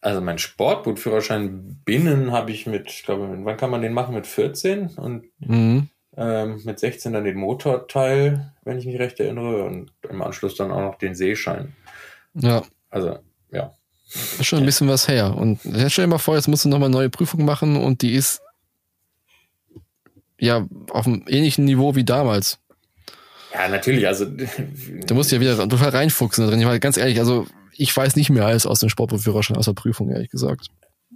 Also 0.00 0.20
mein 0.20 0.38
Sportbootführerschein 0.38 1.80
binnen 1.84 2.30
habe 2.30 2.52
ich 2.52 2.66
mit, 2.66 2.90
ich 2.90 3.02
glaube, 3.02 3.36
wann 3.42 3.56
kann 3.56 3.70
man 3.70 3.82
den 3.82 3.92
machen? 3.92 4.14
Mit 4.14 4.28
14 4.28 4.90
und 4.90 5.24
mhm. 5.40 5.88
ähm, 6.16 6.60
mit 6.64 6.78
16 6.78 7.14
dann 7.14 7.24
den 7.24 7.36
Motorteil, 7.36 8.52
wenn 8.62 8.78
ich 8.78 8.86
mich 8.86 9.00
recht 9.00 9.18
erinnere, 9.18 9.64
und 9.64 9.92
im 10.08 10.22
Anschluss 10.22 10.54
dann 10.54 10.70
auch 10.70 10.82
noch 10.82 10.94
den 10.96 11.16
Seeschein. 11.16 11.74
Ja. 12.34 12.62
Also, 12.90 13.18
ja. 13.50 13.74
Ist 14.08 14.46
schon 14.46 14.60
ein 14.60 14.66
bisschen 14.66 14.88
was 14.88 15.08
her. 15.08 15.36
Und 15.36 15.60
stell 15.88 16.04
dir 16.04 16.10
mal 16.10 16.18
vor, 16.18 16.36
jetzt 16.36 16.48
musst 16.48 16.64
du 16.64 16.68
nochmal 16.68 16.88
eine 16.88 16.96
neue 16.96 17.10
Prüfung 17.10 17.44
machen 17.44 17.76
und 17.76 18.02
die 18.02 18.14
ist 18.14 18.40
ja 20.38 20.66
auf 20.90 21.06
einem 21.06 21.24
ähnlichen 21.28 21.64
Niveau 21.64 21.94
wie 21.96 22.04
damals. 22.04 22.58
Ja, 23.52 23.68
natürlich. 23.68 24.06
Also 24.06 24.26
du 25.06 25.14
musst 25.14 25.32
ja 25.32 25.40
wieder 25.40 25.56
total 25.68 25.90
reinfuchsen 25.90 26.44
da 26.44 26.50
drin. 26.50 26.60
Ich 26.60 26.66
meine, 26.66 26.80
ganz 26.80 26.96
ehrlich, 26.96 27.18
also 27.18 27.46
ich 27.72 27.94
weiß 27.94 28.16
nicht 28.16 28.30
mehr 28.30 28.46
alles 28.46 28.66
aus 28.66 28.80
dem 28.80 28.88
Sportführerschein, 28.88 29.56
aus 29.56 29.66
der 29.66 29.72
Prüfung, 29.72 30.10
ehrlich 30.10 30.30
gesagt. 30.30 30.68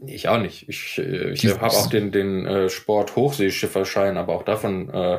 Ich 0.07 0.29
auch 0.29 0.41
nicht. 0.41 0.69
Ich, 0.69 0.99
äh, 0.99 1.31
ich 1.33 1.47
habe 1.47 1.67
auch 1.67 1.89
den, 1.89 2.11
den 2.11 2.47
äh, 2.47 2.69
Sport-Hochseeschifferschein, 2.71 4.17
aber 4.17 4.35
auch 4.35 4.45
davon 4.45 4.89
äh, 4.89 5.19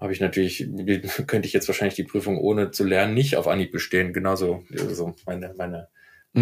habe 0.00 0.12
ich 0.12 0.20
natürlich, 0.20 0.68
könnte 1.26 1.48
ich 1.48 1.54
jetzt 1.54 1.68
wahrscheinlich 1.68 1.96
die 1.96 2.04
Prüfung 2.04 2.38
ohne 2.38 2.70
zu 2.70 2.84
lernen 2.84 3.14
nicht 3.14 3.36
auf 3.36 3.48
Anhieb 3.48 3.72
bestehen. 3.72 4.12
Genauso 4.12 4.62
also 4.78 5.14
meine, 5.26 5.54
meine 5.56 5.88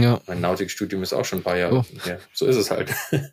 ja. 0.02 0.20
Mein 0.26 0.40
Nautikstudium 0.40 1.02
ist 1.02 1.12
auch 1.12 1.24
schon 1.24 1.40
ein 1.40 1.42
paar 1.42 1.56
Jahre 1.56 1.78
oh. 1.78 1.84
her. 2.04 2.20
So 2.32 2.46
ist 2.46 2.56
es 2.56 2.70
halt. 2.70 2.90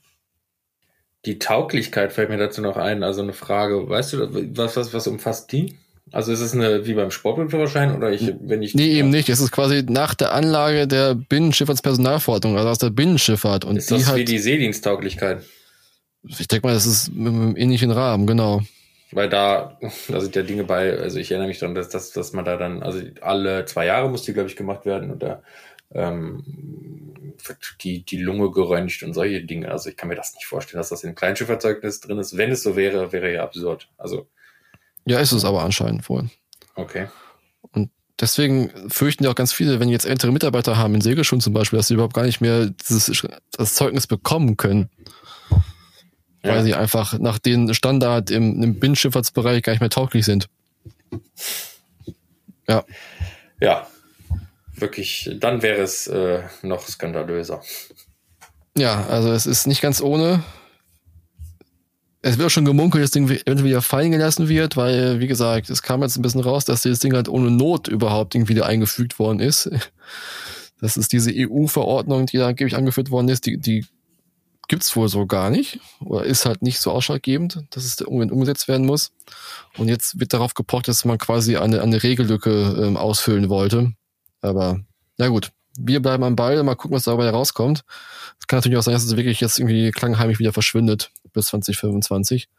Die 1.25 1.39
Tauglichkeit 1.39 2.11
fällt 2.11 2.29
mir 2.29 2.37
dazu 2.37 2.61
noch 2.61 2.75
ein. 2.75 3.01
Also 3.01 3.21
eine 3.21 3.33
Frage, 3.33 3.87
weißt 3.87 4.13
du, 4.13 4.57
was, 4.57 4.75
was, 4.75 4.93
was 4.93 5.07
umfasst 5.07 5.51
die? 5.53 5.77
Also 6.11 6.33
ist 6.33 6.41
es 6.41 6.53
eine, 6.53 6.85
wie 6.85 6.93
beim 6.93 7.11
Sportführerschein 7.11 7.95
oder 7.95 8.11
ich, 8.11 8.33
wenn 8.41 8.61
ich. 8.61 8.75
Nee, 8.75 8.99
eben 8.99 9.09
nicht. 9.09 9.29
Es 9.29 9.39
ist 9.39 9.51
quasi 9.51 9.83
nach 9.87 10.15
der 10.15 10.33
Anlage 10.33 10.85
der 10.85 11.15
Binnenschifffahrtspersonalverordnung, 11.15 12.57
also 12.57 12.69
aus 12.69 12.77
der 12.77 12.89
Binnenschifffahrt. 12.89 13.63
Und 13.63 13.77
ist 13.77 13.89
das 13.89 14.07
hat, 14.07 14.17
wie 14.17 14.25
die 14.25 14.37
Seediensttauglichkeit? 14.37 15.43
Ich 16.23 16.47
denke 16.47 16.67
mal, 16.67 16.73
das 16.73 16.85
ist 16.85 17.09
einem 17.09 17.55
ähnlichen 17.55 17.91
Rahmen, 17.91 18.27
genau. 18.27 18.61
Weil 19.11 19.29
da, 19.29 19.77
da 20.07 20.21
sind 20.21 20.35
ja 20.35 20.41
Dinge 20.41 20.63
bei, 20.63 20.97
also 20.97 21.19
ich 21.19 21.31
erinnere 21.31 21.47
mich 21.47 21.59
daran, 21.59 21.75
dass, 21.75 21.89
dass, 21.89 22.11
dass 22.11 22.33
man 22.33 22.45
da 22.45 22.57
dann, 22.57 22.83
also 22.83 22.99
alle 23.21 23.65
zwei 23.65 23.85
Jahre 23.85 24.09
muss 24.09 24.23
die, 24.23 24.33
glaube 24.33 24.49
ich, 24.49 24.55
gemacht 24.55 24.85
werden 24.85 25.11
und 25.11 25.21
da 25.21 25.41
ähm, 25.93 27.33
die, 27.81 28.03
die 28.03 28.17
Lunge 28.17 28.51
geröntgt 28.51 29.03
und 29.03 29.13
solche 29.13 29.43
Dinge. 29.43 29.71
Also 29.71 29.89
ich 29.89 29.97
kann 29.97 30.09
mir 30.09 30.15
das 30.15 30.33
nicht 30.33 30.45
vorstellen, 30.45 30.79
dass 30.79 30.89
das 30.89 31.03
in 31.03 31.15
Kleinschifferzeugnis 31.15 31.99
drin 31.99 32.17
ist. 32.17 32.37
Wenn 32.37 32.51
es 32.51 32.63
so 32.63 32.75
wäre, 32.75 33.11
wäre 33.11 33.33
ja 33.33 33.43
absurd. 33.43 33.89
Also 33.97 34.27
ja, 35.05 35.19
ist 35.19 35.31
es 35.33 35.45
aber 35.45 35.63
anscheinend 35.63 36.07
wohl. 36.09 36.29
Okay. 36.75 37.07
Und 37.71 37.91
deswegen 38.19 38.71
fürchten 38.89 39.25
ja 39.25 39.31
auch 39.31 39.35
ganz 39.35 39.51
viele, 39.51 39.79
wenn 39.79 39.89
jetzt 39.89 40.05
ältere 40.05 40.31
Mitarbeiter 40.31 40.77
haben 40.77 40.95
in 40.95 41.01
Segelschulen 41.01 41.41
zum 41.41 41.53
Beispiel, 41.53 41.77
dass 41.77 41.87
sie 41.87 41.95
überhaupt 41.95 42.13
gar 42.13 42.25
nicht 42.25 42.41
mehr 42.41 42.67
dieses, 42.69 43.27
das 43.51 43.75
Zeugnis 43.75 44.07
bekommen 44.07 44.57
können. 44.57 44.89
Ja. 46.43 46.55
Weil 46.55 46.63
sie 46.63 46.73
einfach 46.73 47.19
nach 47.19 47.39
den 47.39 47.73
Standard 47.73 48.29
im, 48.29 48.61
im 48.61 48.79
Binnenschifffahrtsbereich 48.79 49.63
gar 49.63 49.73
nicht 49.73 49.79
mehr 49.79 49.89
tauglich 49.89 50.25
sind. 50.25 50.49
Ja. 52.67 52.83
Ja. 53.61 53.87
Wirklich, 54.83 55.31
dann 55.39 55.61
wäre 55.61 55.81
es 55.81 56.07
äh, 56.07 56.41
noch 56.61 56.85
skandalöser. 56.85 57.61
Ja, 58.77 59.05
also 59.07 59.31
es 59.31 59.45
ist 59.45 59.65
nicht 59.65 59.79
ganz 59.79 60.01
ohne. 60.01 60.43
Es 62.21 62.37
wird 62.37 62.47
auch 62.47 62.51
schon 62.51 62.65
gemunkelt, 62.65 63.01
dass 63.01 63.11
das 63.11 63.13
Ding 63.13 63.29
eventuell 63.29 63.63
wieder 63.63 63.81
fallen 63.81 64.11
gelassen 64.11 64.49
wird, 64.49 64.75
weil, 64.75 65.21
wie 65.21 65.27
gesagt, 65.27 65.69
es 65.69 65.83
kam 65.83 66.01
jetzt 66.01 66.17
ein 66.17 66.21
bisschen 66.21 66.41
raus, 66.41 66.65
dass 66.65 66.81
das 66.81 66.99
Ding 66.99 67.13
halt 67.13 67.29
ohne 67.29 67.49
Not 67.49 67.87
überhaupt 67.87 68.35
irgendwie 68.35 68.55
wieder 68.55 68.65
eingefügt 68.65 69.19
worden 69.19 69.39
ist. 69.39 69.71
Das 70.81 70.97
ist 70.97 71.13
diese 71.13 71.31
EU-Verordnung, 71.33 72.25
die 72.25 72.35
da 72.35 72.47
angeblich 72.47 72.75
angeführt 72.75 73.09
worden 73.09 73.29
ist, 73.29 73.45
die, 73.45 73.57
die 73.57 73.85
gibt's 74.67 74.93
wohl 74.97 75.07
so 75.07 75.25
gar 75.25 75.49
nicht 75.49 75.79
oder 76.01 76.25
ist 76.25 76.45
halt 76.45 76.61
nicht 76.61 76.81
so 76.81 76.91
ausschlaggebend, 76.91 77.63
dass 77.69 77.85
es 77.85 78.01
unbedingt 78.01 78.33
umgesetzt 78.33 78.67
werden 78.67 78.85
muss. 78.85 79.13
Und 79.77 79.87
jetzt 79.87 80.19
wird 80.19 80.33
darauf 80.33 80.55
gepocht, 80.55 80.89
dass 80.89 81.05
man 81.05 81.17
quasi 81.19 81.55
eine, 81.55 81.81
eine 81.81 82.03
Regellücke 82.03 82.83
ähm, 82.83 82.97
ausfüllen 82.97 83.47
wollte. 83.47 83.93
Aber 84.43 84.79
na 85.17 85.27
gut, 85.27 85.51
wir 85.77 86.01
bleiben 86.01 86.23
am 86.23 86.35
Ball, 86.35 86.61
mal 86.63 86.75
gucken, 86.75 86.95
was 86.95 87.03
dabei 87.03 87.29
rauskommt. 87.29 87.83
Es 88.39 88.47
kann 88.47 88.57
natürlich 88.57 88.77
auch 88.77 88.83
sein, 88.83 88.93
dass 88.93 89.03
es 89.03 89.15
wirklich 89.15 89.39
jetzt 89.39 89.59
irgendwie 89.59 89.91
klangheimlich 89.91 90.39
wieder 90.39 90.53
verschwindet 90.53 91.11
bis 91.33 91.47
2025. 91.47 92.49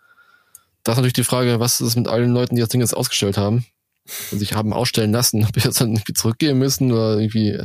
Da 0.83 0.93
ist 0.93 0.97
natürlich 0.97 1.15
die 1.15 1.25
Frage, 1.25 1.61
was 1.61 1.81
ist 1.81 1.97
mit 1.97 2.09
allen 2.09 2.33
Leuten, 2.33 2.57
die 2.57 2.61
das 2.61 2.69
Ding 2.69 2.81
jetzt 2.81 2.97
ausgestellt 2.97 3.39
haben 3.39 3.65
und 4.33 4.39
sich 4.39 4.55
haben 4.55 4.73
ausstellen 4.73 5.13
lassen, 5.13 5.45
ob 5.49 5.55
wir 5.55 5.63
jetzt 5.63 5.81
dann 5.81 5.93
irgendwie 5.93 6.13
zurückgehen 6.13 6.59
müssen 6.59 6.93
oder 6.93 7.19
irgendwie 7.19 7.59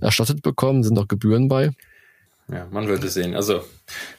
erstattet 0.00 0.42
bekommen, 0.42 0.82
sind 0.82 0.98
auch 0.98 1.08
Gebühren 1.08 1.48
bei. 1.48 1.70
Ja, 2.48 2.66
man 2.70 2.88
wird 2.88 3.04
es 3.04 3.14
sehen. 3.14 3.34
Also 3.34 3.62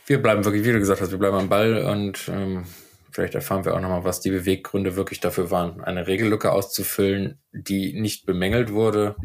wir 0.06 0.22
bleiben 0.22 0.46
wirklich, 0.46 0.64
wie 0.64 0.72
du 0.72 0.80
gesagt 0.80 1.02
hast, 1.02 1.12
wir 1.12 1.18
bleiben 1.18 1.38
am 1.38 1.50
Ball 1.50 1.84
und 1.86 2.30
ähm, 2.30 2.66
vielleicht 3.12 3.36
erfahren 3.36 3.66
wir 3.66 3.76
auch 3.76 3.82
nochmal, 3.82 4.04
was 4.04 4.22
die 4.22 4.32
Beweggründe 4.32 4.96
wirklich 4.96 5.20
dafür 5.20 5.52
waren, 5.52 5.82
eine 5.82 6.08
Regellücke 6.08 6.52
auszufüllen, 6.52 7.40
die 7.52 8.00
nicht 8.00 8.26
bemängelt 8.26 8.72
wurde. 8.72 9.16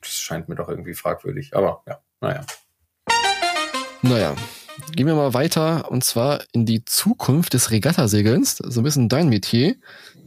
Das 0.00 0.12
scheint 0.12 0.48
mir 0.48 0.56
doch 0.56 0.68
irgendwie 0.68 0.94
fragwürdig. 0.94 1.54
Aber 1.54 1.82
ja, 1.86 2.00
naja. 2.20 2.44
Naja, 4.02 4.36
gehen 4.92 5.06
wir 5.06 5.14
mal 5.14 5.34
weiter 5.34 5.90
und 5.90 6.04
zwar 6.04 6.42
in 6.52 6.66
die 6.66 6.84
Zukunft 6.84 7.54
des 7.54 7.70
Regattasegelns. 7.70 8.58
So 8.58 8.80
ein 8.80 8.84
bisschen 8.84 9.08
dein 9.08 9.28
Metier. 9.28 9.76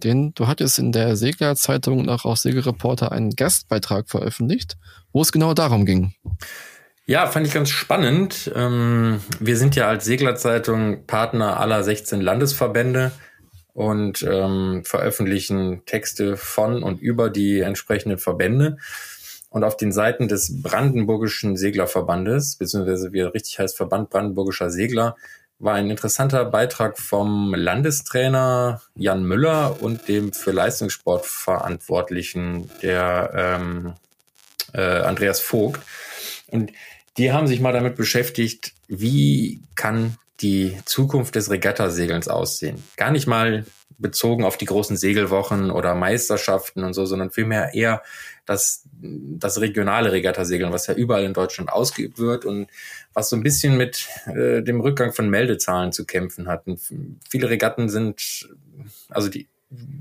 Denn 0.04 0.34
du 0.34 0.48
hattest 0.48 0.80
in 0.80 0.92
der 0.92 1.16
Seglerzeitung 1.16 2.00
und 2.00 2.10
auch 2.10 2.26
auf 2.26 2.38
Segelreporter 2.38 3.12
einen 3.12 3.32
Gastbeitrag 3.32 4.10
veröffentlicht, 4.10 4.78
wo 5.12 5.22
es 5.22 5.32
genau 5.32 5.54
darum 5.54 5.86
ging. 5.86 6.14
Ja, 7.10 7.26
fand 7.26 7.48
ich 7.48 7.54
ganz 7.54 7.72
spannend. 7.72 8.52
Ähm, 8.56 9.20
wir 9.40 9.58
sind 9.58 9.76
ja 9.76 9.88
als 9.88 10.06
Seglerzeitung 10.06 11.08
Partner 11.08 11.60
aller 11.60 11.84
16 11.84 12.22
Landesverbände 12.22 13.12
und 13.74 14.22
ähm, 14.22 14.84
veröffentlichen 14.86 15.84
Texte 15.88 16.38
von 16.38 16.84
und 16.84 17.02
über 17.02 17.32
die 17.32 17.62
entsprechenden 17.62 18.20
Verbände. 18.20 18.78
Und 19.50 19.64
auf 19.64 19.76
den 19.76 19.92
Seiten 19.92 20.28
des 20.28 20.62
Brandenburgischen 20.62 21.58
Seglerverbandes, 21.58 22.58
beziehungsweise 22.58 23.12
wie 23.12 23.22
er 23.22 23.34
richtig 23.34 23.58
heißt, 23.58 23.76
Verband 23.76 24.12
Brandenburgischer 24.12 24.70
Segler, 24.70 25.16
war 25.58 25.74
ein 25.74 25.90
interessanter 25.90 26.46
Beitrag 26.46 27.00
vom 27.00 27.56
Landestrainer 27.56 28.84
Jan 28.94 29.24
Müller 29.24 29.82
und 29.82 30.08
dem 30.08 30.32
für 30.32 30.52
Leistungssport 30.52 31.26
Verantwortlichen, 31.26 32.70
der 32.84 33.32
ähm, 33.34 33.94
äh, 34.74 35.00
Andreas 35.02 35.40
Vogt. 35.40 35.82
Und 36.52 36.72
die 37.18 37.32
haben 37.32 37.48
sich 37.48 37.60
mal 37.60 37.74
damit 37.74 37.96
beschäftigt, 37.96 38.74
wie 38.88 39.62
kann 39.76 40.18
die 40.42 40.78
Zukunft 40.86 41.36
des 41.36 41.50
Regattasegelns 41.50 42.28
aussehen. 42.28 42.82
Gar 42.96 43.12
nicht 43.12 43.28
mal 43.28 43.66
bezogen 43.98 44.46
auf 44.46 44.58
die 44.58 44.66
großen 44.66 44.96
Segelwochen 44.96 45.72
oder 45.72 45.94
Meisterschaften 45.94 46.84
und 46.84 46.94
so, 46.94 47.06
sondern 47.06 47.32
vielmehr 47.32 47.74
eher 47.74 48.02
das, 48.46 48.86
das 49.02 49.60
regionale 49.60 50.12
Regattasegeln, 50.12 50.72
was 50.72 50.88
ja 50.88 50.94
überall 50.94 51.24
in 51.26 51.34
Deutschland 51.34 51.72
ausgeübt 51.72 52.18
wird 52.18 52.46
und 52.46 52.68
was 53.14 53.30
so 53.30 53.36
ein 53.36 53.44
bisschen 53.44 53.78
mit 53.78 54.08
äh, 54.28 54.64
dem 54.64 54.80
Rückgang 54.80 55.12
von 55.12 55.30
Meldezahlen 55.30 55.92
zu 55.92 56.06
kämpfen 56.06 56.48
hat. 56.48 56.66
Und 56.66 56.80
viele 57.30 57.50
Regatten 57.50 57.90
sind, 57.90 58.50
also 59.10 59.28
die, 59.28 59.50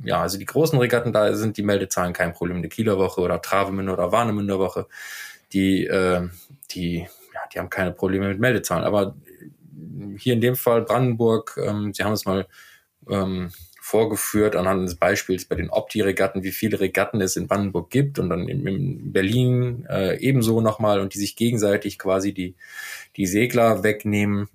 ja, 0.05 0.23
also 0.23 0.39
die 0.39 0.47
großen 0.47 0.79
Regatten, 0.79 1.13
da 1.13 1.35
sind 1.35 1.57
die 1.57 1.63
Meldezahlen 1.63 2.13
kein 2.13 2.33
Problem. 2.33 2.63
Die 2.63 2.69
Kieler 2.69 2.99
Woche 2.99 3.21
oder 3.21 3.43
Travemünde 3.43 3.93
oder 3.93 4.13
Warnemünder 4.13 4.61
Woche 4.61 4.87
die, 5.53 5.87
äh, 5.87 6.29
die, 6.71 7.07
ja, 7.35 7.41
die 7.53 7.59
haben 7.59 7.71
keine 7.71 7.93
Probleme 7.93 8.29
mit 8.29 8.41
Meldezahlen. 8.41 8.85
Aber 8.85 9.17
hier 10.17 10.35
in 10.35 10.41
dem 10.41 10.57
Fall 10.57 10.83
Brandenburg, 10.83 11.59
ähm, 11.63 11.93
sie 11.95 12.05
haben 12.05 12.13
es 12.13 12.25
mal 12.25 12.47
ähm, 13.09 13.51
vorgeführt 13.81 14.55
anhand 14.55 14.87
des 14.87 14.97
Beispiels 14.97 15.47
bei 15.47 15.57
den 15.57 15.71
Opti-Regatten, 15.71 16.43
wie 16.43 16.51
viele 16.51 16.79
Regatten 16.79 17.23
es 17.23 17.37
in 17.37 17.49
Brandenburg 17.49 17.89
gibt 17.91 18.19
und 18.19 18.29
dann 18.29 18.47
in, 18.47 18.67
in 18.67 19.13
Berlin 19.13 19.87
äh, 19.89 20.19
ebenso 20.21 20.61
nochmal 20.61 21.01
und 21.01 21.15
die 21.15 21.19
sich 21.19 21.37
gegenseitig 21.37 21.99
quasi 21.99 22.35
die, 22.35 22.55
die 23.17 23.27
Segler 23.27 23.83
wegnehmen. 23.83 24.49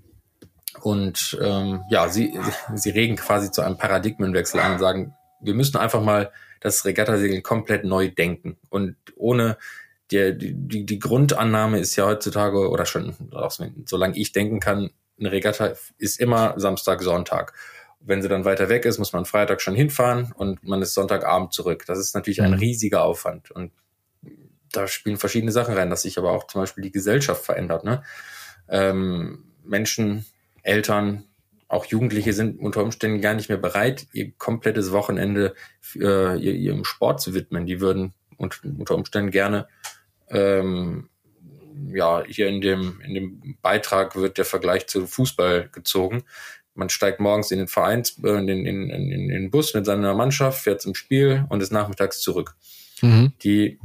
Und 0.82 1.38
ähm, 1.42 1.82
ja, 1.90 2.10
sie, 2.10 2.40
sie 2.76 2.92
regen 2.92 3.16
quasi 3.16 3.50
zu 3.52 3.62
einem 3.62 3.78
Paradigmenwechsel 3.78 4.60
an 4.60 4.74
und 4.74 4.80
sagen, 4.80 5.14
wir 5.42 5.56
müssen 5.56 5.78
einfach 5.78 6.02
mal 6.02 6.32
das 6.62 6.86
Regattasegeln 6.86 7.44
komplett 7.44 7.84
neu 7.84 8.10
denken 8.10 8.58
und 8.70 8.96
ohne 9.16 9.58
die, 10.13 10.54
die, 10.54 10.86
die 10.86 10.99
Grundannahme 10.99 11.80
ist 11.80 11.95
ja 11.95 12.06
heutzutage 12.06 12.69
oder 12.69 12.86
schon, 12.86 13.15
solange 13.86 14.17
ich 14.17 14.32
denken 14.32 14.60
kann, 14.60 14.91
eine 15.19 15.32
Regatta 15.32 15.73
ist 15.97 16.19
immer 16.19 16.54
Samstag, 16.58 17.02
Sonntag. 17.02 17.54
Wenn 17.99 18.21
sie 18.21 18.28
dann 18.28 18.45
weiter 18.45 18.67
weg 18.67 18.86
ist, 18.86 18.97
muss 18.97 19.13
man 19.13 19.26
Freitag 19.26 19.62
schon 19.62 19.76
hinfahren 19.76 20.34
und 20.36 20.63
man 20.63 20.82
ist 20.82 20.93
Sonntagabend 20.93 21.54
zurück. 21.54 21.86
Das 21.88 21.99
ist 21.99 22.15
natürlich 22.15 22.41
ein 22.41 22.52
mhm. 22.52 22.58
riesiger 22.58 23.04
Aufwand 23.04 23.52
und 23.52 23.71
da 24.71 24.88
spielen 24.88 25.17
verschiedene 25.17 25.52
Sachen 25.52 25.76
rein, 25.76 25.89
dass 25.89 26.02
sich 26.02 26.17
aber 26.17 26.32
auch 26.32 26.47
zum 26.47 26.62
Beispiel 26.62 26.84
die 26.84 26.91
Gesellschaft 26.91 27.45
verändert. 27.45 27.84
Ne? 27.84 28.04
Ähm, 28.67 29.45
Menschen, 29.63 30.26
Eltern, 30.63 31.26
auch 31.67 31.86
Jugendliche 31.86 32.34
sind 32.34 32.60
unter 32.60 32.84
Umständen 32.84 33.21
gar 33.21 33.34
nicht 33.34 33.49
mehr 33.49 33.58
bereit, 33.58 34.08
ihr 34.13 34.32
komplettes 34.38 34.91
Wochenende 34.91 35.54
für, 35.80 36.36
äh, 36.36 36.52
ihrem 36.52 36.84
Sport 36.84 37.21
zu 37.21 37.34
widmen. 37.34 37.65
Die 37.65 37.80
würden 37.80 38.13
unter 38.38 38.95
Umständen 38.95 39.32
gerne 39.32 39.67
ähm, 40.34 41.10
ja, 41.93 42.24
hier 42.28 42.48
in 42.48 42.62
dem, 42.62 43.02
in 43.06 43.13
dem 43.13 43.58
Beitrag 43.62 44.15
wird 44.15 44.38
der 44.38 44.46
Vergleich 44.46 44.88
zu 44.88 45.06
Fußball 45.08 45.69
gezogen. 45.72 46.24
Man 46.76 46.89
steigt 46.89 47.19
morgens 47.19 47.52
in 47.52 47.60
den 47.60 47.67
Vereins, 47.67 48.19
äh, 48.24 48.38
in, 48.38 48.48
den, 48.48 48.65
in, 48.65 48.89
in, 48.89 49.12
in 49.12 49.28
den 49.30 49.52
Bus 49.52 49.74
mit 49.74 49.86
seiner 49.86 50.13
Mannschaft, 50.13 50.63
fährt 50.63 50.82
zum 50.82 50.96
Spiel 50.96 51.46
und 51.50 51.62
ist 51.62 51.72
nachmittags 51.72 52.19
zurück. 52.19 52.56
Mhm. 53.02 53.34
Die, 53.43 53.80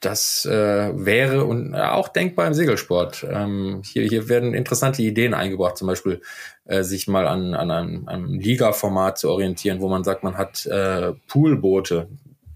das 0.00 0.44
äh, 0.44 0.92
wäre 0.94 1.44
und 1.44 1.74
auch 1.74 2.08
denkbar 2.08 2.46
im 2.46 2.54
Segelsport. 2.54 3.26
Ähm, 3.28 3.82
hier, 3.84 4.04
hier 4.04 4.28
werden 4.28 4.54
interessante 4.54 5.02
Ideen 5.02 5.32
eingebracht, 5.34 5.78
zum 5.78 5.88
Beispiel 5.88 6.20
äh, 6.64 6.82
sich 6.82 7.08
mal 7.08 7.26
an, 7.26 7.54
an 7.54 7.70
einem, 7.70 8.08
einem 8.08 8.34
Liga-Format 8.34 9.18
zu 9.18 9.30
orientieren, 9.30 9.80
wo 9.80 9.88
man 9.88 10.04
sagt, 10.04 10.22
man 10.22 10.36
hat 10.36 10.66
äh, 10.66 11.12
Poolboote, 11.28 12.08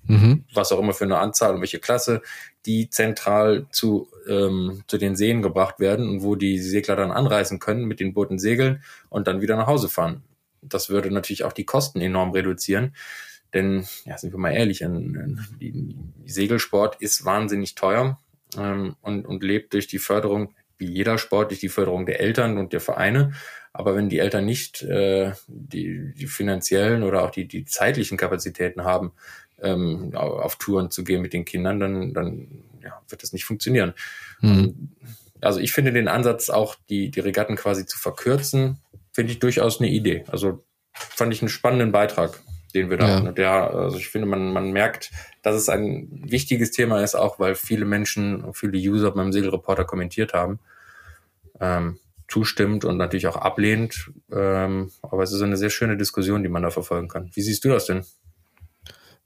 mhm. 0.06 0.44
was 0.54 0.72
auch 0.72 0.80
immer 0.80 0.92
für 0.92 1.04
eine 1.04 1.18
Anzahl 1.18 1.54
und 1.54 1.60
welche 1.60 1.78
Klasse, 1.78 2.20
die 2.66 2.90
zentral 2.90 3.66
zu, 3.70 4.08
ähm, 4.28 4.82
zu 4.86 4.98
den 4.98 5.16
Seen 5.16 5.40
gebracht 5.40 5.78
werden 5.78 6.08
und 6.08 6.22
wo 6.22 6.34
die 6.34 6.58
Segler 6.58 6.96
dann 6.96 7.12
anreisen 7.12 7.58
können, 7.58 7.84
mit 7.84 8.00
den 8.00 8.12
Booten 8.12 8.38
segeln 8.38 8.82
und 9.08 9.26
dann 9.28 9.40
wieder 9.40 9.56
nach 9.56 9.68
Hause 9.68 9.88
fahren. 9.88 10.22
Das 10.62 10.90
würde 10.90 11.10
natürlich 11.10 11.44
auch 11.44 11.52
die 11.52 11.64
Kosten 11.64 12.00
enorm 12.00 12.32
reduzieren. 12.32 12.94
Denn, 13.54 13.86
ja, 14.04 14.18
sind 14.18 14.32
wir 14.32 14.38
mal 14.38 14.50
ehrlich, 14.50 14.84
ein, 14.84 15.46
ein, 15.60 16.12
Segelsport 16.26 17.00
ist 17.00 17.24
wahnsinnig 17.24 17.76
teuer 17.76 18.18
ähm, 18.58 18.96
und, 19.00 19.24
und 19.24 19.42
lebt 19.42 19.72
durch 19.72 19.86
die 19.86 19.98
Förderung, 19.98 20.52
wie 20.76 20.86
jeder 20.86 21.16
Sport, 21.16 21.50
durch 21.50 21.60
die 21.60 21.68
Förderung 21.68 22.04
der 22.04 22.20
Eltern 22.20 22.58
und 22.58 22.72
der 22.72 22.80
Vereine. 22.80 23.32
Aber 23.72 23.94
wenn 23.94 24.08
die 24.08 24.18
Eltern 24.18 24.44
nicht 24.44 24.82
äh, 24.82 25.32
die, 25.46 26.12
die 26.14 26.26
finanziellen 26.26 27.02
oder 27.02 27.22
auch 27.22 27.30
die, 27.30 27.46
die 27.46 27.64
zeitlichen 27.64 28.18
Kapazitäten 28.18 28.84
haben, 28.84 29.12
ähm, 29.62 30.14
auf 30.14 30.56
Touren 30.56 30.90
zu 30.90 31.04
gehen 31.04 31.22
mit 31.22 31.32
den 31.32 31.44
Kindern, 31.44 31.80
dann, 31.80 32.12
dann 32.12 32.48
ja, 32.86 33.02
wird 33.08 33.22
das 33.22 33.32
nicht 33.32 33.44
funktionieren. 33.44 33.94
Mhm. 34.40 34.90
Also 35.40 35.60
ich 35.60 35.72
finde 35.72 35.92
den 35.92 36.08
Ansatz 36.08 36.50
auch, 36.50 36.76
die, 36.88 37.10
die 37.10 37.20
Regatten 37.20 37.56
quasi 37.56 37.86
zu 37.86 37.98
verkürzen, 37.98 38.80
finde 39.12 39.32
ich 39.32 39.38
durchaus 39.38 39.80
eine 39.80 39.90
Idee. 39.90 40.24
Also 40.28 40.64
fand 40.92 41.32
ich 41.32 41.42
einen 41.42 41.48
spannenden 41.48 41.92
Beitrag, 41.92 42.40
den 42.74 42.90
wir 42.90 42.96
da 42.96 43.08
ja. 43.08 43.14
hatten. 43.16 43.28
Und 43.28 43.38
der, 43.38 43.50
also 43.52 43.98
ich 43.98 44.08
finde, 44.08 44.26
man, 44.26 44.52
man 44.52 44.72
merkt, 44.72 45.10
dass 45.42 45.54
es 45.54 45.68
ein 45.68 46.08
wichtiges 46.26 46.70
Thema 46.70 47.02
ist, 47.02 47.14
auch 47.14 47.38
weil 47.38 47.54
viele 47.54 47.84
Menschen, 47.84 48.52
viele 48.54 48.78
User 48.78 49.10
beim 49.12 49.32
Segelreporter 49.32 49.84
kommentiert 49.84 50.32
haben. 50.32 50.58
Ähm, 51.60 51.98
zustimmt 52.28 52.84
und 52.84 52.96
natürlich 52.96 53.26
auch 53.26 53.36
ablehnt. 53.36 54.10
Ähm, 54.32 54.90
aber 55.02 55.22
es 55.22 55.32
ist 55.32 55.42
eine 55.42 55.56
sehr 55.56 55.70
schöne 55.70 55.96
Diskussion, 55.96 56.42
die 56.42 56.48
man 56.48 56.62
da 56.62 56.70
verfolgen 56.70 57.08
kann. 57.08 57.30
Wie 57.34 57.42
siehst 57.42 57.64
du 57.64 57.68
das 57.68 57.86
denn? 57.86 58.04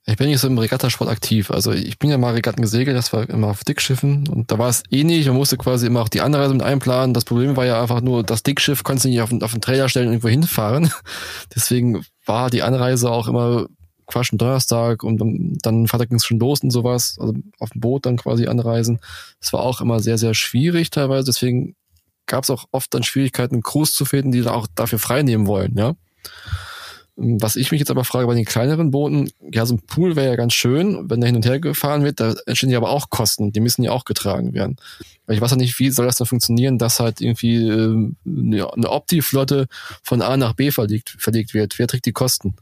Ich 0.07 0.17
bin 0.17 0.29
nicht 0.29 0.41
so 0.41 0.49
im 0.49 0.59
Regattasport 0.59 1.11
aktiv. 1.11 1.51
Also 1.51 1.73
ich 1.73 1.99
bin 1.99 2.11
ja 2.11 2.19
mal 2.19 2.33
Regatten 2.33 2.63
gesegelt, 2.63 2.97
das 2.97 3.13
war 3.13 3.29
immer 3.29 3.49
auf 3.49 3.65
Dickschiffen 3.65 4.29
und 4.29 4.51
da 4.51 4.59
war 4.59 4.69
es 4.69 4.83
eh 4.91 5.05
nicht. 5.05 5.27
Man 5.27 5.37
musste 5.37 5.57
quasi 5.57 5.87
immer 5.87 6.01
auch 6.01 6.09
die 6.09 6.23
Anreise 6.23 6.55
mit 6.55 6.63
einplanen. 6.63 7.13
Das 7.15 7.25
Problem 7.25 7.57
war 7.57 7.67
ja 7.67 7.81
einfach 7.81 8.01
nur, 8.01 8.23
das 8.23 8.43
Dickschiff 8.43 8.83
konntest 8.83 9.05
du 9.05 9.09
nicht 9.11 9.21
auf 9.21 9.29
den, 9.29 9.43
auf 9.43 9.53
den 9.53 9.61
Trailer 9.61 9.89
stellen 9.89 10.07
und 10.07 10.15
irgendwo 10.15 10.29
hinfahren. 10.29 10.91
Deswegen 11.55 12.05
war 12.25 12.51
die 12.51 12.63
Anreise 12.63 13.11
auch 13.11 13.29
immer 13.29 13.67
quasi 14.07 14.37
Donnerstag 14.37 15.05
und 15.05 15.19
dann, 15.19 15.59
dann 15.63 15.87
Freitag 15.87 16.09
ging 16.09 16.19
es 16.19 16.25
schon 16.25 16.39
los 16.39 16.63
und 16.63 16.71
sowas. 16.71 17.17
Also 17.21 17.35
auf 17.59 17.71
dem 17.71 17.81
Boot 17.81 18.07
dann 18.07 18.17
quasi 18.17 18.47
anreisen. 18.47 19.01
Das 19.41 19.53
war 19.53 19.61
auch 19.61 19.81
immer 19.81 20.01
sehr, 20.01 20.19
sehr 20.19 20.35
schwierig 20.35 20.91
teilweise. 20.91 21.27
Deswegen 21.27 21.77
gab 22.27 22.45
es 22.45 22.51
auch 22.51 22.65
oft 22.73 22.93
dann 22.95 23.03
Schwierigkeiten, 23.03 23.63
Crews 23.63 23.93
zu 23.93 24.05
finden, 24.05 24.33
die 24.33 24.41
dann 24.41 24.55
auch 24.55 24.67
dafür 24.75 24.99
frei 24.99 25.23
nehmen 25.23 25.47
wollen, 25.47 25.77
ja. 25.77 25.95
Was 27.17 27.57
ich 27.57 27.71
mich 27.71 27.81
jetzt 27.81 27.91
aber 27.91 28.05
frage 28.05 28.27
bei 28.27 28.35
den 28.35 28.45
kleineren 28.45 28.91
Booten, 28.91 29.31
ja, 29.53 29.67
so 29.67 29.75
ein 29.75 29.81
Pool 29.81 30.17
wäre 30.17 30.29
ja 30.29 30.37
ganz 30.37 30.55
schön, 30.55 31.11
wenn 31.11 31.21
der 31.21 31.29
hin 31.29 31.37
und 31.37 31.45
her 31.45 31.61
gefahren 31.61 32.03
wird, 32.03 32.21
da 32.21 32.35
entstehen 32.47 32.71
ja 32.71 32.79
aber 32.79 32.91
auch 32.91 33.11
Kosten, 33.11 33.53
die 33.53 33.61
müssen 33.61 33.83
ja 33.83 33.91
auch 33.91 34.05
getragen 34.05 34.55
werden. 34.55 34.77
Weil 35.27 35.37
ich 35.37 35.43
weiß 35.43 35.51
ja 35.51 35.57
nicht, 35.57 35.79
wie 35.79 35.91
soll 35.91 36.07
das 36.07 36.17
dann 36.17 36.27
funktionieren, 36.27 36.79
dass 36.79 36.99
halt 37.01 37.21
irgendwie 37.21 37.69
äh, 37.69 38.11
eine 38.27 38.91
Opti-Flotte 38.91 39.67
von 40.03 40.23
A 40.23 40.37
nach 40.37 40.55
B 40.55 40.71
verlegt, 40.71 41.17
verlegt 41.19 41.53
wird. 41.55 41.79
Wer 41.79 41.87
trägt 41.87 42.07
die 42.07 42.13
Kosten? 42.13 42.57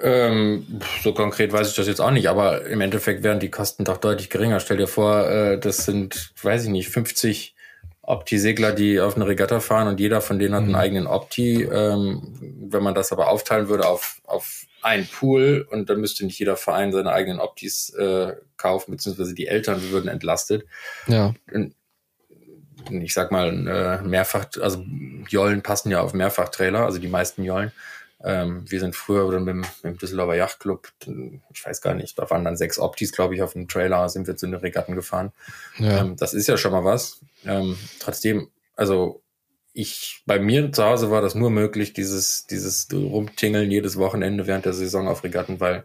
Ähm, 0.00 0.80
so 1.02 1.12
konkret 1.12 1.52
weiß 1.52 1.70
ich 1.70 1.76
das 1.76 1.88
jetzt 1.88 2.00
auch 2.00 2.12
nicht, 2.12 2.28
aber 2.28 2.66
im 2.66 2.80
Endeffekt 2.80 3.24
wären 3.24 3.40
die 3.40 3.50
Kosten 3.50 3.84
doch 3.84 3.96
deutlich 3.96 4.30
geringer. 4.30 4.60
Stell 4.60 4.76
dir 4.76 4.86
vor, 4.86 5.28
äh, 5.28 5.58
das 5.58 5.84
sind, 5.84 6.32
weiß 6.42 6.64
ich 6.64 6.70
nicht, 6.70 6.88
50 6.88 7.56
Opti-Segler, 8.08 8.72
die 8.72 9.00
auf 9.00 9.16
eine 9.16 9.26
Regatta 9.26 9.60
fahren 9.60 9.86
und 9.86 10.00
jeder 10.00 10.20
von 10.22 10.38
denen 10.38 10.54
hat 10.54 10.62
einen 10.62 10.70
mhm. 10.70 10.76
eigenen 10.76 11.06
Opti. 11.06 11.62
Ähm, 11.62 12.22
wenn 12.70 12.82
man 12.82 12.94
das 12.94 13.12
aber 13.12 13.28
aufteilen 13.28 13.68
würde 13.68 13.86
auf, 13.86 14.20
auf 14.24 14.66
einen 14.82 15.06
Pool 15.06 15.66
und 15.70 15.90
dann 15.90 16.00
müsste 16.00 16.24
nicht 16.24 16.38
jeder 16.38 16.56
Verein 16.56 16.92
seine 16.92 17.12
eigenen 17.12 17.38
Optis 17.38 17.90
äh, 17.90 18.34
kaufen, 18.56 18.92
beziehungsweise 18.92 19.34
die 19.34 19.46
Eltern 19.46 19.82
würden 19.90 20.08
entlastet. 20.08 20.66
Ja. 21.06 21.34
Ich 22.90 23.12
sag 23.12 23.30
mal, 23.30 23.48
äh, 23.66 24.02
mehrfach, 24.06 24.46
also 24.60 24.84
Jollen 25.28 25.62
passen 25.62 25.90
ja 25.90 26.00
auf 26.00 26.14
Mehrfachtrailer, 26.14 26.86
also 26.86 26.98
die 26.98 27.08
meisten 27.08 27.44
Jollen. 27.44 27.72
Ähm, 28.22 28.64
wir 28.68 28.80
sind 28.80 28.96
früher 28.96 29.38
mit, 29.40 29.54
mit 29.54 29.66
dem 29.84 29.96
Düsseldorfer 29.96 30.34
Yachtclub, 30.34 30.88
ich 31.52 31.64
weiß 31.64 31.80
gar 31.80 31.94
nicht, 31.94 32.18
da 32.18 32.28
waren 32.30 32.44
dann 32.44 32.56
sechs 32.56 32.78
Optis, 32.78 33.12
glaube 33.12 33.34
ich, 33.34 33.42
auf 33.42 33.52
dem 33.52 33.68
Trailer, 33.68 34.08
sind 34.08 34.26
wir 34.26 34.36
zu 34.36 34.46
den 34.46 34.56
Regatten 34.56 34.94
gefahren. 34.96 35.32
Ja. 35.78 36.00
Ähm, 36.00 36.16
das 36.16 36.34
ist 36.34 36.48
ja 36.48 36.56
schon 36.56 36.72
mal 36.72 36.84
was. 36.84 37.20
Ähm, 37.44 37.76
trotzdem, 38.00 38.48
also 38.74 39.22
ich, 39.72 40.22
bei 40.26 40.40
mir 40.40 40.72
zu 40.72 40.84
Hause 40.84 41.10
war 41.12 41.22
das 41.22 41.36
nur 41.36 41.50
möglich, 41.50 41.92
dieses, 41.92 42.46
dieses 42.46 42.88
Rumtingeln 42.92 43.70
jedes 43.70 43.96
Wochenende 43.96 44.48
während 44.48 44.64
der 44.64 44.72
Saison 44.72 45.06
auf 45.06 45.22
Regatten, 45.22 45.60
weil 45.60 45.84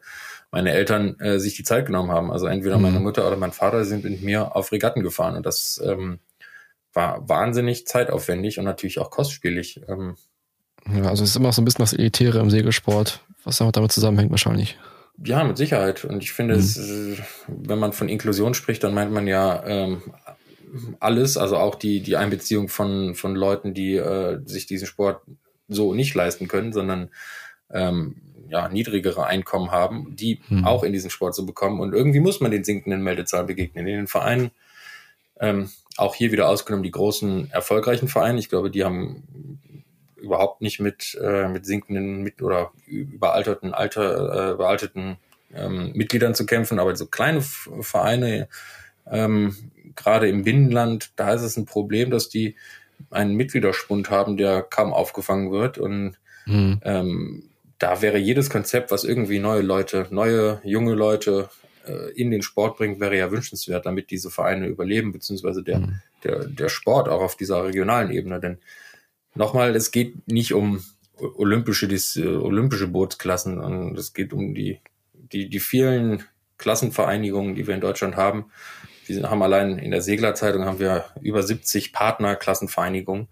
meine 0.50 0.72
Eltern 0.72 1.20
äh, 1.20 1.40
sich 1.40 1.56
die 1.56 1.64
Zeit 1.64 1.86
genommen 1.86 2.12
haben. 2.12 2.32
Also 2.32 2.48
entweder 2.48 2.78
mhm. 2.78 2.84
meine 2.84 3.00
Mutter 3.00 3.28
oder 3.28 3.38
mein 3.38 3.52
Vater 3.52 3.86
sind 3.86 4.04
mit 4.04 4.24
mir 4.24 4.56
auf 4.56 4.72
Regatten 4.72 5.04
gefahren 5.04 5.36
und 5.36 5.46
das 5.46 5.80
ähm, 5.86 6.20
war 6.94 7.28
wahnsinnig 7.30 7.86
zeitaufwendig 7.86 8.58
und 8.58 8.66
natürlich 8.66 9.00
auch 9.00 9.12
kostspielig. 9.12 9.82
Ähm, 9.88 10.16
ja, 10.92 11.04
also 11.04 11.24
es 11.24 11.32
ist 11.32 11.36
immer 11.36 11.54
so 11.54 11.62
ein 11.62 11.66
bisschen 11.66 11.84
das 11.84 11.94
Elitäre 11.94 12.40
im 12.40 12.50
Segelsport, 12.50 13.22
was 13.44 13.58
damit 13.58 13.92
zusammenhängt 13.92 14.32
wahrscheinlich. 14.32 14.78
Ja, 15.24 15.44
mit 15.44 15.58
Sicherheit. 15.58 16.04
Und 16.06 16.24
ich 16.24 16.34
finde, 16.34 16.56
mhm. 16.56 16.60
es, 16.60 16.80
wenn 17.48 17.80
man 17.80 17.94
von 17.94 18.10
Inklusion 18.10 18.54
spricht, 18.54 18.84
dann 18.84 18.94
meint 18.94 19.12
man 19.12 19.28
ja 19.28 19.64
ähm, 19.66 20.02
alles, 21.00 21.38
also 21.38 21.58
auch 21.58 21.76
die, 21.76 22.02
die 22.02 22.18
Einbeziehung 22.18 22.68
von, 22.68 23.16
von 23.16 23.36
Leuten, 23.36 23.74
die 23.74 23.96
äh, 23.96 24.40
sich 24.46 24.66
diesen 24.66 24.88
Sport 24.88 25.22
so 25.68 25.94
nicht 25.94 26.16
leisten 26.16 26.48
können, 26.48 26.74
sondern 26.74 27.10
ähm, 27.72 28.16
ja, 28.50 28.70
niedrigere 28.70 29.26
Einkommen 29.26 29.72
haben, 29.72 30.16
die 30.16 30.42
mhm. 30.50 30.66
auch 30.66 30.84
in 30.84 30.94
diesen 30.94 31.10
Sport 31.10 31.36
so 31.36 31.46
bekommen. 31.46 31.80
Und 31.80 31.94
irgendwie 31.94 32.20
muss 32.20 32.42
man 32.42 32.52
den 32.52 32.64
sinkenden 32.64 33.04
Meldezahlen 33.04 33.48
begegnen. 33.48 33.88
In 33.88 33.96
den 33.96 34.08
Vereinen, 34.08 34.52
ähm, 35.40 35.70
auch 35.98 36.16
hier 36.16 36.32
wieder 36.32 36.50
ausgenommen 36.50 36.84
die 36.84 36.92
großen 36.92 37.52
erfolgreichen 37.52 38.08
Vereine, 38.08 38.40
ich 38.40 38.50
glaube, 38.50 38.72
die 38.72 38.84
haben 38.84 39.60
überhaupt 40.24 40.62
nicht 40.62 40.80
mit, 40.80 41.20
äh, 41.22 41.48
mit 41.48 41.66
sinkenden 41.66 42.24
mit 42.24 42.42
oder 42.42 42.72
überalterten, 42.88 43.74
alter, 43.74 44.50
äh, 44.50 44.52
überalterten 44.54 45.18
ähm, 45.54 45.92
Mitgliedern 45.94 46.34
zu 46.34 46.46
kämpfen, 46.46 46.80
aber 46.80 46.96
so 46.96 47.06
kleine 47.06 47.42
Vereine, 47.42 48.48
ähm, 49.10 49.56
gerade 49.96 50.30
im 50.30 50.44
Binnenland, 50.44 51.12
da 51.18 51.34
ist 51.34 51.42
es 51.44 51.58
ein 51.58 51.66
Problem, 51.66 52.10
dass 52.10 52.30
die 52.30 52.56
einen 53.12 53.36
Mitgliederspund 53.36 54.10
haben, 54.10 54.38
der 54.38 54.62
kaum 54.62 54.94
aufgefangen 54.94 55.52
wird. 55.52 55.78
Und 55.78 56.16
mhm. 56.46 56.80
ähm, 56.84 57.50
da 57.80 58.02
wäre 58.02 58.18
jedes 58.18 58.50
Konzept, 58.50 58.92
was 58.92 59.04
irgendwie 59.04 59.40
neue 59.40 59.62
Leute, 59.62 60.08
neue, 60.10 60.62
junge 60.64 60.96
Leute 60.96 61.50
äh, 61.86 62.12
in 62.14 62.32
den 62.32 62.42
Sport 62.42 62.78
bringt, 62.78 63.00
wäre 63.00 63.18
ja 63.18 63.32
wünschenswert, 63.32 63.86
damit 63.86 64.10
diese 64.10 64.30
Vereine 64.30 64.68
überleben, 64.68 65.12
beziehungsweise 65.12 65.64
der, 65.64 65.80
mhm. 65.80 66.02
der, 66.24 66.46
der 66.46 66.70
Sport 66.70 67.10
auch 67.10 67.22
auf 67.22 67.36
dieser 67.36 67.66
regionalen 67.66 68.12
Ebene. 68.12 68.40
Denn 68.40 68.58
nochmal, 69.36 69.76
es 69.76 69.92
geht 69.92 70.28
nicht 70.28 70.54
um 70.54 70.84
olympische, 71.18 71.88
dis, 71.88 72.18
olympische 72.18 72.88
Bootsklassen, 72.88 73.60
und 73.60 73.98
es 73.98 74.14
geht 74.14 74.34
um 74.34 74.54
die, 74.54 74.80
die, 75.14 75.50
die 75.50 75.60
vielen 75.60 76.24
Klassenvereinigungen, 76.58 77.56
die 77.56 77.68
wir 77.68 77.76
in 77.76 77.82
Deutschland 77.82 78.16
haben. 78.16 78.46
Wir 79.06 79.30
haben 79.30 79.44
allein 79.44 79.78
in 79.80 79.92
der 79.92 80.02
Seglerzeitung 80.02 80.66
haben 80.66 80.80
wir 80.80 81.06
über 81.22 81.44
70 81.44 81.92
Partnerklassenvereinigungen. 81.92 83.28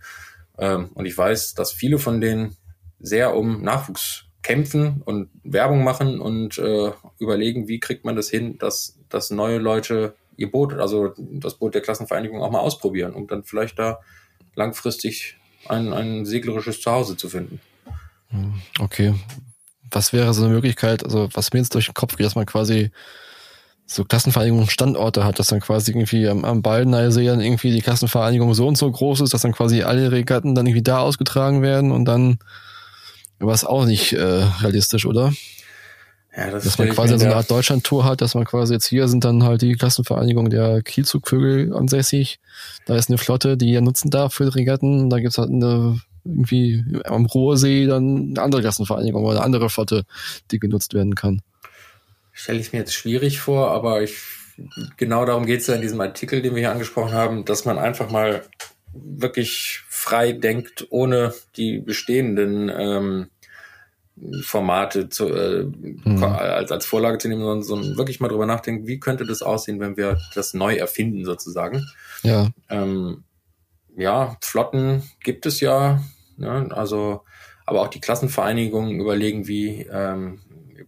Ähm, 0.57 0.89
und 0.93 1.05
ich 1.05 1.17
weiß, 1.17 1.53
dass 1.53 1.71
viele 1.71 1.97
von 1.97 2.19
denen 2.19 2.57
sehr 2.99 3.35
um 3.35 3.61
Nachwuchs 3.61 4.25
kämpfen 4.43 5.01
und 5.05 5.29
Werbung 5.43 5.83
machen 5.83 6.19
und 6.19 6.57
äh, 6.57 6.91
überlegen, 7.19 7.67
wie 7.67 7.79
kriegt 7.79 8.05
man 8.05 8.15
das 8.15 8.29
hin, 8.29 8.57
dass, 8.57 8.99
dass 9.07 9.29
neue 9.29 9.59
Leute 9.59 10.15
ihr 10.35 10.51
Boot, 10.51 10.73
also 10.73 11.13
das 11.17 11.55
Boot 11.55 11.75
der 11.75 11.81
Klassenvereinigung 11.81 12.41
auch 12.41 12.51
mal 12.51 12.59
ausprobieren, 12.59 13.13
um 13.13 13.27
dann 13.27 13.43
vielleicht 13.43 13.77
da 13.77 13.99
langfristig 14.55 15.37
ein, 15.67 15.93
ein 15.93 16.25
seglerisches 16.25 16.81
Zuhause 16.81 17.17
zu 17.17 17.29
finden. 17.29 17.59
Hm, 18.29 18.61
okay. 18.79 19.13
Was 19.89 20.13
wäre 20.13 20.33
so 20.33 20.43
eine 20.43 20.53
Möglichkeit, 20.53 21.03
also 21.03 21.29
was 21.33 21.51
mir 21.51 21.59
jetzt 21.59 21.73
durch 21.75 21.85
den 21.85 21.93
Kopf 21.93 22.15
geht, 22.15 22.25
dass 22.25 22.35
man 22.35 22.45
quasi 22.45 22.91
so 23.85 24.05
Klassenvereinigungen 24.05 24.69
Standorte 24.69 25.25
hat, 25.25 25.37
dass 25.37 25.47
dann 25.47 25.59
quasi 25.59 25.91
irgendwie 25.91 26.27
am, 26.27 26.45
am 26.45 26.61
Baldeneysee 26.61 27.25
dann 27.25 27.41
irgendwie 27.41 27.71
die 27.71 27.81
Klassenvereinigung 27.81 28.53
so 28.53 28.67
und 28.67 28.77
so 28.77 28.89
groß 28.89 29.21
ist, 29.21 29.33
dass 29.33 29.41
dann 29.41 29.51
quasi 29.51 29.83
alle 29.83 30.11
Regatten 30.11 30.55
dann 30.55 30.65
irgendwie 30.65 30.83
da 30.83 30.99
ausgetragen 30.99 31.61
werden 31.61 31.91
und 31.91 32.05
dann 32.05 32.39
war 33.39 33.53
es 33.53 33.65
auch 33.65 33.85
nicht 33.85 34.13
äh, 34.13 34.21
realistisch, 34.61 35.05
oder? 35.05 35.33
Ja, 36.35 36.49
das 36.49 36.63
dass 36.63 36.77
man 36.77 36.89
quasi 36.89 37.17
so 37.17 37.25
eine 37.25 37.35
Art 37.35 37.51
Deutschland-Tour 37.51 38.05
hat, 38.05 38.21
dass 38.21 38.35
man 38.35 38.45
quasi 38.45 38.73
jetzt 38.73 38.85
hier 38.85 39.09
sind 39.09 39.25
dann 39.25 39.43
halt 39.43 39.61
die 39.61 39.73
Klassenvereinigung 39.73 40.49
der 40.49 40.81
Kielzugvögel 40.81 41.75
ansässig. 41.75 42.39
Da 42.85 42.95
ist 42.95 43.09
eine 43.09 43.17
Flotte, 43.17 43.57
die 43.57 43.71
ihr 43.71 43.81
nutzen 43.81 44.09
darf 44.09 44.35
für 44.35 44.55
Regatten. 44.55 45.09
Da 45.09 45.19
gibt's 45.19 45.37
halt 45.37 45.49
eine 45.49 45.99
irgendwie 46.23 46.85
am 47.03 47.25
Ruhrsee 47.25 47.87
dann 47.87 48.29
eine 48.29 48.41
andere 48.41 48.61
Klassenvereinigung 48.61 49.23
oder 49.23 49.37
eine 49.37 49.45
andere 49.45 49.69
Flotte, 49.69 50.03
die 50.51 50.59
genutzt 50.59 50.93
werden 50.93 51.15
kann. 51.15 51.41
Stelle 52.31 52.59
ich 52.59 52.71
mir 52.71 52.79
jetzt 52.79 52.93
schwierig 52.93 53.39
vor, 53.39 53.71
aber 53.71 54.01
ich 54.01 54.17
genau 54.97 55.25
darum 55.25 55.45
geht's 55.45 55.67
ja 55.67 55.75
in 55.75 55.81
diesem 55.81 55.99
Artikel, 55.99 56.41
den 56.41 56.53
wir 56.55 56.59
hier 56.59 56.71
angesprochen 56.71 57.13
haben, 57.13 57.45
dass 57.45 57.65
man 57.65 57.77
einfach 57.77 58.09
mal 58.09 58.43
wirklich 58.93 59.81
frei 59.89 60.33
denkt, 60.33 60.87
ohne 60.89 61.33
die 61.55 61.79
bestehenden 61.79 62.69
ähm, 62.69 63.29
Formate 64.43 65.09
zu, 65.09 65.27
äh, 65.29 65.63
mhm. 65.63 66.23
als, 66.23 66.71
als 66.71 66.85
Vorlage 66.85 67.17
zu 67.17 67.27
nehmen, 67.27 67.41
sondern, 67.41 67.63
sondern 67.63 67.97
wirklich 67.97 68.19
mal 68.19 68.27
drüber 68.27 68.45
nachdenken, 68.45 68.87
wie 68.87 68.99
könnte 68.99 69.25
das 69.25 69.41
aussehen, 69.41 69.79
wenn 69.79 69.97
wir 69.97 70.19
das 70.35 70.53
neu 70.53 70.75
erfinden, 70.75 71.25
sozusagen. 71.25 71.85
Ja. 72.23 72.49
Ähm, 72.69 73.23
ja, 73.95 74.37
Flotten 74.41 75.03
gibt 75.23 75.45
es 75.45 75.59
ja, 75.59 76.01
ne? 76.37 76.69
also, 76.71 77.21
aber 77.65 77.81
auch 77.81 77.87
die 77.87 77.99
Klassenvereinigungen 77.99 78.99
überlegen, 78.99 79.47
wie, 79.47 79.87
ähm, 79.91 80.39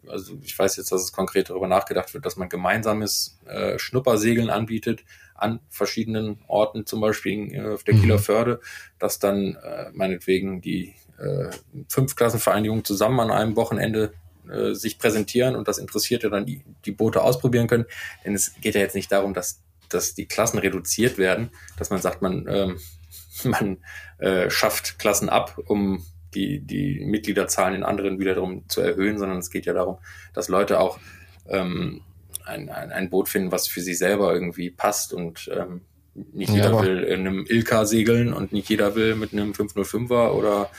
also 0.07 0.38
ich 0.43 0.57
weiß 0.57 0.77
jetzt, 0.77 0.91
dass 0.91 1.01
es 1.01 1.11
konkret 1.11 1.49
darüber 1.49 1.67
nachgedacht 1.67 2.13
wird, 2.13 2.25
dass 2.25 2.38
man 2.38 2.49
gemeinsames 2.49 3.39
äh, 3.45 3.79
Schnuppersegeln 3.79 4.49
anbietet 4.49 5.03
an 5.36 5.59
verschiedenen 5.69 6.39
Orten, 6.47 6.86
zum 6.86 7.01
Beispiel 7.01 7.53
äh, 7.53 7.73
auf 7.73 7.84
der 7.84 7.95
Kieler 7.95 8.17
mhm. 8.17 8.21
Förde, 8.21 8.59
dass 8.99 9.19
dann 9.19 9.55
äh, 9.55 9.91
meinetwegen 9.93 10.61
die 10.61 10.93
äh, 11.18 11.49
fünf 11.88 12.16
Klassenvereinigungen 12.16 12.84
zusammen 12.84 13.20
an 13.20 13.32
einem 13.32 13.55
Wochenende 13.55 14.14
äh, 14.49 14.74
sich 14.74 14.99
präsentieren 14.99 15.55
und 15.55 15.68
das 15.68 15.78
Interessierte 15.78 16.30
dann 16.30 16.45
die, 16.45 16.64
die 16.86 16.91
Boote 16.91 17.22
ausprobieren 17.22 17.68
können. 17.68 17.86
Denn 18.26 18.34
es 18.36 18.53
geht 18.61 18.76
ja 18.76 18.82
jetzt 18.82 18.95
nicht 18.95 19.11
darum, 19.11 19.34
dass, 19.34 19.61
dass 19.89 20.16
die 20.16 20.26
Klassen 20.26 20.59
reduziert 20.59 21.18
werden, 21.18 21.49
dass 21.78 21.89
man 21.89 22.01
sagt, 22.01 22.22
man, 22.22 22.45
ähm, 22.49 22.80
man 23.43 23.78
äh, 24.18 24.49
schafft 24.49 24.99
Klassen 24.99 25.30
ab, 25.30 25.59
um 25.66 26.05
die, 26.34 26.59
die 26.59 26.99
Mitgliederzahlen 27.05 27.76
in 27.76 27.84
anderen 27.84 28.20
wiederum 28.20 28.68
zu 28.68 28.82
erhöhen, 28.82 29.18
sondern 29.18 29.38
es 29.38 29.49
geht 29.49 29.66
ja 29.66 29.74
darum, 29.74 29.97
dass 30.34 30.49
Leute 30.49 30.80
auch 30.80 30.99
ähm, 31.47 32.01
ein, 32.45 32.70
ein, 32.70 32.91
ein 32.91 33.09
Boot 33.09 33.30
finden, 33.30 33.51
was 33.51 33.68
für 33.68 33.82
sie 33.82 33.93
selber 33.93 34.34
irgendwie 34.34 34.72
passt 34.72 35.14
und 35.14 35.49
ähm, 35.53 35.82
nicht 36.16 36.51
jeder 36.51 36.72
ja, 36.72 36.84
will 36.84 37.03
in 37.03 37.22
einem 37.22 37.45
Ilka 37.47 37.86
segeln 37.86 38.34
und 38.34 38.51
nicht 38.51 38.70
jeder 38.70 38.95
will 38.95 39.16
mit 39.16 39.34
einem 39.34 39.51
505er 39.51 40.32
oder 40.32 40.70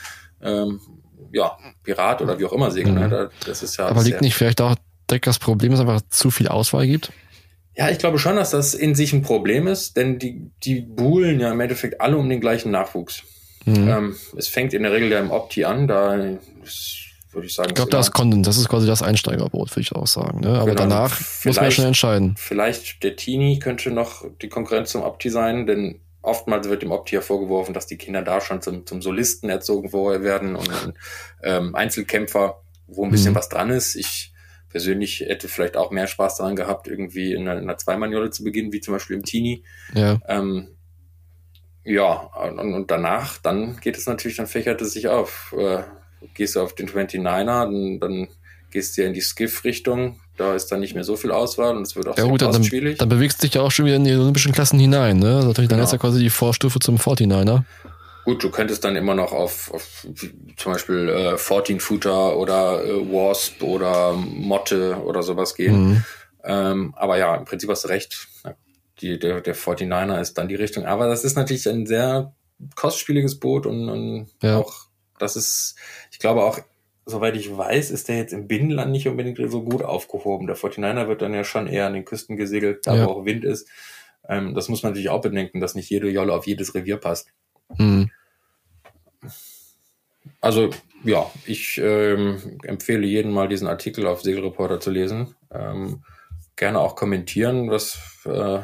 ähm, 0.41 0.79
ja, 1.31 1.57
Pirat 1.83 2.21
oder 2.21 2.39
wie 2.39 2.45
auch 2.45 2.53
immer 2.53 2.71
segeln. 2.71 2.95
Ne? 2.95 3.07
Mhm. 3.07 3.45
Das 3.45 3.63
ist 3.63 3.77
ja 3.77 3.87
aber 3.87 4.03
liegt 4.03 4.21
nicht 4.21 4.35
vielleicht 4.35 4.61
auch 4.61 4.75
Deck 5.09 5.23
das 5.23 5.39
Problem, 5.39 5.71
dass 5.71 5.79
es 5.79 5.87
einfach 5.87 6.01
zu 6.09 6.31
viel 6.31 6.47
Auswahl 6.47 6.87
gibt? 6.87 7.11
Ja, 7.75 7.89
ich 7.89 7.97
glaube 7.97 8.19
schon, 8.19 8.37
dass 8.37 8.51
das 8.51 8.73
in 8.73 8.95
sich 8.95 9.11
ein 9.13 9.21
Problem 9.21 9.67
ist, 9.67 9.97
denn 9.97 10.17
die, 10.17 10.49
die 10.63 10.79
buhlen 10.81 11.39
ja 11.39 11.51
im 11.51 11.59
Endeffekt 11.59 11.99
alle 11.99 12.17
um 12.17 12.29
den 12.29 12.39
gleichen 12.39 12.71
Nachwuchs. 12.71 13.23
Mhm. 13.65 13.87
Ähm, 13.87 14.15
es 14.37 14.47
fängt 14.47 14.73
in 14.73 14.83
der 14.83 14.93
Regel 14.93 15.11
ja 15.11 15.19
im 15.19 15.31
Opti 15.31 15.65
an, 15.65 15.87
da 15.87 16.15
ist, 16.63 16.97
würde 17.31 17.47
ich 17.47 17.53
sagen. 17.53 17.69
Ich 17.69 17.75
glaube, 17.75 17.91
da 17.91 17.99
ist 17.99 18.13
Content, 18.13 18.47
das 18.47 18.57
ist 18.57 18.69
quasi 18.69 18.87
das 18.87 19.01
Einsteigerbrot, 19.01 19.71
würde 19.71 19.81
ich 19.81 19.91
auch 19.91 20.07
sagen. 20.07 20.39
Ne? 20.39 20.49
Aber 20.49 20.67
genau. 20.67 20.81
danach 20.81 21.19
muss 21.43 21.57
man 21.57 21.71
schon 21.71 21.85
entscheiden. 21.85 22.35
Vielleicht 22.37 23.03
der 23.03 23.17
Teenie 23.17 23.59
könnte 23.59 23.91
noch 23.91 24.23
die 24.41 24.47
Konkurrenz 24.47 24.91
zum 24.91 25.01
Opti 25.01 25.29
sein, 25.29 25.65
denn 25.65 25.99
oftmals 26.25 26.69
wird 26.69 26.81
dem 26.81 26.91
Opti 26.91 27.15
ja 27.15 27.21
vorgeworfen, 27.21 27.73
dass 27.73 27.87
die 27.87 27.97
Kinder 27.97 28.21
da 28.21 28.41
schon 28.41 28.61
zum, 28.61 28.85
zum 28.85 29.01
Solisten 29.01 29.49
erzogen 29.49 29.93
werden 29.93 30.55
und, 30.55 30.93
ähm, 31.43 31.75
Einzelkämpfer, 31.75 32.61
wo 32.87 33.05
ein 33.05 33.11
bisschen 33.11 33.31
mhm. 33.31 33.37
was 33.37 33.49
dran 33.49 33.69
ist. 33.69 33.95
Ich 33.95 34.33
persönlich 34.69 35.21
hätte 35.21 35.47
vielleicht 35.47 35.77
auch 35.77 35.91
mehr 35.91 36.07
Spaß 36.07 36.37
daran 36.37 36.55
gehabt, 36.55 36.87
irgendwie 36.87 37.33
in 37.33 37.47
einer, 37.47 37.61
einer 37.61 37.77
Zweimann-Jolle 37.77 38.31
zu 38.31 38.43
beginnen, 38.43 38.73
wie 38.73 38.81
zum 38.81 38.93
Beispiel 38.93 39.15
im 39.15 39.23
Teenie. 39.23 39.63
Ja. 39.93 40.19
Ähm, 40.27 40.75
ja, 41.85 42.11
und, 42.11 42.73
und, 42.73 42.91
danach, 42.91 43.37
dann 43.37 43.79
geht 43.79 43.97
es 43.97 44.07
natürlich, 44.07 44.37
dann 44.37 44.47
fächert 44.47 44.81
es 44.81 44.93
sich 44.93 45.07
auf. 45.07 45.55
Äh, 45.57 45.83
gehst 46.33 46.55
du 46.55 46.61
auf 46.61 46.73
den 46.73 46.89
29er, 46.89 47.45
dann, 47.45 47.99
dann 47.99 48.27
gehst 48.71 48.97
du 48.97 49.01
ja 49.01 49.07
in 49.07 49.13
die 49.13 49.21
Skiff-Richtung, 49.21 50.19
da 50.37 50.53
ist 50.53 50.67
dann 50.67 50.79
nicht 50.79 50.95
mehr 50.95 51.03
so 51.03 51.15
viel 51.15 51.31
Auswahl 51.31 51.75
und 51.75 51.83
es 51.83 51.95
wird 51.95 52.07
auch 52.07 52.17
ja, 52.17 52.25
gut, 52.25 52.41
dann, 52.41 52.63
schwierig. 52.63 52.97
Dann 52.97 53.09
bewegst 53.09 53.41
du 53.41 53.47
dich 53.47 53.55
ja 53.55 53.61
auch 53.61 53.71
schon 53.71 53.85
wieder 53.85 53.95
in 53.95 54.03
die 54.03 54.13
olympischen 54.13 54.51
Klassen 54.51 54.79
hinein, 54.79 55.17
ne? 55.19 55.37
Also 55.37 55.53
dann 55.53 55.67
genau. 55.67 55.83
ist 55.83 55.91
ja 55.91 55.97
quasi 55.97 56.19
die 56.19 56.29
Vorstufe 56.29 56.79
zum 56.79 56.97
49er. 56.97 57.63
Gut, 58.25 58.43
du 58.43 58.49
könntest 58.49 58.83
dann 58.83 58.95
immer 58.95 59.13
noch 59.13 59.31
auf, 59.31 59.71
auf 59.71 60.07
zum 60.57 60.71
Beispiel 60.71 61.09
äh, 61.09 61.37
14 61.37 61.79
Footer 61.79 62.37
oder 62.37 62.83
äh, 62.83 63.11
Wasp 63.11 63.61
oder 63.61 64.13
Motte 64.13 64.97
oder 65.03 65.21
sowas 65.21 65.53
gehen. 65.53 65.89
Mhm. 65.89 66.03
Ähm, 66.43 66.93
aber 66.97 67.17
ja, 67.17 67.35
im 67.35 67.45
Prinzip 67.45 67.69
hast 67.69 67.83
du 67.83 67.89
recht. 67.89 68.27
Die, 69.01 69.19
der, 69.19 69.41
der 69.41 69.55
49er 69.55 70.21
ist 70.21 70.37
dann 70.37 70.47
die 70.47 70.55
Richtung. 70.55 70.85
Aber 70.85 71.07
das 71.07 71.23
ist 71.23 71.35
natürlich 71.35 71.67
ein 71.67 71.85
sehr 71.85 72.33
kostspieliges 72.75 73.39
Boot 73.39 73.65
und, 73.65 73.89
und 73.89 74.27
ja. 74.41 74.57
auch, 74.57 74.73
das 75.19 75.35
ist, 75.35 75.75
ich 76.11 76.19
glaube 76.19 76.43
auch, 76.43 76.59
soweit 77.05 77.35
ich 77.35 77.55
weiß, 77.55 77.91
ist 77.91 78.09
der 78.09 78.17
jetzt 78.17 78.33
im 78.33 78.47
Binnenland 78.47 78.91
nicht 78.91 79.07
unbedingt 79.07 79.39
so 79.51 79.63
gut 79.63 79.83
aufgehoben. 79.83 80.47
Der 80.47 80.57
49er 80.57 81.07
wird 81.07 81.21
dann 81.21 81.33
ja 81.33 81.43
schon 81.43 81.67
eher 81.67 81.87
an 81.87 81.93
den 81.93 82.05
Küsten 82.05 82.37
gesegelt, 82.37 82.87
da 82.87 82.95
ja. 82.95 83.05
wo 83.05 83.11
auch 83.11 83.25
Wind 83.25 83.45
ist. 83.45 83.69
Ähm, 84.27 84.55
das 84.55 84.69
muss 84.69 84.83
man 84.83 84.91
natürlich 84.91 85.09
auch 85.09 85.21
bedenken, 85.21 85.59
dass 85.59 85.75
nicht 85.75 85.89
jede 85.89 86.09
Jolle 86.09 86.33
auf 86.33 86.47
jedes 86.47 86.73
Revier 86.73 86.97
passt. 86.97 87.29
Mhm. 87.77 88.09
Also 90.41 90.71
ja, 91.03 91.29
ich 91.45 91.77
ähm, 91.77 92.59
empfehle 92.63 93.05
jedem 93.05 93.31
mal 93.31 93.47
diesen 93.47 93.67
Artikel 93.67 94.07
auf 94.07 94.21
Segelreporter 94.21 94.79
zu 94.79 94.89
lesen. 94.89 95.35
Ähm, 95.51 96.03
gerne 96.55 96.79
auch 96.79 96.95
kommentieren, 96.95 97.69
was, 97.69 97.99
äh, 98.25 98.59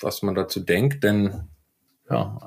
was 0.00 0.22
man 0.22 0.34
dazu 0.34 0.60
denkt, 0.60 1.04
denn 1.04 1.48
ja, 2.10 2.38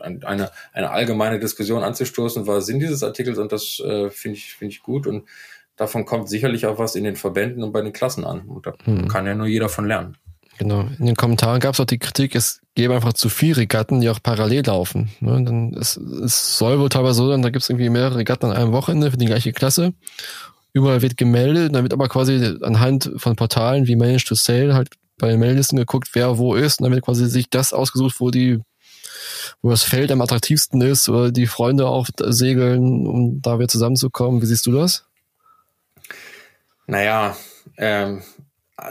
eine, 0.00 0.50
eine 0.72 0.90
allgemeine 0.90 1.38
Diskussion 1.38 1.82
anzustoßen 1.82 2.46
war 2.46 2.62
Sinn 2.62 2.78
dieses 2.78 3.02
Artikels 3.02 3.38
und 3.38 3.52
das 3.52 3.80
äh, 3.80 4.10
finde 4.10 4.38
ich, 4.38 4.54
finde 4.54 4.72
ich 4.72 4.82
gut 4.82 5.06
und 5.06 5.28
davon 5.76 6.04
kommt 6.04 6.28
sicherlich 6.28 6.66
auch 6.66 6.78
was 6.78 6.94
in 6.94 7.04
den 7.04 7.16
Verbänden 7.16 7.62
und 7.62 7.72
bei 7.72 7.82
den 7.82 7.92
Klassen 7.92 8.24
an 8.24 8.42
und 8.42 8.66
da 8.66 8.74
hm. 8.84 9.08
kann 9.08 9.26
ja 9.26 9.34
nur 9.34 9.46
jeder 9.46 9.68
von 9.68 9.86
lernen. 9.86 10.16
Genau. 10.58 10.86
In 10.98 11.06
den 11.06 11.16
Kommentaren 11.16 11.60
gab 11.60 11.74
es 11.74 11.80
auch 11.80 11.86
die 11.86 11.98
Kritik, 11.98 12.34
es 12.34 12.60
gäbe 12.74 12.94
einfach 12.94 13.14
zu 13.14 13.28
viele 13.28 13.58
Regatten, 13.58 14.00
die 14.00 14.10
auch 14.10 14.22
parallel 14.22 14.66
laufen. 14.66 15.10
Ne? 15.20 15.42
Dann 15.44 15.74
es, 15.74 15.96
es 15.96 16.58
soll 16.58 16.78
wohl 16.78 16.88
teilweise 16.88 17.14
so 17.14 17.28
sein, 17.28 17.42
da 17.42 17.50
gibt 17.50 17.62
es 17.62 17.70
irgendwie 17.70 17.88
mehrere 17.90 18.18
Regatten 18.18 18.46
an 18.46 18.52
einem 18.52 18.72
Wochenende 18.72 19.10
für 19.10 19.16
die 19.16 19.26
gleiche 19.26 19.52
Klasse. 19.52 19.94
Überall 20.72 21.02
wird 21.02 21.16
gemeldet, 21.16 21.74
dann 21.74 21.82
wird 21.82 21.92
aber 21.92 22.08
quasi 22.08 22.56
anhand 22.62 23.10
von 23.16 23.36
Portalen 23.36 23.86
wie 23.86 23.96
Manage 23.96 24.24
to 24.26 24.34
Sale 24.34 24.74
halt 24.74 24.90
bei 25.18 25.28
den 25.28 25.40
Meldlisten 25.40 25.78
geguckt, 25.78 26.10
wer 26.14 26.38
wo 26.38 26.54
ist, 26.54 26.80
und 26.80 26.84
dann 26.84 26.92
wird 26.92 27.04
quasi 27.04 27.26
sich 27.28 27.50
das 27.50 27.72
ausgesucht, 27.72 28.16
wo 28.18 28.30
die, 28.30 28.60
wo 29.60 29.70
das 29.70 29.82
Feld 29.82 30.10
am 30.10 30.20
attraktivsten 30.20 30.80
ist, 30.80 31.08
oder 31.08 31.30
die 31.30 31.46
Freunde 31.46 31.86
auch 31.86 32.08
segeln, 32.18 33.06
um 33.06 33.42
da 33.42 33.58
wieder 33.58 33.68
zusammenzukommen. 33.68 34.42
Wie 34.42 34.46
siehst 34.46 34.66
du 34.66 34.72
das? 34.72 35.04
Naja, 36.86 37.36
ähm, 37.78 38.22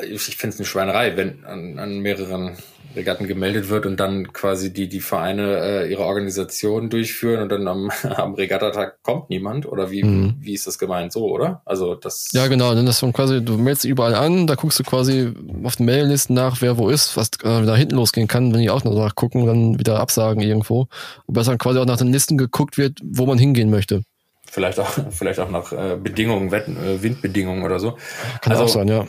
ich 0.10 0.38
finde 0.38 0.54
es 0.54 0.60
eine 0.60 0.66
Schweinerei, 0.66 1.18
wenn 1.18 1.44
an, 1.46 1.80
an 1.80 2.00
mehreren 2.00 2.58
Regatten 2.96 3.28
gemeldet 3.28 3.70
wird 3.70 3.86
und 3.86 4.00
dann 4.00 4.34
quasi 4.34 4.74
die, 4.74 4.90
die 4.90 5.00
Vereine 5.00 5.60
äh, 5.60 5.92
ihre 5.92 6.04
Organisation 6.04 6.90
durchführen 6.90 7.42
und 7.44 7.50
dann 7.50 7.68
am, 7.68 7.90
am 8.04 8.34
Regattatag 8.34 9.02
kommt 9.02 9.30
niemand 9.30 9.66
oder 9.66 9.92
wie, 9.92 10.04
mhm. 10.04 10.36
wie 10.40 10.54
ist 10.54 10.68
das 10.68 10.78
gemeint 10.78 11.14
so, 11.14 11.30
oder? 11.30 11.62
Also 11.66 11.96
das. 11.96 12.30
Ja, 12.34 12.48
genau, 12.48 12.74
dann 12.76 12.86
das 12.86 13.00
von 13.00 13.14
quasi, 13.14 13.44
du 13.44 13.58
meldest 13.58 13.86
überall 13.86 14.16
an, 14.16 14.48
da 14.48 14.56
guckst 14.56 14.80
du 14.80 14.84
quasi 14.84 15.34
auf 15.64 15.78
den 15.78 15.86
Mailinglisten 15.86 16.36
nach, 16.36 16.62
wer 16.62 16.78
wo 16.78 16.90
ist, 16.90 17.16
was 17.16 17.30
äh, 17.44 17.66
da 17.66 17.76
hinten 17.76 17.96
losgehen 17.96 18.28
kann, 18.28 18.54
wenn 18.54 18.62
die 18.62 18.70
auch 18.70 18.84
noch 18.84 18.94
nachgucken, 18.94 19.46
dann 19.46 19.80
wieder 19.80 20.00
absagen 20.00 20.42
irgendwo. 20.42 20.88
Und 21.26 21.38
dass 21.38 21.48
dann 21.48 21.58
quasi 21.58 21.80
auch 21.80 21.86
nach 21.86 21.98
den 21.98 22.12
Listen 22.12 22.38
geguckt 22.38 22.78
wird, 22.78 23.00
wo 23.04 23.26
man 23.26 23.38
hingehen 23.38 23.70
möchte. 23.70 24.04
Vielleicht 24.52 24.80
auch, 24.80 24.90
vielleicht 25.12 25.40
auch 25.40 25.50
nach 25.50 25.72
äh, 25.72 25.98
Bedingungen, 26.02 26.52
Wetten, 26.52 26.76
äh, 26.76 27.02
Windbedingungen 27.02 27.64
oder 27.64 27.80
so. 27.80 27.98
Kann 28.42 28.52
also, 28.52 28.64
auch 28.66 28.68
sein, 28.68 28.88
ja. 28.90 29.06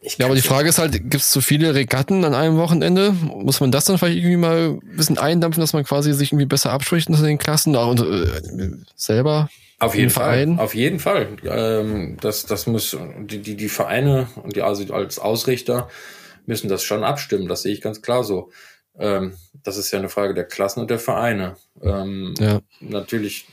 Ja, 0.00 0.26
aber 0.26 0.34
die 0.34 0.42
Frage 0.42 0.68
ist 0.68 0.78
halt, 0.78 0.92
gibt 0.92 1.14
es 1.14 1.30
zu 1.30 1.40
viele 1.40 1.74
Regatten 1.74 2.24
an 2.24 2.34
einem 2.34 2.58
Wochenende? 2.58 3.12
Muss 3.12 3.60
man 3.60 3.72
das 3.72 3.86
dann 3.86 3.98
vielleicht 3.98 4.18
irgendwie 4.18 4.36
mal 4.36 4.78
ein 4.80 4.96
bisschen 4.96 5.18
eindampfen, 5.18 5.60
dass 5.60 5.72
man 5.72 5.84
quasi 5.84 6.12
sich 6.12 6.32
irgendwie 6.32 6.46
besser 6.46 6.70
abspricht 6.70 7.08
unter 7.08 7.22
den 7.22 7.38
Klassen 7.38 7.74
und 7.74 8.00
äh, 8.00 8.70
selber? 8.94 9.48
Auf 9.78 9.94
jeden 9.94 10.10
Fall. 10.10 10.54
Auf 10.58 10.74
jeden 10.74 11.00
Fall. 11.00 11.36
Ähm, 11.44 12.16
das, 12.20 12.46
das 12.46 12.66
muss 12.66 12.96
die, 13.20 13.38
die, 13.38 13.56
die 13.56 13.68
Vereine 13.68 14.28
und 14.42 14.56
die 14.56 14.62
also 14.62 14.92
als 14.94 15.18
Ausrichter 15.18 15.88
müssen 16.46 16.68
das 16.68 16.84
schon 16.84 17.04
abstimmen. 17.04 17.48
Das 17.48 17.62
sehe 17.62 17.72
ich 17.72 17.80
ganz 17.80 18.00
klar 18.00 18.24
so. 18.24 18.50
Ähm, 18.98 19.36
das 19.64 19.76
ist 19.76 19.90
ja 19.90 19.98
eine 19.98 20.08
Frage 20.08 20.34
der 20.34 20.44
Klassen 20.44 20.80
und 20.80 20.90
der 20.90 20.98
Vereine. 20.98 21.56
Ähm, 21.82 22.34
ja. 22.38 22.60
Natürlich 22.80 23.46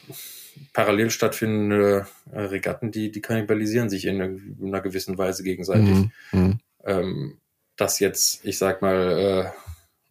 parallel 0.73 1.09
stattfindende 1.09 2.07
äh, 2.31 2.39
Regatten, 2.39 2.91
die, 2.91 3.11
die 3.11 3.21
kannibalisieren 3.21 3.89
sich 3.89 4.05
in, 4.05 4.19
in 4.19 4.67
einer 4.67 4.81
gewissen 4.81 5.17
Weise 5.17 5.43
gegenseitig. 5.43 5.89
Mhm. 5.89 6.11
mhm. 6.31 6.59
Ähm, 6.85 7.37
dass 7.75 7.99
jetzt, 7.99 8.45
ich 8.45 8.57
sag 8.57 8.81
mal, 8.81 9.51
äh, 9.51 9.51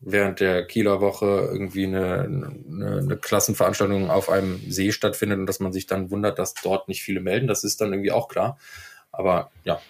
während 0.01 0.41
der 0.41 0.67
Kieler 0.67 1.01
Woche 1.01 1.49
irgendwie 1.53 1.87
eine, 1.87 2.23
eine, 2.23 2.99
eine 2.99 3.17
Klassenveranstaltung 3.17 4.11
auf 4.11 4.29
einem 4.29 4.61
See 4.69 4.91
stattfindet 4.91 5.39
und 5.39 5.47
dass 5.47 5.61
man 5.61 5.73
sich 5.73 5.87
dann 5.87 6.11
wundert, 6.11 6.39
dass 6.39 6.55
dort 6.55 6.89
nicht 6.89 7.03
viele 7.03 7.21
melden, 7.21 7.47
das 7.47 7.63
ist 7.63 7.81
dann 7.81 7.93
irgendwie 7.93 8.11
auch 8.11 8.29
klar. 8.29 8.59
Aber 9.13 9.53
ja, 9.65 9.81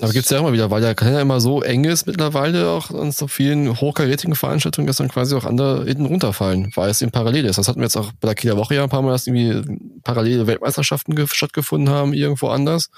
Aber 0.00 0.12
gibt's 0.12 0.30
ja 0.30 0.38
immer 0.38 0.54
wieder, 0.54 0.70
weil 0.70 0.80
der 0.80 0.94
Kalender 0.94 1.20
immer 1.20 1.40
so 1.40 1.62
eng 1.62 1.84
ist 1.84 2.06
mittlerweile 2.06 2.68
auch 2.68 2.90
an 2.90 3.12
so 3.12 3.28
vielen 3.28 3.78
hochkarätigen 3.78 4.34
Veranstaltungen, 4.34 4.86
dass 4.86 4.96
dann 4.96 5.08
quasi 5.08 5.34
auch 5.34 5.44
andere 5.44 5.84
hinten 5.84 6.06
runterfallen, 6.06 6.72
weil 6.74 6.88
es 6.88 7.02
eben 7.02 7.12
parallel 7.12 7.44
ist. 7.44 7.58
Das 7.58 7.68
hatten 7.68 7.80
wir 7.80 7.84
jetzt 7.84 7.96
auch 7.96 8.10
bei 8.20 8.28
der 8.28 8.34
Kieler 8.34 8.56
Woche 8.56 8.74
ja 8.74 8.82
ein 8.82 8.88
paar 8.88 9.02
Mal, 9.02 9.10
dass 9.10 9.26
irgendwie 9.26 10.00
parallele 10.02 10.46
Weltmeisterschaften 10.46 11.14
stattgefunden 11.26 11.92
haben, 11.92 12.14
irgendwo 12.14 12.48
anders. 12.48 12.88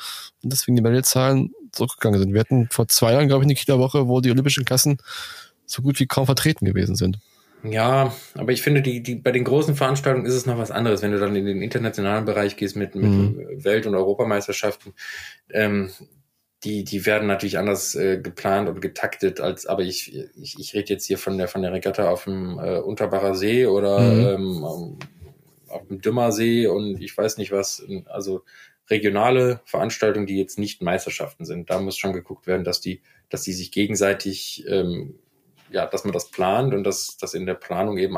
Und 0.42 0.52
deswegen 0.52 0.76
die 0.76 0.82
Meldezahlen 0.82 1.52
zurückgegangen 1.72 2.20
sind. 2.20 2.32
Wir 2.32 2.40
hatten 2.40 2.68
vor 2.70 2.86
zwei 2.86 3.12
Jahren, 3.12 3.26
glaube 3.26 3.42
ich, 3.42 3.46
eine 3.46 3.56
Kieler 3.56 3.80
Woche, 3.80 4.06
wo 4.06 4.20
die 4.20 4.30
olympischen 4.30 4.64
Klassen 4.64 4.98
so 5.66 5.82
gut 5.82 5.98
wie 5.98 6.06
kaum 6.06 6.26
vertreten 6.26 6.64
gewesen 6.64 6.94
sind. 6.94 7.18
Ja, 7.64 8.14
aber 8.34 8.52
ich 8.52 8.60
finde, 8.60 8.82
die, 8.82 9.02
die, 9.02 9.14
bei 9.14 9.32
den 9.32 9.42
großen 9.42 9.74
Veranstaltungen 9.74 10.26
ist 10.26 10.34
es 10.34 10.44
noch 10.44 10.58
was 10.58 10.70
anderes. 10.70 11.00
Wenn 11.00 11.12
du 11.12 11.18
dann 11.18 11.34
in 11.34 11.46
den 11.46 11.62
internationalen 11.62 12.26
Bereich 12.26 12.56
gehst 12.56 12.76
mit, 12.76 12.94
mit 12.94 13.10
mhm. 13.10 13.64
Welt- 13.64 13.86
und 13.86 13.94
Europameisterschaften, 13.94 14.92
ähm, 15.50 15.90
die, 16.64 16.84
die 16.84 17.06
werden 17.06 17.28
natürlich 17.28 17.58
anders 17.58 17.94
äh, 17.94 18.18
geplant 18.18 18.68
und 18.68 18.80
getaktet 18.80 19.40
als, 19.40 19.66
aber 19.66 19.82
ich, 19.82 20.14
ich, 20.36 20.58
ich 20.58 20.74
rede 20.74 20.94
jetzt 20.94 21.06
hier 21.06 21.18
von 21.18 21.36
der 21.38 21.48
von 21.48 21.62
der 21.62 21.72
Regatta 21.72 22.10
auf 22.10 22.24
dem 22.24 22.58
äh, 22.58 22.78
Unterbacher 22.78 23.34
See 23.34 23.66
oder 23.66 24.00
mhm. 24.00 24.64
ähm, 24.64 24.98
auf 25.68 25.86
dem 25.88 26.00
Dümmersee 26.00 26.66
und 26.66 27.00
ich 27.00 27.16
weiß 27.16 27.36
nicht 27.36 27.52
was, 27.52 27.84
also 28.06 28.44
regionale 28.88 29.60
Veranstaltungen, 29.64 30.26
die 30.26 30.38
jetzt 30.38 30.58
nicht 30.58 30.82
Meisterschaften 30.82 31.44
sind. 31.44 31.70
Da 31.70 31.80
muss 31.80 31.96
schon 31.96 32.12
geguckt 32.12 32.46
werden, 32.46 32.64
dass 32.64 32.80
die, 32.80 33.00
dass 33.28 33.42
die 33.42 33.52
sich 33.52 33.72
gegenseitig, 33.72 34.64
ähm, 34.68 35.18
ja, 35.70 35.86
dass 35.86 36.04
man 36.04 36.12
das 36.12 36.30
plant 36.30 36.74
und 36.74 36.84
dass, 36.84 37.16
dass 37.16 37.34
in 37.34 37.46
der 37.46 37.54
Planung 37.54 37.98
eben 37.98 38.16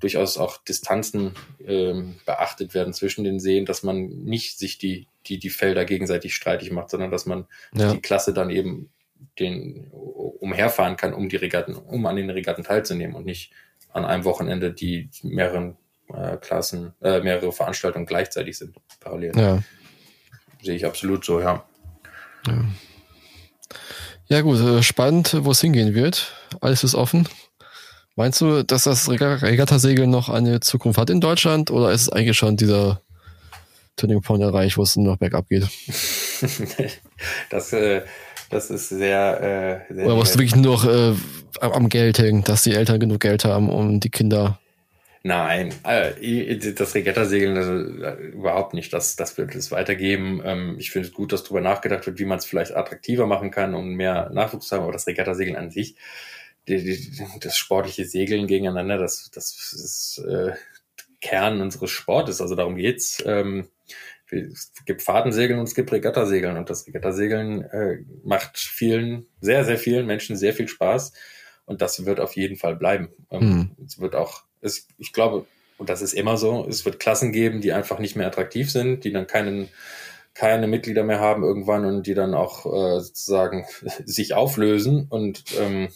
durchaus 0.00 0.36
auch 0.36 0.58
Distanzen 0.58 1.32
ähm, 1.66 2.16
beachtet 2.26 2.74
werden 2.74 2.92
zwischen 2.92 3.24
den 3.24 3.40
Seen, 3.40 3.64
dass 3.64 3.82
man 3.82 4.06
nicht 4.06 4.58
sich 4.58 4.78
die, 4.78 5.08
die, 5.28 5.38
die 5.38 5.50
Felder 5.50 5.84
gegenseitig 5.84 6.34
streitig 6.34 6.70
macht, 6.70 6.90
sondern 6.90 7.10
dass 7.10 7.26
man 7.26 7.46
ja. 7.74 7.92
die 7.92 8.00
Klasse 8.00 8.32
dann 8.32 8.50
eben 8.50 8.90
den 9.38 9.90
umherfahren 9.90 10.96
kann, 10.96 11.14
um 11.14 11.28
die 11.28 11.36
Regatten, 11.36 11.74
um 11.74 12.06
an 12.06 12.16
den 12.16 12.30
Regatten 12.30 12.62
teilzunehmen 12.62 13.16
und 13.16 13.26
nicht 13.26 13.52
an 13.92 14.04
einem 14.04 14.24
Wochenende 14.24 14.72
die 14.72 15.10
mehreren 15.22 15.76
äh, 16.12 16.36
Klassen, 16.36 16.92
äh, 17.02 17.20
mehrere 17.20 17.52
Veranstaltungen 17.52 18.06
gleichzeitig 18.06 18.58
sind, 18.58 18.76
parallel. 19.00 19.32
Ja. 19.36 19.62
Sehe 20.62 20.76
ich 20.76 20.86
absolut 20.86 21.24
so, 21.24 21.40
ja. 21.40 21.64
Ja, 22.46 22.64
ja 24.28 24.40
gut, 24.42 24.60
äh, 24.60 24.82
spannend, 24.82 25.36
wo 25.40 25.50
es 25.50 25.60
hingehen 25.60 25.94
wird. 25.94 26.32
Alles 26.60 26.84
ist 26.84 26.94
offen. 26.94 27.28
Meinst 28.14 28.40
du, 28.40 28.62
dass 28.62 28.84
das 28.84 29.10
Regattasegeln 29.10 30.08
noch 30.08 30.30
eine 30.30 30.60
Zukunft 30.60 30.98
hat 30.98 31.10
in 31.10 31.20
Deutschland 31.20 31.70
oder 31.70 31.92
ist 31.92 32.02
es 32.02 32.08
eigentlich 32.08 32.36
schon 32.36 32.56
dieser 32.56 33.02
Turning 33.96 34.20
Point 34.20 34.42
erreicht, 34.42 34.76
wo 34.76 34.82
es 34.82 34.96
nur 34.96 35.12
noch 35.12 35.18
bergab 35.18 35.48
geht. 35.48 35.64
das, 37.50 37.72
äh, 37.72 38.02
das 38.50 38.70
ist 38.70 38.90
sehr, 38.90 39.84
äh, 39.90 39.94
sehr 39.94 40.06
Oder 40.06 40.18
was 40.18 40.32
du 40.32 40.38
wirklich 40.38 40.56
nur 40.56 40.74
noch 40.74 40.84
äh, 40.86 41.14
am 41.60 41.88
Geld 41.88 42.18
hängt, 42.18 42.48
dass 42.48 42.62
die 42.62 42.74
Eltern 42.74 43.00
genug 43.00 43.20
Geld 43.20 43.44
haben, 43.44 43.70
um 43.70 44.00
die 44.00 44.10
Kinder 44.10 44.58
Nein, 45.26 45.74
äh, 45.82 46.56
das 46.56 46.94
Regattasegeln 46.94 47.56
also, 47.56 47.72
äh, 48.04 48.28
überhaupt 48.28 48.74
nicht. 48.74 48.92
Das, 48.92 49.16
das 49.16 49.36
wird 49.36 49.56
es 49.56 49.72
weitergeben. 49.72 50.40
Ähm, 50.44 50.76
ich 50.78 50.92
finde 50.92 51.08
es 51.08 51.14
gut, 51.14 51.32
dass 51.32 51.42
darüber 51.42 51.60
nachgedacht 51.60 52.06
wird, 52.06 52.20
wie 52.20 52.24
man 52.24 52.38
es 52.38 52.44
vielleicht 52.44 52.76
attraktiver 52.76 53.26
machen 53.26 53.50
kann, 53.50 53.74
um 53.74 53.94
mehr 53.94 54.30
Nachwuchs 54.32 54.68
zu 54.68 54.76
haben. 54.76 54.84
Aber 54.84 54.92
das 54.92 55.08
Regattasegeln 55.08 55.56
an 55.56 55.72
sich, 55.72 55.96
die, 56.68 56.76
die, 56.76 57.20
das 57.40 57.56
sportliche 57.56 58.04
Segeln 58.04 58.46
gegeneinander, 58.46 58.98
das, 58.98 59.28
das 59.34 59.72
ist 59.72 60.18
äh, 60.18 60.52
Kern 61.20 61.60
unseres 61.60 61.90
Sportes. 61.90 62.40
Also 62.40 62.54
darum 62.54 62.76
geht's. 62.76 63.20
Ähm, 63.26 63.66
es 64.30 64.72
gibt 64.84 65.02
Fahrtensegeln 65.02 65.58
und 65.58 65.68
es 65.68 65.74
gibt 65.74 65.92
Regattasegeln. 65.92 66.56
Und 66.56 66.70
das 66.70 66.86
Regattasegeln 66.86 67.62
äh, 67.62 67.98
macht 68.24 68.58
vielen, 68.58 69.26
sehr, 69.40 69.64
sehr 69.64 69.78
vielen 69.78 70.06
Menschen 70.06 70.36
sehr 70.36 70.52
viel 70.52 70.68
Spaß. 70.68 71.12
Und 71.64 71.82
das 71.82 72.04
wird 72.04 72.20
auf 72.20 72.36
jeden 72.36 72.56
Fall 72.56 72.76
bleiben. 72.76 73.10
Ähm, 73.30 73.48
mhm. 73.48 73.70
Es 73.84 74.00
wird 74.00 74.14
auch 74.14 74.46
es, 74.60 74.88
ich 74.98 75.12
glaube, 75.12 75.46
und 75.78 75.88
das 75.88 76.02
ist 76.02 76.14
immer 76.14 76.36
so, 76.36 76.66
es 76.68 76.84
wird 76.84 77.00
Klassen 77.00 77.32
geben, 77.32 77.60
die 77.60 77.72
einfach 77.72 77.98
nicht 77.98 78.16
mehr 78.16 78.26
attraktiv 78.26 78.70
sind, 78.70 79.04
die 79.04 79.12
dann 79.12 79.26
keinen, 79.26 79.68
keine 80.34 80.66
Mitglieder 80.66 81.04
mehr 81.04 81.20
haben 81.20 81.42
irgendwann 81.42 81.84
und 81.84 82.06
die 82.06 82.14
dann 82.14 82.34
auch 82.34 82.66
äh, 82.66 83.00
sozusagen 83.00 83.64
sich 84.04 84.34
auflösen 84.34 85.06
und 85.08 85.44
ähm, 85.58 85.88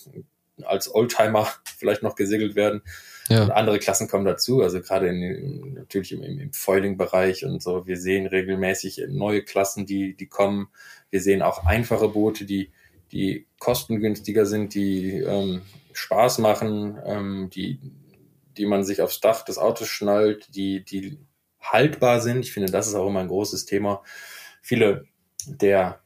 als 0.62 0.94
Oldtimer 0.94 1.48
vielleicht 1.78 2.02
noch 2.02 2.14
gesegelt 2.14 2.54
werden. 2.54 2.82
Ja. 3.30 3.44
Und 3.44 3.52
andere 3.52 3.78
Klassen 3.78 4.08
kommen 4.08 4.24
dazu, 4.24 4.60
also 4.60 4.80
gerade 4.80 5.08
in, 5.08 5.74
natürlich 5.74 6.12
im, 6.12 6.22
im 6.22 6.52
Foiling-Bereich 6.52 7.44
und 7.44 7.62
so. 7.62 7.86
Wir 7.86 7.96
sehen 7.96 8.26
regelmäßig 8.26 9.04
neue 9.08 9.42
Klassen, 9.42 9.86
die, 9.86 10.14
die 10.14 10.26
kommen. 10.26 10.68
Wir 11.10 11.20
sehen 11.20 11.40
auch 11.40 11.64
einfache 11.64 12.08
Boote, 12.08 12.44
die, 12.44 12.70
die 13.12 13.46
kostengünstiger 13.58 14.46
sind, 14.46 14.74
die 14.74 15.18
ähm, 15.18 15.62
Spaß 15.92 16.38
machen, 16.38 16.98
ähm, 17.04 17.50
die 17.54 17.78
die 18.56 18.66
man 18.66 18.84
sich 18.84 19.02
aufs 19.02 19.20
Dach 19.20 19.42
des 19.42 19.58
Autos 19.58 19.88
schnallt, 19.88 20.54
die, 20.54 20.84
die 20.84 21.18
haltbar 21.60 22.20
sind. 22.20 22.40
Ich 22.40 22.52
finde, 22.52 22.70
das 22.70 22.86
ist 22.86 22.94
auch 22.94 23.08
immer 23.08 23.20
ein 23.20 23.28
großes 23.28 23.64
Thema. 23.64 24.02
Viele 24.62 25.06
der, 25.46 26.00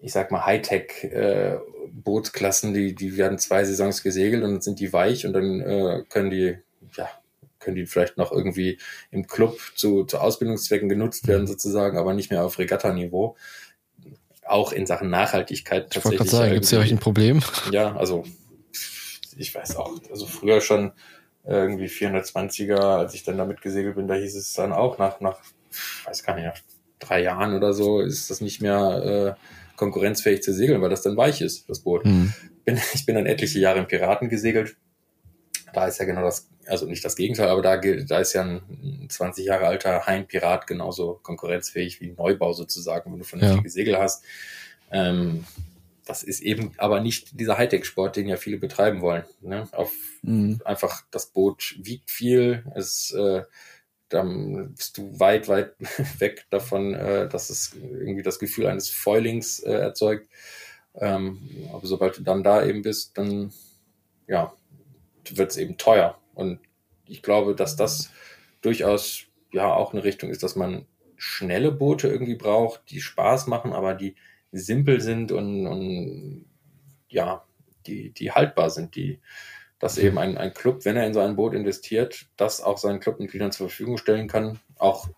ich 0.00 0.12
sag 0.12 0.30
mal, 0.30 0.44
Hightech 0.44 1.04
äh, 1.04 1.58
Bootsklassen, 1.92 2.74
die, 2.74 2.94
die 2.94 3.16
werden 3.16 3.38
zwei 3.38 3.64
Saisons 3.64 4.02
gesegelt 4.02 4.42
und 4.42 4.52
dann 4.52 4.60
sind 4.60 4.80
die 4.80 4.92
weich 4.92 5.26
und 5.26 5.32
dann 5.32 5.60
äh, 5.60 6.04
können 6.08 6.30
die, 6.30 6.58
können 7.60 7.76
die 7.76 7.86
vielleicht 7.86 8.16
noch 8.16 8.32
irgendwie 8.32 8.78
im 9.10 9.26
Club 9.26 9.58
zu, 9.74 10.04
zu 10.04 10.18
Ausbildungszwecken 10.18 10.88
genutzt 10.88 11.28
werden, 11.28 11.46
sozusagen, 11.46 11.98
aber 11.98 12.14
nicht 12.14 12.30
mehr 12.30 12.44
auf 12.44 12.58
Regatta-Niveau. 12.58 13.36
Auch 14.44 14.72
in 14.72 14.86
Sachen 14.86 15.10
Nachhaltigkeit 15.10 15.92
tatsächlich. 15.92 15.98
Ich 16.00 16.04
wollte 16.04 16.16
gerade 16.16 16.30
sagen, 16.30 16.52
gibt 16.54 16.64
es 16.64 16.70
ja 16.72 16.78
euch 16.80 16.90
ein 16.90 16.98
Problem? 16.98 17.42
Ja, 17.70 17.94
also 17.94 18.24
ich 19.36 19.54
weiß 19.54 19.76
auch, 19.76 20.00
also 20.10 20.26
früher 20.26 20.60
schon 20.60 20.92
irgendwie 21.44 21.86
420er, 21.86 22.98
als 22.98 23.14
ich 23.14 23.22
dann 23.22 23.38
damit 23.38 23.62
gesegelt 23.62 23.96
bin, 23.96 24.08
da 24.08 24.14
hieß 24.14 24.36
es 24.36 24.52
dann 24.54 24.72
auch 24.72 24.98
nach, 24.98 25.20
nach, 25.20 25.38
weiß 26.04 26.22
gar 26.22 26.34
nicht, 26.34 26.44
nach 26.44 26.58
drei 26.98 27.22
Jahren 27.22 27.54
oder 27.54 27.72
so 27.72 28.00
ist 28.00 28.30
das 28.30 28.40
nicht 28.40 28.60
mehr 28.60 29.36
äh, 29.38 29.76
konkurrenzfähig 29.76 30.42
zu 30.42 30.52
segeln, 30.52 30.82
weil 30.82 30.90
das 30.90 31.02
dann 31.02 31.16
weich 31.16 31.40
ist, 31.40 31.68
das 31.68 31.80
Boot. 31.80 32.04
Mhm. 32.04 32.32
Bin, 32.64 32.78
ich 32.94 33.06
bin 33.06 33.14
dann 33.14 33.26
etliche 33.26 33.58
Jahre 33.58 33.78
im 33.78 33.86
Piraten 33.86 34.28
gesegelt. 34.28 34.76
Da 35.72 35.86
ist 35.86 35.98
ja 35.98 36.04
genau 36.04 36.22
das, 36.22 36.48
also 36.70 36.86
nicht 36.86 37.04
das 37.04 37.16
Gegenteil, 37.16 37.48
aber 37.48 37.62
da, 37.62 37.76
da 37.76 38.18
ist 38.20 38.32
ja 38.32 38.42
ein 38.42 39.06
20 39.08 39.44
Jahre 39.44 39.66
alter 39.66 40.06
Hain-Pirat 40.06 40.66
genauso 40.66 41.20
konkurrenzfähig 41.22 42.00
wie 42.00 42.10
ein 42.10 42.14
Neubau 42.16 42.52
sozusagen, 42.52 43.12
wenn 43.12 43.18
du 43.18 43.24
vernünftige 43.24 43.68
ja. 43.68 43.72
Segel 43.72 43.98
hast. 43.98 44.24
Ähm, 44.90 45.44
das 46.06 46.22
ist 46.22 46.40
eben 46.40 46.72
aber 46.76 47.00
nicht 47.00 47.38
dieser 47.38 47.58
Hightech-Sport, 47.58 48.16
den 48.16 48.28
ja 48.28 48.36
viele 48.36 48.58
betreiben 48.58 49.00
wollen. 49.00 49.24
Ne? 49.40 49.68
Auf 49.72 49.92
mhm. 50.22 50.60
einfach 50.64 51.02
das 51.10 51.26
Boot 51.26 51.76
wiegt 51.78 52.10
viel, 52.10 52.64
es 52.74 53.12
äh, 53.12 53.42
dann 54.08 54.74
bist 54.74 54.98
du 54.98 55.18
weit, 55.18 55.48
weit 55.48 55.74
weg 56.18 56.46
davon, 56.50 56.94
äh, 56.94 57.28
dass 57.28 57.48
es 57.48 57.74
irgendwie 57.74 58.22
das 58.22 58.38
Gefühl 58.38 58.66
eines 58.66 58.90
Foilings 58.90 59.60
äh, 59.60 59.72
erzeugt. 59.72 60.28
Ähm, 60.94 61.38
aber 61.72 61.86
sobald 61.86 62.18
du 62.18 62.22
dann 62.22 62.42
da 62.42 62.64
eben 62.64 62.82
bist, 62.82 63.16
dann 63.16 63.52
ja, 64.26 64.52
wird 65.30 65.50
es 65.52 65.56
eben 65.56 65.76
teuer. 65.76 66.18
Und 66.40 66.60
ich 67.06 67.22
glaube, 67.22 67.54
dass 67.54 67.76
das 67.76 68.10
durchaus 68.62 69.24
ja 69.52 69.72
auch 69.72 69.92
eine 69.92 70.04
Richtung 70.04 70.30
ist, 70.30 70.42
dass 70.42 70.56
man 70.56 70.86
schnelle 71.16 71.70
Boote 71.70 72.08
irgendwie 72.08 72.36
braucht, 72.36 72.90
die 72.90 73.00
Spaß 73.00 73.46
machen, 73.46 73.72
aber 73.72 73.94
die 73.94 74.14
simpel 74.52 75.00
sind 75.00 75.32
und, 75.32 75.66
und 75.66 76.46
ja, 77.08 77.44
die, 77.86 78.10
die 78.12 78.32
haltbar 78.32 78.70
sind, 78.70 78.94
die, 78.96 79.20
dass 79.78 79.98
eben 79.98 80.18
ein, 80.18 80.38
ein 80.38 80.54
Club, 80.54 80.84
wenn 80.84 80.96
er 80.96 81.06
in 81.06 81.14
so 81.14 81.20
ein 81.20 81.36
Boot 81.36 81.54
investiert, 81.54 82.26
das 82.36 82.62
auch 82.62 82.78
seinen 82.78 83.00
Clubmitgliedern 83.00 83.52
zur 83.52 83.68
Verfügung 83.68 83.98
stellen 83.98 84.28
kann. 84.28 84.60
Auch 84.78 85.08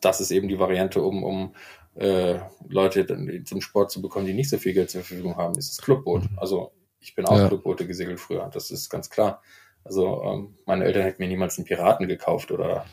das 0.00 0.20
ist 0.20 0.30
eben 0.30 0.48
die 0.48 0.58
Variante, 0.58 1.02
um, 1.02 1.22
um 1.22 1.54
äh, 1.94 2.38
Leute 2.68 3.06
zum 3.44 3.60
Sport 3.60 3.90
zu 3.90 4.02
bekommen, 4.02 4.26
die 4.26 4.34
nicht 4.34 4.50
so 4.50 4.58
viel 4.58 4.72
Geld 4.72 4.90
zur 4.90 5.02
Verfügung 5.02 5.36
haben, 5.36 5.56
ist 5.56 5.70
das 5.70 5.84
Clubboot. 5.84 6.30
Mhm. 6.30 6.38
Also 6.38 6.72
ich 7.00 7.14
bin 7.14 7.26
auch 7.26 7.38
ja. 7.38 7.48
Clubboote 7.48 7.86
gesegelt 7.86 8.20
früher, 8.20 8.50
das 8.52 8.70
ist 8.70 8.88
ganz 8.88 9.10
klar. 9.10 9.42
Also 9.88 10.22
ähm, 10.22 10.54
meine 10.66 10.84
Eltern 10.84 11.04
hätten 11.04 11.22
mir 11.22 11.28
niemals 11.28 11.56
einen 11.56 11.66
Piraten 11.66 12.06
gekauft 12.06 12.52
oder 12.52 12.84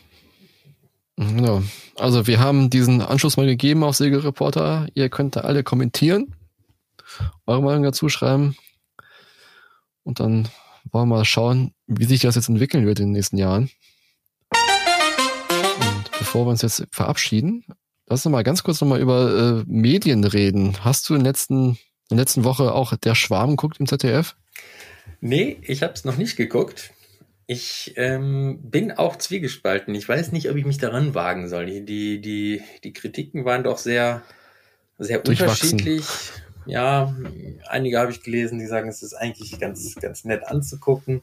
Genau. 1.17 1.61
Also 1.97 2.27
wir 2.27 2.39
haben 2.39 2.69
diesen 2.69 3.01
Anschluss 3.01 3.37
mal 3.37 3.45
gegeben 3.45 3.83
auf 3.83 3.95
Segelreporter. 3.95 4.87
Ihr 4.93 5.09
könnt 5.09 5.35
da 5.35 5.41
alle 5.41 5.63
kommentieren, 5.63 6.35
eure 7.45 7.61
Meinung 7.61 7.83
dazu 7.83 8.09
schreiben. 8.09 8.55
Und 10.03 10.19
dann 10.19 10.49
wollen 10.91 11.09
wir 11.09 11.17
mal 11.17 11.25
schauen, 11.25 11.73
wie 11.87 12.05
sich 12.05 12.21
das 12.21 12.35
jetzt 12.35 12.49
entwickeln 12.49 12.85
wird 12.85 12.99
in 12.99 13.07
den 13.07 13.13
nächsten 13.13 13.37
Jahren. 13.37 13.69
Und 14.51 16.11
bevor 16.17 16.45
wir 16.45 16.51
uns 16.51 16.61
jetzt 16.61 16.85
verabschieden, 16.91 17.65
lass 18.07 18.25
uns 18.25 18.31
mal 18.31 18.43
ganz 18.43 18.63
kurz 18.63 18.81
nochmal 18.81 18.99
über 18.99 19.61
äh, 19.61 19.63
Medien 19.67 20.23
reden. 20.23 20.77
Hast 20.83 21.09
du 21.09 21.15
in, 21.15 21.21
letzten, 21.21 21.77
in 22.09 22.17
der 22.17 22.19
letzten 22.19 22.43
Woche 22.43 22.73
auch 22.73 22.95
Der 22.95 23.15
Schwarm 23.15 23.51
geguckt 23.51 23.79
im 23.79 23.87
ZDF? 23.87 24.35
Nee, 25.21 25.57
ich 25.61 25.83
habe 25.83 25.93
es 25.93 26.05
noch 26.05 26.17
nicht 26.17 26.35
geguckt. 26.35 26.91
Ich 27.47 27.93
ähm, 27.95 28.59
bin 28.63 28.91
auch 28.91 29.17
zwiegespalten. 29.17 29.93
Ich 29.93 30.09
weiß 30.09 30.31
nicht, 30.31 30.49
ob 30.49 30.55
ich 30.55 30.65
mich 30.65 30.79
daran 30.79 31.13
wagen 31.13 31.47
soll. 31.47 31.67
Die, 31.67 31.85
die, 31.85 32.21
die, 32.21 32.61
die 32.83 32.93
Kritiken 32.93 33.45
waren 33.45 33.63
doch 33.63 33.77
sehr, 33.77 34.23
sehr 34.97 35.25
unterschiedlich. 35.25 36.05
Ja, 36.65 37.15
einige 37.67 37.99
habe 37.99 38.11
ich 38.11 38.23
gelesen, 38.23 38.57
die 38.57 38.65
sagen, 38.65 38.89
es 38.89 39.03
ist 39.03 39.13
eigentlich 39.13 39.59
ganz, 39.59 39.93
ganz 39.95 40.25
nett 40.25 40.47
anzugucken. 40.47 41.21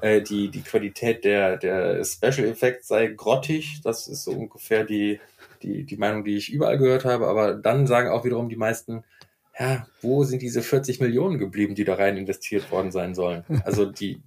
Äh, 0.00 0.22
die, 0.22 0.48
die 0.48 0.62
Qualität 0.62 1.24
der, 1.24 1.58
der 1.58 2.02
Special 2.04 2.46
Effects 2.46 2.88
sei 2.88 3.08
grottig. 3.08 3.82
Das 3.84 4.08
ist 4.08 4.24
so 4.24 4.30
ungefähr 4.30 4.84
die, 4.84 5.20
die, 5.62 5.84
die 5.84 5.96
Meinung, 5.96 6.24
die 6.24 6.36
ich 6.36 6.50
überall 6.50 6.78
gehört 6.78 7.04
habe. 7.04 7.26
Aber 7.26 7.52
dann 7.52 7.86
sagen 7.86 8.08
auch 8.08 8.24
wiederum 8.24 8.48
die 8.48 8.56
meisten, 8.56 9.04
ja, 9.58 9.86
wo 10.02 10.24
sind 10.24 10.42
diese 10.42 10.62
40 10.62 11.00
Millionen 11.00 11.38
geblieben, 11.38 11.74
die 11.74 11.84
da 11.84 11.94
rein 11.94 12.16
investiert 12.16 12.70
worden 12.70 12.92
sein 12.92 13.14
sollen? 13.14 13.44
Also 13.64 13.86
die, 13.86 14.22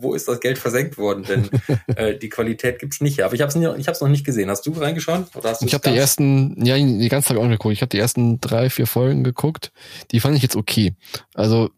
wo 0.00 0.14
ist 0.14 0.28
das 0.28 0.40
Geld 0.40 0.58
versenkt 0.58 0.98
worden? 0.98 1.24
Denn 1.24 1.48
äh, 1.96 2.16
die 2.16 2.28
Qualität 2.28 2.78
gibt's 2.78 3.00
nicht. 3.00 3.22
Aber 3.22 3.34
ich 3.34 3.40
habe 3.40 3.50
es 3.50 3.78
ich 3.78 3.88
hab's 3.88 4.00
noch 4.00 4.08
nicht 4.08 4.24
gesehen. 4.24 4.50
Hast 4.50 4.66
du 4.66 4.72
reingeschaut? 4.72 5.34
Oder 5.34 5.50
hast 5.50 5.62
ich 5.62 5.74
habe 5.74 5.90
die 5.90 5.96
ersten, 5.96 6.64
ja, 6.64 6.76
die 6.76 7.08
ganze 7.08 7.28
Zeit 7.28 7.38
auch 7.38 7.48
geguckt. 7.48 7.72
Ich 7.72 7.82
habe 7.82 7.90
die 7.90 7.98
ersten 7.98 8.40
drei, 8.40 8.70
vier 8.70 8.86
Folgen 8.86 9.24
geguckt. 9.24 9.72
Die 10.12 10.20
fand 10.20 10.36
ich 10.36 10.42
jetzt 10.42 10.56
okay. 10.56 10.94
Also 11.34 11.70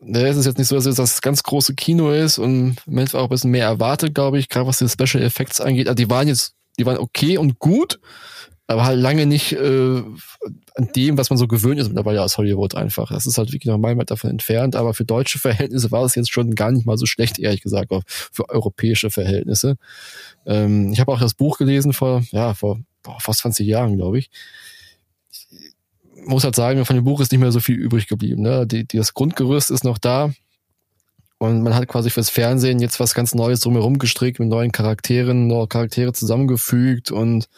ne, 0.00 0.26
es 0.26 0.36
ist 0.36 0.46
jetzt 0.46 0.58
nicht 0.58 0.68
so, 0.68 0.76
dass 0.76 0.86
es 0.86 0.96
das 0.96 1.20
ganz 1.20 1.42
große 1.42 1.74
Kino 1.74 2.10
ist 2.10 2.38
und 2.38 2.76
man 2.86 3.06
auch 3.08 3.24
ein 3.24 3.28
bisschen 3.28 3.50
mehr 3.50 3.66
erwartet, 3.66 4.14
glaube 4.14 4.38
ich, 4.38 4.48
gerade 4.48 4.66
was 4.66 4.78
die 4.78 4.88
Special 4.88 5.22
Effects 5.22 5.60
angeht. 5.60 5.88
Also 5.88 5.96
die 5.96 6.10
waren 6.10 6.28
jetzt, 6.28 6.54
die 6.78 6.86
waren 6.86 6.98
okay 6.98 7.38
und 7.38 7.58
gut, 7.58 8.00
aber 8.70 8.84
halt 8.84 9.00
lange 9.00 9.26
nicht 9.26 9.52
äh, 9.52 10.02
an 10.76 10.88
dem, 10.94 11.18
was 11.18 11.28
man 11.28 11.36
so 11.36 11.48
gewöhnt 11.48 11.80
ist 11.80 11.88
mittlerweile 11.88 12.22
aus 12.22 12.38
Hollywood 12.38 12.76
einfach. 12.76 13.10
Das 13.10 13.26
ist 13.26 13.36
halt 13.36 13.48
wirklich 13.52 13.66
noch 13.66 13.78
meilenweit 13.78 14.12
davon 14.12 14.30
entfernt, 14.30 14.76
aber 14.76 14.94
für 14.94 15.04
deutsche 15.04 15.40
Verhältnisse 15.40 15.90
war 15.90 16.04
es 16.04 16.14
jetzt 16.14 16.30
schon 16.30 16.54
gar 16.54 16.70
nicht 16.70 16.86
mal 16.86 16.96
so 16.96 17.04
schlecht, 17.04 17.40
ehrlich 17.40 17.62
gesagt, 17.62 17.90
auch 17.90 18.04
für 18.06 18.48
europäische 18.48 19.10
Verhältnisse. 19.10 19.76
Ähm, 20.46 20.92
ich 20.92 21.00
habe 21.00 21.10
auch 21.10 21.18
das 21.18 21.34
Buch 21.34 21.58
gelesen 21.58 21.92
vor, 21.92 22.22
ja, 22.30 22.54
vor 22.54 22.78
boah, 23.02 23.18
fast 23.18 23.40
20 23.40 23.66
Jahren, 23.66 23.96
glaube 23.96 24.20
ich. 24.20 24.30
ich. 25.32 25.48
Muss 26.24 26.44
halt 26.44 26.54
sagen, 26.54 26.84
von 26.84 26.94
dem 26.94 27.04
Buch 27.04 27.20
ist 27.20 27.32
nicht 27.32 27.40
mehr 27.40 27.50
so 27.50 27.58
viel 27.58 27.76
übrig 27.76 28.06
geblieben. 28.06 28.42
Ne? 28.42 28.68
Die, 28.68 28.86
die, 28.86 28.98
das 28.98 29.14
Grundgerüst 29.14 29.72
ist 29.72 29.82
noch 29.82 29.98
da, 29.98 30.30
und 31.42 31.62
man 31.62 31.74
hat 31.74 31.88
quasi 31.88 32.10
fürs 32.10 32.28
Fernsehen 32.28 32.80
jetzt 32.80 33.00
was 33.00 33.14
ganz 33.14 33.34
Neues 33.34 33.60
drumherum 33.60 33.98
gestrickt, 33.98 34.38
mit 34.38 34.50
neuen 34.50 34.72
Charakteren, 34.72 35.46
neue 35.46 35.66
Charaktere 35.68 36.12
zusammengefügt 36.12 37.10
und 37.10 37.48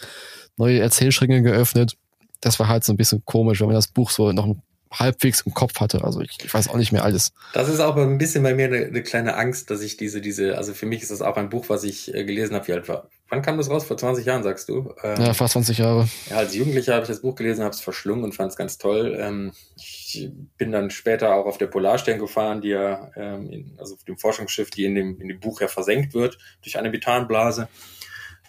neue 0.56 0.80
Erzählstränge 0.80 1.42
geöffnet. 1.42 1.96
Das 2.40 2.58
war 2.58 2.68
halt 2.68 2.84
so 2.84 2.92
ein 2.92 2.96
bisschen 2.96 3.24
komisch, 3.24 3.60
wenn 3.60 3.68
man 3.68 3.76
das 3.76 3.88
Buch 3.88 4.10
so 4.10 4.32
noch 4.32 4.54
halbwegs 4.92 5.42
im 5.42 5.54
Kopf 5.54 5.80
hatte. 5.80 6.04
Also 6.04 6.20
ich, 6.20 6.38
ich 6.42 6.52
weiß 6.52 6.68
auch 6.68 6.76
nicht 6.76 6.92
mehr 6.92 7.04
alles. 7.04 7.32
Das 7.54 7.68
ist 7.68 7.80
auch 7.80 7.96
ein 7.96 8.18
bisschen 8.18 8.42
bei 8.42 8.54
mir 8.54 8.66
eine, 8.66 8.86
eine, 8.86 9.02
kleine 9.02 9.36
Angst, 9.36 9.70
dass 9.70 9.80
ich 9.82 9.96
diese, 9.96 10.20
diese, 10.20 10.58
also 10.58 10.74
für 10.74 10.86
mich 10.86 11.02
ist 11.02 11.10
das 11.10 11.22
auch 11.22 11.36
ein 11.36 11.48
Buch, 11.48 11.68
was 11.68 11.84
ich 11.84 12.14
äh, 12.14 12.24
gelesen 12.24 12.54
habe, 12.54 12.66
wie 12.68 12.72
alt 12.72 12.88
war, 12.88 13.08
wann 13.28 13.42
kam 13.42 13.56
das 13.56 13.70
raus? 13.70 13.84
Vor 13.84 13.96
20 13.96 14.26
Jahren, 14.26 14.42
sagst 14.42 14.68
du? 14.68 14.94
Ähm, 15.02 15.22
ja, 15.22 15.34
fast 15.34 15.54
20 15.54 15.78
Jahre. 15.78 16.08
Ja, 16.28 16.36
als 16.36 16.54
Jugendlicher 16.54 16.94
habe 16.94 17.04
ich 17.04 17.08
das 17.08 17.22
Buch 17.22 17.34
gelesen, 17.34 17.64
habe 17.64 17.74
es 17.74 17.80
verschlungen 17.80 18.24
und 18.24 18.34
fand 18.34 18.50
es 18.50 18.56
ganz 18.56 18.76
toll. 18.76 19.16
Ähm, 19.18 19.52
ich 19.76 20.30
bin 20.58 20.70
dann 20.70 20.90
später 20.90 21.34
auch 21.34 21.46
auf 21.46 21.58
der 21.58 21.66
Polarstern 21.66 22.18
gefahren, 22.18 22.60
die 22.60 22.68
ja, 22.68 23.10
ähm, 23.16 23.48
in, 23.50 23.76
also 23.78 23.94
auf 23.94 24.04
dem 24.04 24.18
Forschungsschiff, 24.18 24.70
die 24.70 24.84
in 24.84 24.94
dem, 24.94 25.20
in 25.20 25.28
dem 25.28 25.40
Buch 25.40 25.60
ja 25.62 25.68
versenkt 25.68 26.12
wird 26.12 26.36
durch 26.62 26.78
eine 26.78 26.90
Methanblase. 26.90 27.68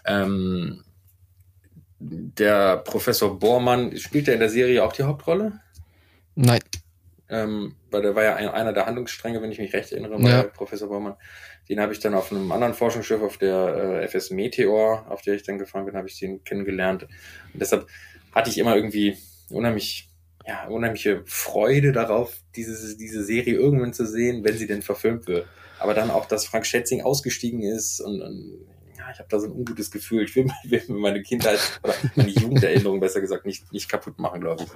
Ähm, 0.06 0.84
der 2.04 2.78
Professor 2.78 3.40
Bormann, 3.40 3.98
spielt 3.98 4.28
er 4.28 4.34
in 4.34 4.40
der 4.40 4.50
Serie 4.50 4.84
auch 4.84 4.94
die 4.94 5.04
Hauptrolle? 5.04 5.60
Nein. 6.36 6.60
Ähm, 7.30 7.76
weil 7.90 8.02
der 8.02 8.16
war 8.16 8.24
ja 8.24 8.36
ein, 8.36 8.50
einer 8.50 8.74
der 8.74 8.86
Handlungsstränge, 8.86 9.42
wenn 9.42 9.52
ich 9.52 9.60
mich 9.60 9.74
recht 9.74 9.92
erinnere, 9.92 10.20
ja. 10.22 10.44
Professor 10.44 10.90
Bormann. 10.90 11.16
Den 11.70 11.80
habe 11.80 11.94
ich 11.94 12.00
dann 12.00 12.14
auf 12.14 12.32
einem 12.32 12.52
anderen 12.52 12.74
Forschungsschiff, 12.74 13.22
auf 13.22 13.38
der 13.38 14.02
äh, 14.02 14.08
FS 14.08 14.32
Meteor, 14.32 15.06
auf 15.10 15.22
der 15.22 15.36
ich 15.36 15.44
dann 15.44 15.58
gefahren 15.58 15.86
bin, 15.86 15.96
habe 15.96 16.08
ich 16.08 16.20
den 16.20 16.44
kennengelernt. 16.44 17.04
Und 17.54 17.62
deshalb 17.62 17.88
hatte 18.34 18.50
ich 18.50 18.58
immer 18.58 18.76
irgendwie 18.76 19.18
unheimlich, 19.50 20.10
ja, 20.46 20.68
unheimliche 20.68 21.24
Freude 21.26 21.94
darauf, 21.94 22.36
diese, 22.56 22.98
diese 22.98 23.24
Serie 23.24 23.54
irgendwann 23.54 23.94
zu 23.94 24.06
sehen, 24.06 24.44
wenn 24.44 24.58
sie 24.58 24.68
denn 24.68 24.82
verfilmt 24.82 25.28
wird. 25.28 25.48
Aber 25.80 25.94
dann 25.94 26.12
auch, 26.12 26.26
dass 26.26 26.46
Frank 26.46 26.66
Schätzing 26.66 27.02
ausgestiegen 27.02 27.62
ist 27.62 28.02
und, 28.02 28.22
und 28.22 28.66
ja, 29.04 29.12
ich 29.12 29.20
habe 29.20 29.30
da 29.30 29.40
so 29.40 29.48
ein 29.48 29.52
ungutes 29.52 29.92
Gefühl. 29.92 30.24
Ich 30.24 30.36
will, 30.36 30.48
will 30.64 30.84
meine 30.90 31.22
Kindheit 31.22 31.60
oder 31.84 31.94
meine 32.16 32.30
Jugenderinnerung 32.30 33.00
besser 33.00 33.22
gesagt 33.22 33.46
nicht, 33.46 33.72
nicht 33.72 33.90
kaputt 33.90 34.20
machen, 34.20 34.42
glaube 34.42 34.64
ich. 34.64 34.70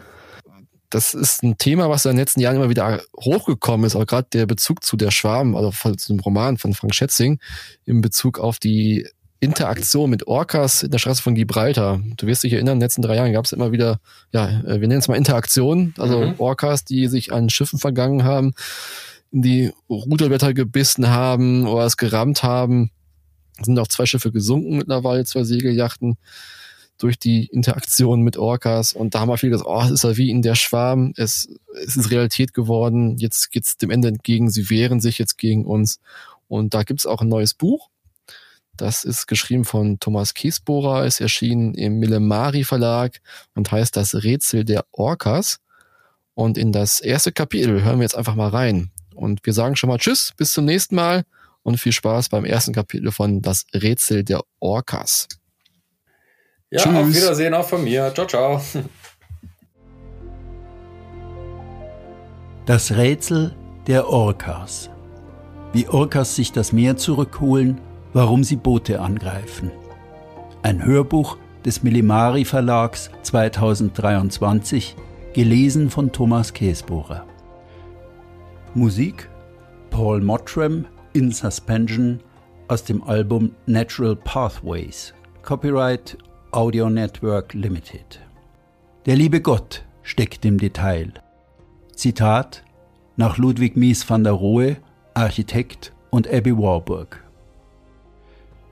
Das 0.90 1.14
ist 1.14 1.44
ein 1.44 1.58
Thema, 1.58 1.90
was 1.90 2.06
in 2.06 2.12
den 2.12 2.20
letzten 2.20 2.40
Jahren 2.40 2.56
immer 2.56 2.70
wieder 2.70 3.02
hochgekommen 3.20 3.86
ist, 3.86 3.96
auch 3.96 4.06
gerade 4.06 4.28
der 4.32 4.46
Bezug 4.46 4.84
zu 4.86 4.96
der 4.96 5.12
Schwarm, 5.12 5.54
also 5.56 5.72
zu 5.72 6.14
dem 6.14 6.22
Roman 6.22 6.58
von 6.58 6.74
Frank 6.74 6.96
Schätzing, 6.96 7.40
in 7.86 8.00
Bezug 8.00 8.40
auf 8.40 8.58
die 8.58 9.06
Interaktion 9.42 10.10
mit 10.10 10.28
Orcas 10.28 10.84
in 10.84 10.92
der 10.92 11.00
Straße 11.00 11.22
von 11.22 11.36
Gibraltar. 11.36 12.02
Du 12.16 12.26
wirst 12.26 12.44
dich 12.44 12.54
erinnern, 12.54 12.76
in 12.76 12.80
den 12.80 12.86
letzten 12.86 13.02
drei 13.02 13.18
Jahren 13.18 13.34
gab 13.34 13.44
es 13.44 13.52
immer 13.52 13.74
wieder, 13.74 14.00
ja, 14.32 14.62
äh, 14.62 14.80
wir 14.80 14.88
nennen 14.88 15.00
es 15.00 15.10
mal 15.10 15.16
Interaktion, 15.16 15.94
also 15.98 16.22
mhm. 16.22 16.36
Orcas, 16.38 16.86
die 16.86 17.08
sich 17.08 17.34
an 17.34 17.50
Schiffen 17.50 17.80
vergangen 17.80 18.24
haben, 18.24 18.54
in 19.32 19.42
die 19.42 19.74
Ruderblätter 19.90 20.54
gebissen 20.54 21.10
haben 21.10 21.68
oder 21.68 21.86
es 21.86 21.98
gerammt 21.98 22.44
haben 22.44 22.92
sind 23.62 23.80
auch 23.80 23.88
zwei 23.88 24.06
Schiffe 24.06 24.32
gesunken 24.32 24.78
mittlerweile, 24.78 25.26
zwei 25.26 25.44
Segeljachten 25.44 26.18
durch 26.98 27.20
die 27.20 27.46
Interaktion 27.46 28.22
mit 28.22 28.38
Orcas. 28.38 28.94
Und 28.94 29.14
da 29.14 29.20
haben 29.20 29.30
wir 29.30 29.38
viel 29.38 29.50
gesagt, 29.50 29.70
oh, 29.70 29.82
es 29.84 29.92
ist 29.92 30.04
ja 30.04 30.18
wie 30.18 30.30
in 30.30 30.42
der 30.42 30.56
Schwarm, 30.56 31.14
es, 31.16 31.50
es 31.84 31.96
ist 31.96 32.12
Realität 32.12 32.54
geworden, 32.54 33.18
jetzt 33.18 33.52
geht's 33.52 33.78
dem 33.78 33.92
Ende 33.92 34.08
entgegen, 34.08 34.50
sie 34.50 34.70
wehren 34.70 35.00
sich 35.00 35.18
jetzt 35.18 35.38
gegen 35.38 35.66
uns. 35.66 36.00
Und 36.48 36.74
da 36.74 36.84
gibt's 36.84 37.06
auch 37.06 37.22
ein 37.22 37.28
neues 37.28 37.54
Buch. 37.54 37.90
Das 38.76 39.04
ist 39.04 39.28
geschrieben 39.28 39.66
von 39.66 40.00
Thomas 40.00 40.34
Kiesbohrer, 40.34 41.06
ist 41.06 41.20
erschienen 41.20 41.74
im 41.74 41.98
Millemari 41.98 42.64
Verlag 42.64 43.20
und 43.56 43.72
heißt 43.72 43.96
Das 43.96 44.14
Rätsel 44.14 44.66
der 44.66 44.86
Orcas. 44.92 45.60
Und 46.36 46.58
in 46.58 46.72
das 46.72 47.00
erste 47.00 47.32
Kapitel 47.32 47.84
hören 47.84 47.98
wir 47.98 48.04
jetzt 48.04 48.16
einfach 48.16 48.36
mal 48.36 48.50
rein. 48.50 48.92
Und 49.16 49.44
wir 49.44 49.54
sagen 49.54 49.76
schon 49.76 49.90
mal 49.90 49.98
Tschüss, 49.98 50.34
bis 50.38 50.52
zum 50.52 50.66
nächsten 50.66 50.94
Mal 50.96 51.26
und 51.68 51.78
viel 51.78 51.92
Spaß 51.92 52.30
beim 52.30 52.46
ersten 52.46 52.72
Kapitel 52.72 53.12
von 53.12 53.42
Das 53.42 53.66
Rätsel 53.74 54.24
der 54.24 54.40
Orcas. 54.62 55.28
Ja, 56.70 56.82
Tschüss. 56.82 56.96
auf 56.96 57.14
Wiedersehen 57.14 57.54
auch 57.54 57.68
von 57.68 57.84
mir. 57.84 58.14
Ciao, 58.14 58.26
ciao. 58.26 58.62
Das 62.66 62.96
Rätsel 62.96 63.54
der 63.86 64.08
Orcas. 64.08 64.90
Wie 65.74 65.90
Orcas 65.90 66.36
sich 66.38 66.54
das 66.54 66.72
Meer 66.72 66.96
zurückholen, 66.96 67.82
warum 68.14 68.46
sie 68.46 68.56
Boote 68.56 69.02
angreifen. 69.02 69.70
Ein 70.64 70.86
Hörbuch 70.86 71.38
des 71.66 71.84
Millimari 71.84 72.46
Verlags 72.46 73.12
2023, 73.24 74.96
gelesen 75.34 75.90
von 75.90 76.14
Thomas 76.14 76.54
Käsbohrer. 76.54 77.26
Musik 78.74 79.30
Paul 79.90 80.22
Mottram 80.22 80.86
in 81.14 81.32
Suspension 81.32 82.20
aus 82.68 82.84
dem 82.84 83.04
Album 83.04 83.52
Natural 83.66 84.16
Pathways, 84.16 85.14
Copyright 85.44 86.18
Audio 86.52 86.90
Network 86.90 87.54
Limited. 87.54 88.20
Der 89.06 89.16
liebe 89.16 89.42
Gott 89.42 89.86
steckt 90.04 90.46
im 90.46 90.58
Detail. 90.58 91.14
Zitat 91.96 92.64
nach 93.16 93.38
Ludwig 93.38 93.76
Mies 93.76 94.10
van 94.10 94.24
der 94.24 94.34
Rohe, 94.34 94.78
Architekt 95.14 95.94
und 96.10 96.28
Abby 96.28 96.58
Warburg. 96.58 97.24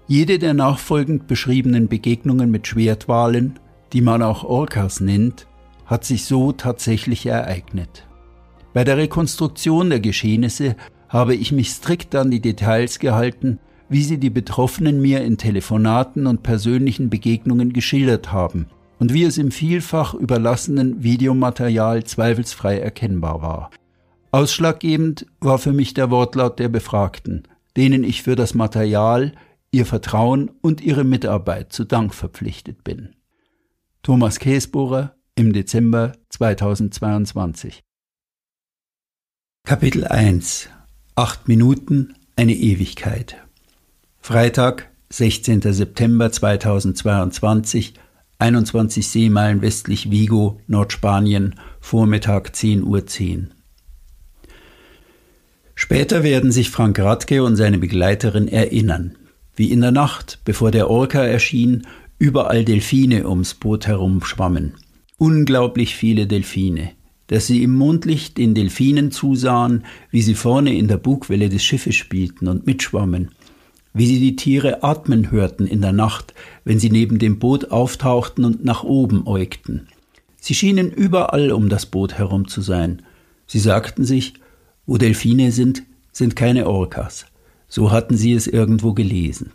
Jede 0.07 0.37
der 0.37 0.53
nachfolgend 0.53 1.27
beschriebenen 1.27 1.87
Begegnungen 1.87 2.51
mit 2.51 2.67
Schwertwalen, 2.67 3.59
die 3.91 4.01
man 4.01 4.21
auch 4.21 4.43
Orcas 4.43 4.99
nennt, 4.99 5.47
hat 5.85 6.03
sich 6.03 6.25
so 6.25 6.51
tatsächlich 6.51 7.25
ereignet. 7.25 8.05
Bei 8.73 8.83
der 8.83 8.97
Rekonstruktion 8.97 9.89
der 9.89 9.99
Geschehnisse 9.99 10.75
habe 11.15 11.33
ich 11.33 11.53
mich 11.53 11.69
strikt 11.69 12.13
an 12.13 12.29
die 12.29 12.41
Details 12.41 12.99
gehalten, 12.99 13.59
wie 13.87 14.03
sie 14.03 14.17
die 14.17 14.29
Betroffenen 14.29 15.01
mir 15.01 15.23
in 15.23 15.37
Telefonaten 15.37 16.27
und 16.27 16.43
persönlichen 16.43 17.09
Begegnungen 17.09 17.71
geschildert 17.71 18.33
haben 18.33 18.67
und 18.99 19.13
wie 19.13 19.23
es 19.23 19.37
im 19.37 19.51
vielfach 19.51 20.13
überlassenen 20.13 21.03
Videomaterial 21.03 22.03
zweifelsfrei 22.03 22.79
erkennbar 22.79 23.41
war. 23.41 23.71
Ausschlaggebend 24.31 25.25
war 25.39 25.57
für 25.57 25.71
mich 25.71 25.93
der 25.93 26.11
Wortlaut 26.11 26.59
der 26.59 26.67
Befragten, 26.67 27.43
denen 27.77 28.03
ich 28.03 28.21
für 28.21 28.35
das 28.35 28.53
Material, 28.53 29.31
ihr 29.71 29.85
Vertrauen 29.85 30.51
und 30.61 30.81
ihre 30.81 31.05
Mitarbeit 31.05 31.71
zu 31.71 31.85
Dank 31.85 32.13
verpflichtet 32.13 32.83
bin. 32.83 33.15
Thomas 34.03 34.37
Käsbohrer 34.37 35.15
im 35.35 35.53
Dezember 35.53 36.11
2022 36.27 37.83
Kapitel 39.63 40.03
1 40.03 40.74
Acht 41.17 41.47
Minuten, 41.47 42.15
eine 42.35 42.53
Ewigkeit. 42.53 43.37
Freitag, 44.19 44.89
16. 45.11 45.61
September 45.61 46.29
2022, 46.29 47.93
21 48.37 49.07
Seemeilen 49.07 49.61
westlich 49.61 50.11
Vigo, 50.11 50.59
Nordspanien, 50.67 51.55
Vormittag 51.79 52.49
10.10 52.49 52.83
Uhr. 52.83 53.07
10. 53.07 53.53
Später 55.73 56.21
werden 56.23 56.51
sich 56.51 56.69
Frank 56.69 56.99
Radke 56.99 57.45
und 57.45 57.55
seine 57.55 57.77
Begleiterin 57.77 58.49
erinnern, 58.49 59.15
wie 59.55 59.71
in 59.71 59.79
der 59.79 59.91
Nacht, 59.91 60.41
bevor 60.43 60.71
der 60.71 60.89
Orca 60.89 61.23
erschien, 61.23 61.87
überall 62.19 62.65
Delfine 62.65 63.25
ums 63.25 63.53
Boot 63.53 63.87
herum 63.87 64.21
schwammen. 64.21 64.73
Unglaublich 65.17 65.95
viele 65.95 66.27
Delfine 66.27 66.91
dass 67.27 67.47
sie 67.47 67.63
im 67.63 67.73
Mondlicht 67.73 68.37
den 68.37 68.53
Delfinen 68.53 69.11
zusahen, 69.11 69.85
wie 70.11 70.21
sie 70.21 70.35
vorne 70.35 70.75
in 70.75 70.87
der 70.87 70.97
Bugwelle 70.97 71.49
des 71.49 71.63
Schiffes 71.63 71.95
spielten 71.95 72.47
und 72.47 72.65
mitschwammen, 72.65 73.31
wie 73.93 74.05
sie 74.05 74.19
die 74.19 74.35
Tiere 74.35 74.83
atmen 74.83 75.31
hörten 75.31 75.67
in 75.67 75.81
der 75.81 75.93
Nacht, 75.93 76.33
wenn 76.63 76.79
sie 76.79 76.89
neben 76.89 77.17
dem 77.17 77.39
Boot 77.39 77.71
auftauchten 77.71 78.45
und 78.45 78.63
nach 78.63 78.83
oben 78.83 79.25
äugten. 79.25 79.87
Sie 80.39 80.53
schienen 80.53 80.91
überall 80.91 81.51
um 81.51 81.69
das 81.69 81.87
Boot 81.87 82.15
herum 82.15 82.47
zu 82.47 82.61
sein. 82.61 83.01
Sie 83.47 83.59
sagten 83.59 84.05
sich, 84.05 84.35
wo 84.85 84.97
Delfine 84.97 85.51
sind, 85.51 85.83
sind 86.11 86.35
keine 86.35 86.67
Orcas. 86.67 87.25
So 87.67 87.91
hatten 87.91 88.15
sie 88.15 88.33
es 88.33 88.45
irgendwo 88.45 88.93
gelesen. 88.93 89.53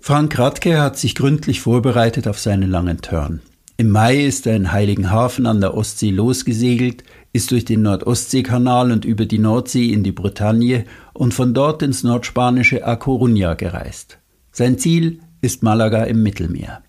Frank 0.00 0.38
Radke 0.38 0.80
hat 0.80 0.98
sich 0.98 1.14
gründlich 1.14 1.60
vorbereitet 1.60 2.26
auf 2.26 2.38
seinen 2.38 2.70
langen 2.70 3.00
Turn. 3.00 3.40
Im 3.80 3.90
Mai 3.90 4.24
ist 4.24 4.44
er 4.48 4.56
in 4.56 4.72
Heiligenhafen 4.72 5.46
an 5.46 5.60
der 5.60 5.74
Ostsee 5.74 6.10
losgesegelt, 6.10 7.04
ist 7.32 7.52
durch 7.52 7.64
den 7.64 7.82
Nordostseekanal 7.82 8.90
und 8.90 9.04
über 9.04 9.24
die 9.24 9.38
Nordsee 9.38 9.92
in 9.92 10.02
die 10.02 10.10
Bretagne 10.10 10.84
und 11.14 11.32
von 11.32 11.54
dort 11.54 11.84
ins 11.84 12.02
nordspanische 12.02 12.84
A 12.84 12.94
Coruña 12.94 13.54
gereist. 13.54 14.18
Sein 14.50 14.78
Ziel 14.78 15.20
ist 15.42 15.62
Malaga 15.62 16.02
im 16.02 16.24
Mittelmeer. 16.24 16.82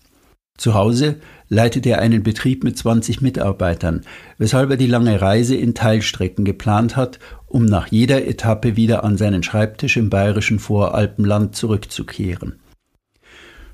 Zu 0.58 0.74
Hause 0.74 1.20
leitet 1.48 1.86
er 1.86 2.00
einen 2.00 2.24
Betrieb 2.24 2.64
mit 2.64 2.76
20 2.76 3.20
Mitarbeitern, 3.20 4.00
weshalb 4.38 4.70
er 4.70 4.76
die 4.76 4.88
lange 4.88 5.22
Reise 5.22 5.54
in 5.54 5.74
Teilstrecken 5.74 6.44
geplant 6.44 6.96
hat, 6.96 7.20
um 7.46 7.66
nach 7.66 7.86
jeder 7.86 8.26
Etappe 8.26 8.74
wieder 8.74 9.04
an 9.04 9.16
seinen 9.16 9.44
Schreibtisch 9.44 9.96
im 9.96 10.10
bayerischen 10.10 10.58
Voralpenland 10.58 11.54
zurückzukehren. 11.54 12.56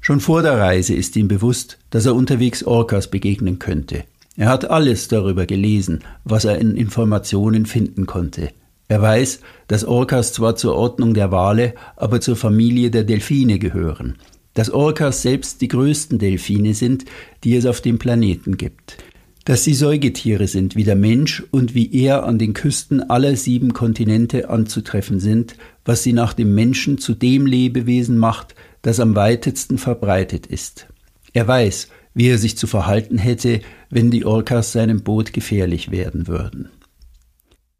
Schon 0.00 0.20
vor 0.20 0.42
der 0.42 0.58
Reise 0.58 0.94
ist 0.94 1.16
ihm 1.16 1.28
bewusst, 1.28 1.78
dass 1.90 2.06
er 2.06 2.14
unterwegs 2.14 2.62
Orcas 2.62 3.10
begegnen 3.10 3.58
könnte. 3.58 4.04
Er 4.36 4.48
hat 4.48 4.70
alles 4.70 5.08
darüber 5.08 5.46
gelesen, 5.46 6.00
was 6.24 6.44
er 6.44 6.58
in 6.58 6.76
Informationen 6.76 7.66
finden 7.66 8.06
konnte. 8.06 8.50
Er 8.88 9.02
weiß, 9.02 9.40
dass 9.66 9.84
Orcas 9.84 10.32
zwar 10.32 10.56
zur 10.56 10.76
Ordnung 10.76 11.14
der 11.14 11.32
Wale, 11.32 11.74
aber 11.96 12.20
zur 12.20 12.36
Familie 12.36 12.90
der 12.90 13.04
Delfine 13.04 13.58
gehören. 13.58 14.16
Dass 14.54 14.70
Orcas 14.70 15.22
selbst 15.22 15.60
die 15.60 15.68
größten 15.68 16.18
Delfine 16.18 16.74
sind, 16.74 17.04
die 17.42 17.56
es 17.56 17.66
auf 17.66 17.80
dem 17.80 17.98
Planeten 17.98 18.56
gibt. 18.56 18.98
dass 19.46 19.62
sie 19.62 19.74
Säugetiere 19.74 20.48
sind 20.48 20.74
wie 20.74 20.82
der 20.82 20.96
Mensch 20.96 21.42
und 21.52 21.72
wie 21.72 21.94
er 21.94 22.24
an 22.24 22.36
den 22.36 22.52
Küsten 22.52 23.08
aller 23.08 23.36
sieben 23.36 23.72
Kontinente 23.72 24.50
anzutreffen 24.50 25.20
sind, 25.20 25.54
was 25.84 26.02
sie 26.02 26.12
nach 26.12 26.32
dem 26.32 26.52
Menschen 26.54 26.98
zu 26.98 27.14
dem 27.14 27.46
Lebewesen 27.46 28.18
macht, 28.18 28.56
das 28.86 29.00
am 29.00 29.14
weitesten 29.14 29.78
verbreitet 29.78 30.46
ist. 30.46 30.86
Er 31.32 31.46
weiß, 31.46 31.88
wie 32.14 32.28
er 32.28 32.38
sich 32.38 32.56
zu 32.56 32.66
verhalten 32.66 33.18
hätte, 33.18 33.60
wenn 33.90 34.10
die 34.10 34.24
Orcas 34.24 34.72
seinem 34.72 35.02
Boot 35.02 35.32
gefährlich 35.32 35.90
werden 35.90 36.26
würden. 36.26 36.70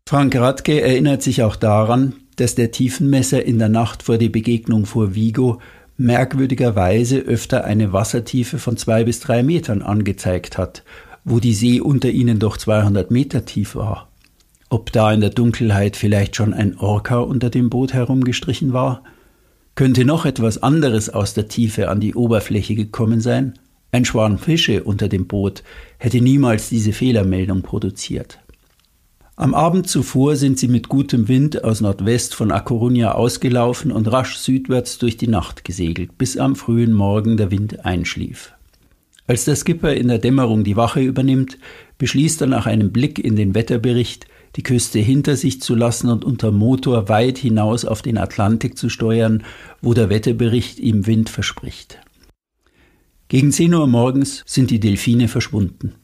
Frank 0.07 0.37
Radke 0.37 0.81
erinnert 0.81 1.23
sich 1.23 1.43
auch 1.43 1.57
daran, 1.57 2.15
dass 2.37 2.55
der 2.55 2.71
Tiefenmesser 2.71 3.45
in 3.45 3.59
der 3.59 3.69
Nacht 3.69 4.03
vor 4.03 4.19
der 4.19 4.29
Begegnung 4.29 4.85
vor 4.85 5.15
Vigo 5.15 5.61
merkwürdigerweise 5.97 7.19
öfter 7.21 7.65
eine 7.65 7.93
Wassertiefe 7.93 8.59
von 8.59 8.77
zwei 8.77 9.05
bis 9.05 9.21
drei 9.21 9.43
Metern 9.43 9.81
angezeigt 9.81 10.59
hat 10.59 10.85
wo 11.27 11.41
die 11.41 11.55
See 11.55 11.81
unter 11.81 12.09
ihnen 12.09 12.39
doch 12.39 12.57
200 12.57 13.11
Meter 13.11 13.45
tief 13.45 13.75
war. 13.75 14.09
Ob 14.71 14.93
da 14.93 15.13
in 15.13 15.21
der 15.21 15.31
Dunkelheit 15.31 15.97
vielleicht 15.97 16.37
schon 16.37 16.55
ein 16.55 16.79
Orca 16.79 17.19
unter 17.19 17.51
dem 17.51 17.69
Boot 17.69 17.93
herumgestrichen 17.93 18.73
war? 18.73 19.03
Könnte 19.77 20.07
noch 20.07 20.25
etwas 20.25 20.63
anderes 20.63 21.11
aus 21.11 21.35
der 21.35 21.49
Tiefe 21.49 21.91
an 21.91 22.01
die 22.01 22.15
Oberfläche 22.15 22.75
gekommen 22.75 23.21
sein? 23.21 23.59
Ein 23.93 24.07
Schwarm 24.07 24.39
Fische 24.39 24.83
unter 24.83 25.07
dem 25.09 25.27
Boot 25.27 25.63
hätte 25.99 26.23
niemals 26.23 26.71
diese 26.71 26.95
Fehlermeldung 26.95 27.61
produziert. 27.61 28.39
Am 29.37 29.53
Abend 29.53 29.87
zuvor 29.87 30.37
sind 30.37 30.59
sie 30.59 30.69
mit 30.69 30.89
gutem 30.89 31.29
Wind 31.29 31.63
aus 31.63 31.83
Nordwest 31.83 32.35
von 32.35 32.53
A 32.53 32.61
Coruña 32.61 33.11
ausgelaufen 33.11 33.93
und 33.93 34.11
rasch 34.11 34.37
südwärts 34.37 34.97
durch 34.97 35.19
die 35.19 35.29
Nacht 35.29 35.63
gesegelt, 35.63 36.17
bis 36.17 36.39
am 36.39 36.57
frühen 36.57 36.95
Morgen 36.95 37.37
der 37.37 37.51
Wind 37.51 37.85
einschlief. 37.85 38.55
Als 39.27 39.45
der 39.45 39.57
Skipper 39.57 39.93
in 39.93 40.09
der 40.09 40.21
Dämmerung 40.21 40.65
die 40.65 40.77
Wache 40.77 41.03
übernimmt, 41.03 41.59
beschließt 41.99 42.41
er 42.41 42.47
nach 42.47 42.65
einem 42.65 42.93
Blick 42.93 43.19
in 43.19 43.37
den 43.37 43.55
Wetterbericht, 43.55 44.27
die 44.57 44.63
Küste 44.63 44.99
hinter 44.99 45.37
sich 45.37 45.61
zu 45.61 45.75
lassen 45.75 46.09
und 46.09 46.25
unter 46.25 46.51
Motor 46.51 47.09
weit 47.09 47.39
hinaus 47.39 47.85
auf 47.85 48.03
den 48.03 48.19
Atlantik 48.19 48.79
zu 48.79 48.89
steuern, 48.89 49.45
wo 49.83 49.93
der 49.95 50.09
Wetterbericht 50.09 50.79
ihm 50.79 51.07
Wind 51.07 51.29
verspricht. 51.29 51.99
Gegen 53.29 53.53
10 53.53 53.75
Uhr 53.75 53.87
morgens 53.87 54.43
sind 54.47 54.71
die 54.71 54.81
Delfine 54.81 55.29
verschwunden. 55.29 55.95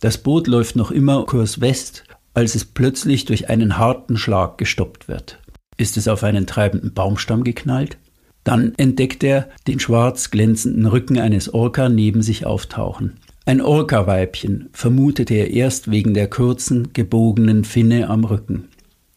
Das 0.00 0.18
Boot 0.18 0.48
läuft 0.48 0.74
noch 0.74 0.90
immer 0.90 1.26
Kurs 1.26 1.60
West, 1.60 2.04
als 2.34 2.54
es 2.54 2.64
plötzlich 2.64 3.24
durch 3.24 3.50
einen 3.50 3.78
harten 3.78 4.16
Schlag 4.16 4.58
gestoppt 4.58 5.06
wird. 5.06 5.38
Ist 5.76 5.96
es 5.96 6.08
auf 6.08 6.24
einen 6.24 6.46
treibenden 6.46 6.94
Baumstamm 6.94 7.44
geknallt? 7.44 7.98
Dann 8.42 8.74
entdeckt 8.76 9.22
er 9.22 9.48
den 9.68 9.78
schwarz 9.78 10.30
glänzenden 10.30 10.86
Rücken 10.86 11.18
eines 11.18 11.54
Orca 11.54 11.88
neben 11.88 12.22
sich 12.22 12.46
auftauchen. 12.46 13.20
Ein 13.44 13.60
Orca-Weibchen 13.60 14.68
vermutet 14.72 15.30
er 15.32 15.50
erst 15.50 15.90
wegen 15.90 16.14
der 16.14 16.28
kurzen, 16.28 16.92
gebogenen 16.92 17.64
Finne 17.64 18.08
am 18.08 18.24
Rücken. 18.24 18.68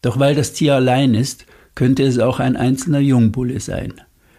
Doch 0.02 0.18
weil 0.18 0.34
das 0.34 0.52
Tier 0.52 0.74
allein 0.74 1.14
ist, 1.14 1.46
könnte 1.76 2.02
es 2.02 2.18
auch 2.18 2.40
ein 2.40 2.56
einzelner 2.56 2.98
Jungbulle 2.98 3.60
sein. 3.60 3.94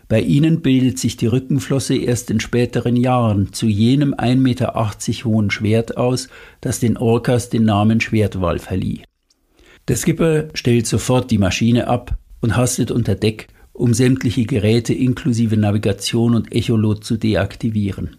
Bei 0.10 0.20
ihnen 0.20 0.62
bildet 0.62 1.00
sich 1.00 1.16
die 1.16 1.28
Rückenflosse 1.28 1.96
erst 1.96 2.30
in 2.32 2.42
späteren 2.42 2.98
Jahren 2.98 3.54
zu 3.54 3.68
jenem 3.68 4.14
1,80 4.14 4.36
Meter 4.38 5.26
hohen 5.26 5.52
Schwert 5.52 5.96
aus, 5.96 6.28
das 6.60 6.82
den 6.82 6.98
Orcas 6.98 7.50
den 7.50 7.64
Namen 7.64 8.02
Schwertwal 8.02 8.60
verlieh. 8.60 9.04
Der 9.88 9.96
Skipper 9.96 10.50
stellt 10.54 10.88
sofort 10.88 11.32
die 11.32 11.38
Maschine 11.38 11.88
ab 11.88 12.18
und 12.42 12.58
hastet 12.58 12.92
unter 12.92 13.16
Deck, 13.16 13.48
um 13.72 13.94
sämtliche 13.94 14.46
Geräte 14.46 14.94
inklusive 14.94 15.56
Navigation 15.56 16.36
und 16.36 16.54
Echolot 16.54 17.06
zu 17.06 17.16
deaktivieren. 17.16 18.18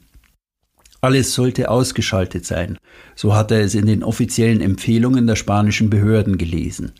Alles 1.00 1.34
sollte 1.34 1.70
ausgeschaltet 1.70 2.44
sein, 2.44 2.76
so 3.14 3.34
hat 3.34 3.50
er 3.52 3.60
es 3.60 3.74
in 3.74 3.86
den 3.86 4.02
offiziellen 4.02 4.60
Empfehlungen 4.60 5.26
der 5.26 5.36
spanischen 5.36 5.90
Behörden 5.90 6.38
gelesen. 6.38 6.92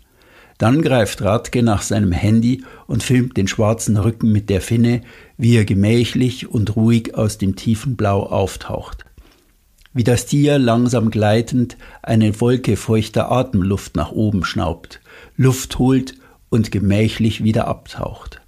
Dann 0.57 0.81
greift 0.81 1.21
Radke 1.21 1.63
nach 1.63 1.81
seinem 1.81 2.11
Handy 2.11 2.63
und 2.85 3.03
filmt 3.03 3.37
den 3.37 3.47
schwarzen 3.47 3.97
Rücken 3.97 4.31
mit 4.31 4.49
der 4.49 4.61
Finne, 4.61 5.01
wie 5.37 5.55
er 5.55 5.65
gemächlich 5.65 6.49
und 6.49 6.75
ruhig 6.75 7.15
aus 7.15 7.37
dem 7.37 7.55
tiefen 7.55 7.95
Blau 7.95 8.23
auftaucht. 8.23 9.05
Wie 9.93 10.03
das 10.03 10.25
Tier 10.25 10.59
langsam 10.59 11.11
gleitend 11.11 11.77
eine 12.01 12.39
Wolke 12.39 12.77
feuchter 12.77 13.31
Atemluft 13.31 13.95
nach 13.95 14.11
oben 14.11 14.43
schnaubt, 14.45 15.01
Luft 15.35 15.79
holt 15.79 16.13
und 16.49 16.71
gemächlich 16.71 17.43
wieder 17.43 17.67
abtaucht. 17.67 18.41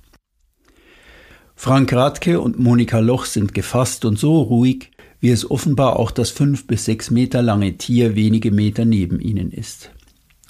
Frank 1.55 1.93
Radke 1.93 2.41
und 2.41 2.59
Monika 2.59 2.99
Loch 2.99 3.25
sind 3.25 3.53
gefasst 3.53 4.03
und 4.05 4.17
so 4.17 4.41
ruhig, 4.41 4.90
wie 5.21 5.29
es 5.29 5.49
offenbar 5.49 5.97
auch 5.97 6.11
das 6.11 6.31
fünf 6.31 6.67
bis 6.67 6.85
sechs 6.85 7.11
Meter 7.11 7.41
lange 7.41 7.77
Tier 7.77 8.15
wenige 8.15 8.51
Meter 8.51 8.83
neben 8.83 9.21
ihnen 9.21 9.51
ist. 9.51 9.91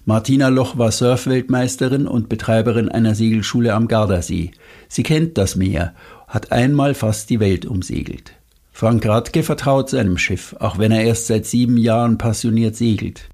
Martina 0.06 0.48
Loch 0.48 0.78
war 0.80 0.92
Surfweltmeisterin 0.92 2.08
und 2.08 2.28
Betreiberin 2.28 2.90
einer 2.90 3.14
Segelschule 3.14 3.76
am 3.76 3.88
Gardasee. 3.88 4.52
Sie 4.88 5.04
kennt 5.04 5.38
das 5.38 5.56
Meer, 5.56 5.94
hat 6.28 6.52
einmal 6.52 6.96
fast 6.96 7.30
die 7.30 7.40
Welt 7.40 7.66
umsegelt. 7.66 8.34
Frank 8.72 9.06
Radke 9.06 9.44
vertraut 9.44 9.90
seinem 9.90 10.18
Schiff, 10.18 10.56
auch 10.60 10.80
wenn 10.80 10.92
er 10.92 11.04
erst 11.04 11.28
seit 11.28 11.46
sieben 11.46 11.78
Jahren 11.78 12.18
passioniert 12.18 12.76
segelt. 12.76 13.30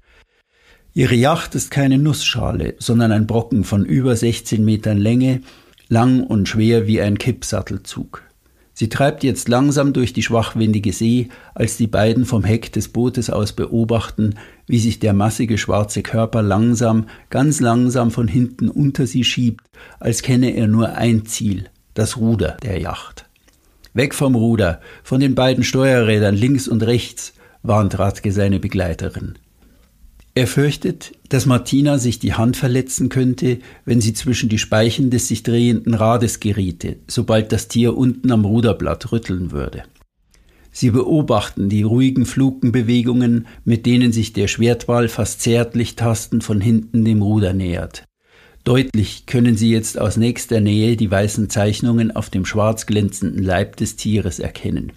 Ihre 0.92 1.14
Yacht 1.14 1.54
ist 1.54 1.70
keine 1.70 1.96
Nussschale, 1.96 2.74
sondern 2.78 3.12
ein 3.12 3.26
Brocken 3.26 3.64
von 3.64 3.86
über 3.86 4.16
16 4.16 4.62
Metern 4.64 4.98
Länge, 4.98 5.40
lang 5.88 6.22
und 6.22 6.48
schwer 6.48 6.86
wie 6.86 7.00
ein 7.00 7.16
Kippsattelzug. 7.16 8.27
Sie 8.78 8.88
treibt 8.88 9.24
jetzt 9.24 9.48
langsam 9.48 9.92
durch 9.92 10.12
die 10.12 10.22
schwachwindige 10.22 10.92
See, 10.92 11.30
als 11.52 11.76
die 11.76 11.88
beiden 11.88 12.24
vom 12.24 12.44
Heck 12.44 12.72
des 12.72 12.86
Bootes 12.86 13.28
aus 13.28 13.52
beobachten, 13.52 14.36
wie 14.68 14.78
sich 14.78 15.00
der 15.00 15.14
massige 15.14 15.58
schwarze 15.58 16.04
Körper 16.04 16.42
langsam, 16.42 17.06
ganz 17.28 17.58
langsam 17.58 18.12
von 18.12 18.28
hinten 18.28 18.68
unter 18.68 19.08
sie 19.08 19.24
schiebt, 19.24 19.66
als 19.98 20.22
kenne 20.22 20.50
er 20.50 20.68
nur 20.68 20.92
ein 20.92 21.26
Ziel, 21.26 21.64
das 21.94 22.18
Ruder 22.18 22.56
der 22.62 22.78
Yacht. 22.78 23.24
Weg 23.94 24.14
vom 24.14 24.36
Ruder, 24.36 24.80
von 25.02 25.18
den 25.18 25.34
beiden 25.34 25.64
Steuerrädern 25.64 26.36
links 26.36 26.68
und 26.68 26.84
rechts, 26.84 27.32
warnt 27.64 27.98
Radke 27.98 28.30
seine 28.30 28.60
Begleiterin. 28.60 29.40
Er 30.38 30.46
fürchtet, 30.46 31.14
dass 31.30 31.46
Martina 31.46 31.98
sich 31.98 32.20
die 32.20 32.34
Hand 32.34 32.56
verletzen 32.56 33.08
könnte, 33.08 33.58
wenn 33.84 34.00
sie 34.00 34.12
zwischen 34.12 34.48
die 34.48 34.58
Speichen 34.58 35.10
des 35.10 35.26
sich 35.26 35.42
drehenden 35.42 35.94
Rades 35.94 36.38
geriete, 36.38 36.94
sobald 37.08 37.50
das 37.50 37.66
Tier 37.66 37.96
unten 37.96 38.30
am 38.30 38.44
Ruderblatt 38.44 39.10
rütteln 39.10 39.50
würde. 39.50 39.82
Sie 40.70 40.90
beobachten 40.90 41.68
die 41.68 41.82
ruhigen 41.82 42.24
Flukenbewegungen, 42.24 43.48
mit 43.64 43.84
denen 43.84 44.12
sich 44.12 44.32
der 44.32 44.46
Schwertwal 44.46 45.08
fast 45.08 45.42
zärtlich 45.42 45.96
tastend 45.96 46.44
von 46.44 46.60
hinten 46.60 47.04
dem 47.04 47.20
Ruder 47.20 47.52
nähert. 47.52 48.04
Deutlich 48.62 49.26
können 49.26 49.56
sie 49.56 49.72
jetzt 49.72 50.00
aus 50.00 50.16
nächster 50.16 50.60
Nähe 50.60 50.96
die 50.96 51.10
weißen 51.10 51.50
Zeichnungen 51.50 52.14
auf 52.14 52.30
dem 52.30 52.44
schwarz 52.44 52.86
glänzenden 52.86 53.42
Leib 53.42 53.74
des 53.74 53.96
Tieres 53.96 54.38
erkennen. 54.38 54.92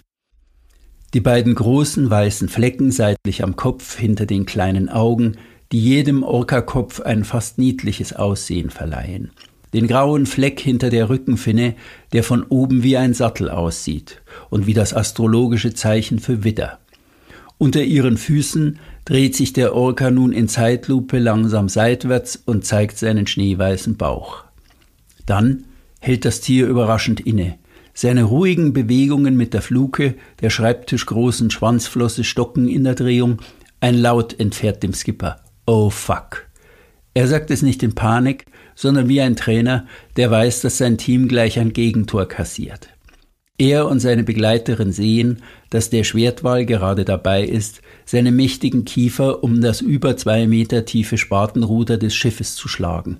Die 1.14 1.20
beiden 1.20 1.54
großen 1.54 2.08
weißen 2.08 2.48
Flecken 2.48 2.90
seitlich 2.90 3.44
am 3.44 3.54
Kopf 3.54 3.98
hinter 3.98 4.24
den 4.24 4.46
kleinen 4.46 4.88
Augen, 4.88 5.36
die 5.70 5.80
jedem 5.80 6.22
Orkakopf 6.22 7.00
ein 7.00 7.24
fast 7.24 7.58
niedliches 7.58 8.14
Aussehen 8.14 8.70
verleihen. 8.70 9.30
Den 9.74 9.88
grauen 9.88 10.24
Fleck 10.24 10.60
hinter 10.60 10.88
der 10.88 11.10
Rückenfinne, 11.10 11.74
der 12.12 12.24
von 12.24 12.44
oben 12.44 12.82
wie 12.82 12.96
ein 12.96 13.12
Sattel 13.12 13.50
aussieht 13.50 14.22
und 14.48 14.66
wie 14.66 14.74
das 14.74 14.94
astrologische 14.94 15.74
Zeichen 15.74 16.18
für 16.18 16.44
Widder. 16.44 16.78
Unter 17.58 17.82
ihren 17.82 18.16
Füßen 18.16 18.78
dreht 19.04 19.36
sich 19.36 19.52
der 19.52 19.74
Orka 19.74 20.10
nun 20.10 20.32
in 20.32 20.48
Zeitlupe 20.48 21.18
langsam 21.18 21.68
seitwärts 21.68 22.42
und 22.44 22.64
zeigt 22.64 22.98
seinen 22.98 23.26
schneeweißen 23.26 23.96
Bauch. 23.96 24.44
Dann 25.26 25.64
hält 26.00 26.24
das 26.24 26.40
Tier 26.40 26.66
überraschend 26.66 27.20
inne, 27.20 27.58
seine 27.94 28.24
ruhigen 28.24 28.72
Bewegungen 28.72 29.36
mit 29.36 29.54
der 29.54 29.62
Fluke, 29.62 30.14
der 30.40 30.50
schreibtischgroßen 30.50 31.50
Schwanzflosse 31.50 32.24
stocken 32.24 32.68
in 32.68 32.84
der 32.84 32.94
Drehung. 32.94 33.40
Ein 33.80 33.98
Laut 33.98 34.38
entfährt 34.38 34.82
dem 34.82 34.94
Skipper. 34.94 35.40
Oh 35.66 35.90
fuck. 35.90 36.46
Er 37.14 37.28
sagt 37.28 37.50
es 37.50 37.62
nicht 37.62 37.82
in 37.82 37.94
Panik, 37.94 38.46
sondern 38.74 39.08
wie 39.08 39.20
ein 39.20 39.36
Trainer, 39.36 39.86
der 40.16 40.30
weiß, 40.30 40.62
dass 40.62 40.78
sein 40.78 40.96
Team 40.98 41.28
gleich 41.28 41.58
ein 41.58 41.72
Gegentor 41.72 42.26
kassiert. 42.26 42.88
Er 43.58 43.86
und 43.86 44.00
seine 44.00 44.24
Begleiterin 44.24 44.92
sehen, 44.92 45.42
dass 45.70 45.90
der 45.90 46.04
Schwertwal 46.04 46.64
gerade 46.64 47.04
dabei 47.04 47.44
ist, 47.44 47.82
seine 48.04 48.32
mächtigen 48.32 48.84
Kiefer 48.84 49.44
um 49.44 49.60
das 49.60 49.80
über 49.80 50.16
zwei 50.16 50.46
Meter 50.46 50.84
tiefe 50.84 51.18
Spatenruder 51.18 51.98
des 51.98 52.14
Schiffes 52.14 52.56
zu 52.56 52.66
schlagen. 52.66 53.18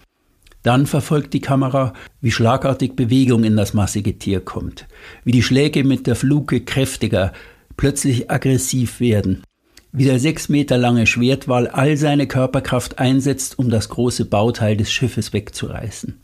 Dann 0.62 0.86
verfolgt 0.86 1.34
die 1.34 1.40
Kamera, 1.40 1.92
wie 2.20 2.30
schlagartig 2.30 2.94
Bewegung 2.94 3.44
in 3.44 3.56
das 3.56 3.74
massige 3.74 4.18
Tier 4.18 4.40
kommt, 4.40 4.86
wie 5.24 5.32
die 5.32 5.42
Schläge 5.42 5.82
mit 5.82 6.06
der 6.06 6.14
Fluke 6.14 6.60
kräftiger, 6.60 7.32
plötzlich 7.76 8.30
aggressiv 8.30 9.00
werden, 9.00 9.42
wie 9.90 10.04
der 10.04 10.20
sechs 10.20 10.48
Meter 10.48 10.78
lange 10.78 11.06
Schwertwal 11.06 11.66
all 11.66 11.96
seine 11.96 12.28
Körperkraft 12.28 12.98
einsetzt, 12.98 13.58
um 13.58 13.70
das 13.70 13.88
große 13.88 14.24
Bauteil 14.24 14.76
des 14.76 14.92
Schiffes 14.92 15.32
wegzureißen. 15.32 16.20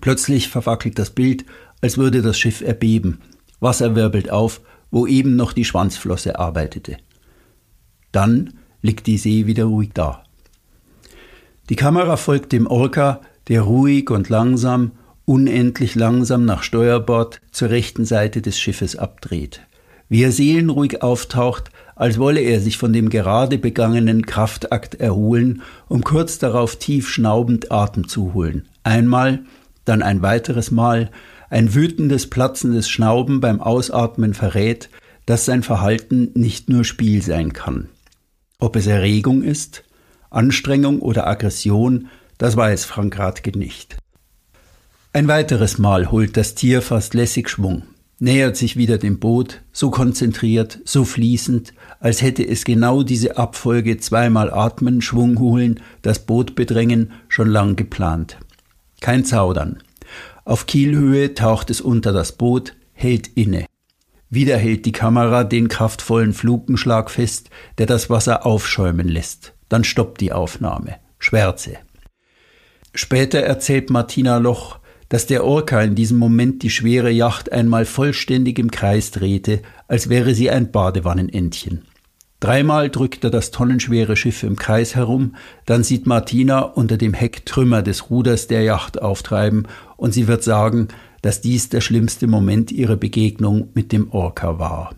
Plötzlich 0.00 0.48
verwackelt 0.48 0.98
das 0.98 1.10
Bild, 1.10 1.44
als 1.80 1.96
würde 1.96 2.22
das 2.22 2.38
Schiff 2.38 2.60
erbeben. 2.60 3.20
Wasser 3.60 3.94
wirbelt 3.94 4.30
auf, 4.30 4.60
wo 4.90 5.06
eben 5.06 5.36
noch 5.36 5.52
die 5.52 5.64
Schwanzflosse 5.64 6.38
arbeitete. 6.38 6.98
Dann 8.12 8.54
liegt 8.82 9.06
die 9.06 9.18
See 9.18 9.46
wieder 9.46 9.64
ruhig 9.64 9.90
da. 9.94 10.24
Die 11.68 11.76
Kamera 11.76 12.16
folgt 12.16 12.52
dem 12.52 12.66
Orca, 12.66 13.20
der 13.48 13.62
ruhig 13.62 14.10
und 14.10 14.28
langsam, 14.28 14.92
unendlich 15.24 15.94
langsam 15.94 16.44
nach 16.44 16.62
Steuerbord 16.62 17.40
zur 17.50 17.70
rechten 17.70 18.04
Seite 18.04 18.42
des 18.42 18.58
Schiffes 18.58 18.96
abdreht. 18.96 19.60
Wie 20.08 20.22
er 20.22 20.32
seelenruhig 20.32 21.02
auftaucht, 21.02 21.70
als 21.96 22.18
wolle 22.18 22.40
er 22.40 22.60
sich 22.60 22.76
von 22.76 22.92
dem 22.92 23.08
gerade 23.08 23.58
begangenen 23.58 24.26
Kraftakt 24.26 24.96
erholen, 24.96 25.62
um 25.88 26.04
kurz 26.04 26.38
darauf 26.38 26.76
tief 26.76 27.08
schnaubend 27.08 27.72
Atem 27.72 28.06
zu 28.06 28.34
holen. 28.34 28.68
Einmal, 28.84 29.40
dann 29.84 30.02
ein 30.02 30.22
weiteres 30.22 30.70
Mal, 30.70 31.10
ein 31.48 31.74
wütendes, 31.74 32.28
platzendes 32.28 32.88
Schnauben 32.88 33.40
beim 33.40 33.60
Ausatmen 33.60 34.34
verrät, 34.34 34.90
dass 35.26 35.44
sein 35.44 35.62
Verhalten 35.62 36.30
nicht 36.34 36.68
nur 36.68 36.84
Spiel 36.84 37.22
sein 37.22 37.52
kann. 37.52 37.88
Ob 38.58 38.76
es 38.76 38.86
Erregung 38.86 39.42
ist, 39.42 39.82
Anstrengung 40.30 41.00
oder 41.00 41.26
Aggression, 41.26 42.08
das 42.38 42.56
weiß 42.56 42.84
Frank 42.84 43.18
Radke 43.18 43.56
nicht. 43.56 43.96
Ein 45.12 45.28
weiteres 45.28 45.78
Mal 45.78 46.10
holt 46.10 46.36
das 46.36 46.54
Tier 46.54 46.82
fast 46.82 47.14
lässig 47.14 47.48
Schwung, 47.48 47.84
nähert 48.18 48.56
sich 48.56 48.76
wieder 48.76 48.98
dem 48.98 49.18
Boot, 49.18 49.62
so 49.72 49.90
konzentriert, 49.90 50.80
so 50.84 51.04
fließend, 51.04 51.72
als 52.00 52.20
hätte 52.20 52.46
es 52.46 52.64
genau 52.64 53.02
diese 53.02 53.38
Abfolge 53.38 53.96
zweimal 53.98 54.52
atmen, 54.52 55.00
Schwung 55.00 55.38
holen, 55.38 55.80
das 56.02 56.26
Boot 56.26 56.54
bedrängen 56.54 57.12
schon 57.28 57.48
lang 57.48 57.76
geplant. 57.76 58.38
Kein 59.00 59.24
Zaudern. 59.24 59.82
Auf 60.44 60.66
Kielhöhe 60.66 61.34
taucht 61.34 61.70
es 61.70 61.80
unter 61.80 62.12
das 62.12 62.32
Boot, 62.32 62.74
hält 62.92 63.28
inne. 63.28 63.66
Wieder 64.28 64.58
hält 64.58 64.84
die 64.86 64.92
Kamera 64.92 65.44
den 65.44 65.68
kraftvollen 65.68 66.32
Flugenschlag 66.32 67.10
fest, 67.10 67.50
der 67.78 67.86
das 67.86 68.10
Wasser 68.10 68.44
aufschäumen 68.44 69.08
lässt. 69.08 69.54
Dann 69.68 69.84
stoppt 69.84 70.20
die 70.20 70.32
Aufnahme. 70.32 70.96
Schwärze. 71.18 71.78
Später 72.96 73.40
erzählt 73.40 73.90
Martina 73.90 74.38
Loch, 74.38 74.78
dass 75.10 75.26
der 75.26 75.44
Orca 75.44 75.82
in 75.82 75.94
diesem 75.94 76.16
Moment 76.16 76.62
die 76.62 76.70
schwere 76.70 77.10
Yacht 77.10 77.52
einmal 77.52 77.84
vollständig 77.84 78.58
im 78.58 78.70
Kreis 78.70 79.10
drehte, 79.10 79.60
als 79.86 80.08
wäre 80.08 80.34
sie 80.34 80.50
ein 80.50 80.72
Badewannenentchen. 80.72 81.82
Dreimal 82.40 82.88
drückt 82.88 83.22
er 83.22 83.30
das 83.30 83.50
tonnenschwere 83.50 84.16
Schiff 84.16 84.42
im 84.42 84.56
Kreis 84.56 84.94
herum, 84.94 85.36
dann 85.66 85.84
sieht 85.84 86.06
Martina 86.06 86.60
unter 86.60 86.96
dem 86.96 87.12
Heck 87.12 87.44
Trümmer 87.44 87.82
des 87.82 88.08
Ruders 88.08 88.46
der 88.46 88.62
Yacht 88.62 89.02
auftreiben 89.02 89.68
und 89.98 90.12
sie 90.12 90.26
wird 90.26 90.42
sagen, 90.42 90.88
dass 91.20 91.42
dies 91.42 91.68
der 91.68 91.82
schlimmste 91.82 92.26
Moment 92.26 92.72
ihrer 92.72 92.96
Begegnung 92.96 93.68
mit 93.74 93.92
dem 93.92 94.10
Orca 94.10 94.58
war. 94.58 94.94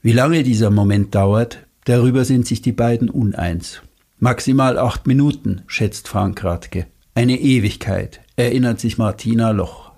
Wie 0.00 0.12
lange 0.12 0.44
dieser 0.44 0.70
Moment 0.70 1.12
dauert, 1.12 1.66
darüber 1.86 2.24
sind 2.24 2.46
sich 2.46 2.62
die 2.62 2.72
beiden 2.72 3.10
uneins. 3.10 3.82
Maximal 4.22 4.76
acht 4.76 5.06
Minuten, 5.06 5.62
schätzt 5.66 6.06
Frank 6.06 6.44
Radke. 6.44 6.86
Eine 7.14 7.40
Ewigkeit, 7.40 8.20
erinnert 8.36 8.78
sich 8.78 8.98
Martina 8.98 9.50
Loch. 9.50 9.92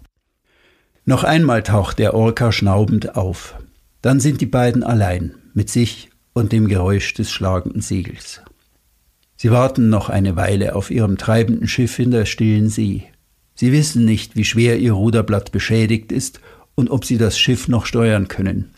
Noch 1.04 1.24
einmal 1.24 1.64
taucht 1.64 1.98
der 1.98 2.14
Orca 2.14 2.52
schnaubend 2.52 3.16
auf. 3.16 3.56
Dann 4.00 4.20
sind 4.20 4.40
die 4.40 4.46
beiden 4.46 4.84
allein, 4.84 5.34
mit 5.54 5.70
sich 5.70 6.10
und 6.34 6.52
dem 6.52 6.68
Geräusch 6.68 7.12
des 7.14 7.32
schlagenden 7.32 7.82
Segels. 7.82 8.42
Sie 9.34 9.50
warten 9.50 9.88
noch 9.88 10.08
eine 10.08 10.36
Weile 10.36 10.76
auf 10.76 10.92
ihrem 10.92 11.18
treibenden 11.18 11.66
Schiff 11.66 11.98
in 11.98 12.12
der 12.12 12.24
stillen 12.24 12.68
See. 12.68 13.02
Sie 13.56 13.72
wissen 13.72 14.04
nicht, 14.04 14.36
wie 14.36 14.44
schwer 14.44 14.78
ihr 14.78 14.92
Ruderblatt 14.92 15.50
beschädigt 15.50 16.12
ist 16.12 16.40
und 16.76 16.90
ob 16.90 17.04
sie 17.04 17.18
das 17.18 17.36
Schiff 17.40 17.66
noch 17.66 17.86
steuern 17.86 18.28
können. 18.28 18.72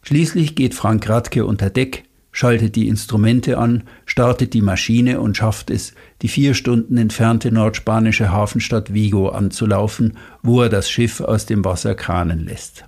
Schließlich 0.00 0.54
geht 0.54 0.74
Frank 0.74 1.06
Radke 1.06 1.44
unter 1.44 1.68
Deck, 1.68 2.04
schaltet 2.34 2.74
die 2.74 2.88
Instrumente 2.88 3.58
an, 3.58 3.84
startet 4.06 4.54
die 4.54 4.60
Maschine 4.60 5.20
und 5.20 5.36
schafft 5.36 5.70
es, 5.70 5.94
die 6.20 6.28
vier 6.28 6.54
Stunden 6.54 6.98
entfernte 6.98 7.52
nordspanische 7.52 8.32
Hafenstadt 8.32 8.92
Vigo 8.92 9.28
anzulaufen, 9.28 10.18
wo 10.42 10.60
er 10.60 10.68
das 10.68 10.90
Schiff 10.90 11.20
aus 11.20 11.46
dem 11.46 11.64
Wasser 11.64 11.94
kranen 11.94 12.44
lässt. 12.44 12.86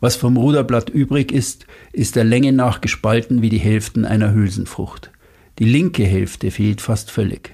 Was 0.00 0.16
vom 0.16 0.38
Ruderblatt 0.38 0.88
übrig 0.88 1.30
ist, 1.30 1.66
ist 1.92 2.16
der 2.16 2.24
Länge 2.24 2.52
nach 2.52 2.80
gespalten 2.80 3.42
wie 3.42 3.50
die 3.50 3.58
Hälften 3.58 4.06
einer 4.06 4.32
Hülsenfrucht. 4.32 5.10
Die 5.58 5.64
linke 5.66 6.04
Hälfte 6.04 6.50
fehlt 6.50 6.80
fast 6.80 7.10
völlig. 7.10 7.52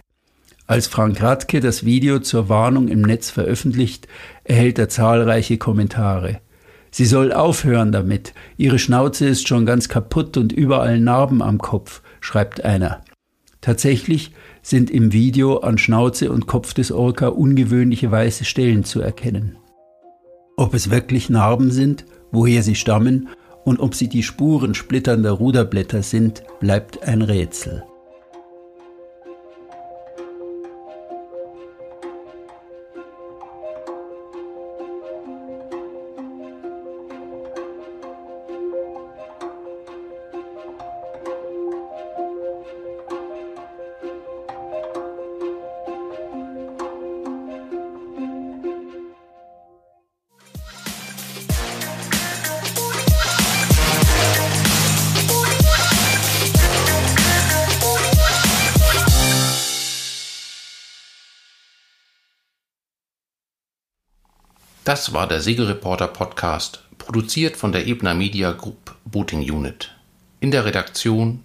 Als 0.68 0.86
Frank 0.86 1.20
Radke 1.20 1.58
das 1.58 1.84
Video 1.84 2.20
zur 2.20 2.48
Warnung 2.48 2.86
im 2.86 3.02
Netz 3.02 3.30
veröffentlicht, 3.30 4.06
erhält 4.44 4.78
er 4.78 4.88
zahlreiche 4.88 5.58
Kommentare. 5.58 6.40
Sie 6.94 7.06
soll 7.06 7.32
aufhören 7.32 7.90
damit. 7.90 8.34
Ihre 8.58 8.78
Schnauze 8.78 9.26
ist 9.26 9.48
schon 9.48 9.64
ganz 9.64 9.88
kaputt 9.88 10.36
und 10.36 10.52
überall 10.52 11.00
Narben 11.00 11.42
am 11.42 11.56
Kopf, 11.56 12.02
schreibt 12.20 12.64
einer. 12.64 13.00
Tatsächlich 13.62 14.32
sind 14.60 14.90
im 14.90 15.12
Video 15.12 15.58
an 15.58 15.78
Schnauze 15.78 16.30
und 16.30 16.46
Kopf 16.46 16.74
des 16.74 16.92
Orca 16.92 17.28
ungewöhnliche 17.28 18.10
weiße 18.10 18.44
Stellen 18.44 18.84
zu 18.84 19.00
erkennen. 19.00 19.56
Ob 20.58 20.74
es 20.74 20.90
wirklich 20.90 21.30
Narben 21.30 21.70
sind, 21.70 22.04
woher 22.30 22.62
sie 22.62 22.74
stammen 22.74 23.28
und 23.64 23.80
ob 23.80 23.94
sie 23.94 24.08
die 24.08 24.22
Spuren 24.22 24.74
splitternder 24.74 25.32
Ruderblätter 25.32 26.02
sind, 26.02 26.42
bleibt 26.60 27.02
ein 27.04 27.22
Rätsel. 27.22 27.84
Das 64.92 65.14
war 65.14 65.26
der 65.26 65.40
Segelreporter 65.40 66.06
Podcast, 66.06 66.82
produziert 66.98 67.56
von 67.56 67.72
der 67.72 67.86
Ebner 67.86 68.12
Media 68.12 68.52
Group 68.52 68.94
Booting 69.06 69.40
Unit. 69.40 69.90
In 70.40 70.50
der 70.50 70.66
Redaktion 70.66 71.42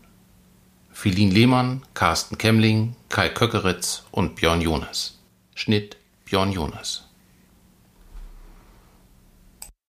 Philin 0.92 1.32
Lehmann, 1.32 1.82
Carsten 1.94 2.38
Kemmling, 2.38 2.98
Kai 3.08 3.30
Köckeritz 3.30 4.04
und 4.12 4.36
Björn 4.36 4.60
Jonas. 4.60 5.20
Schnitt 5.56 5.96
Björn 6.26 6.52
Jonas. 6.52 7.07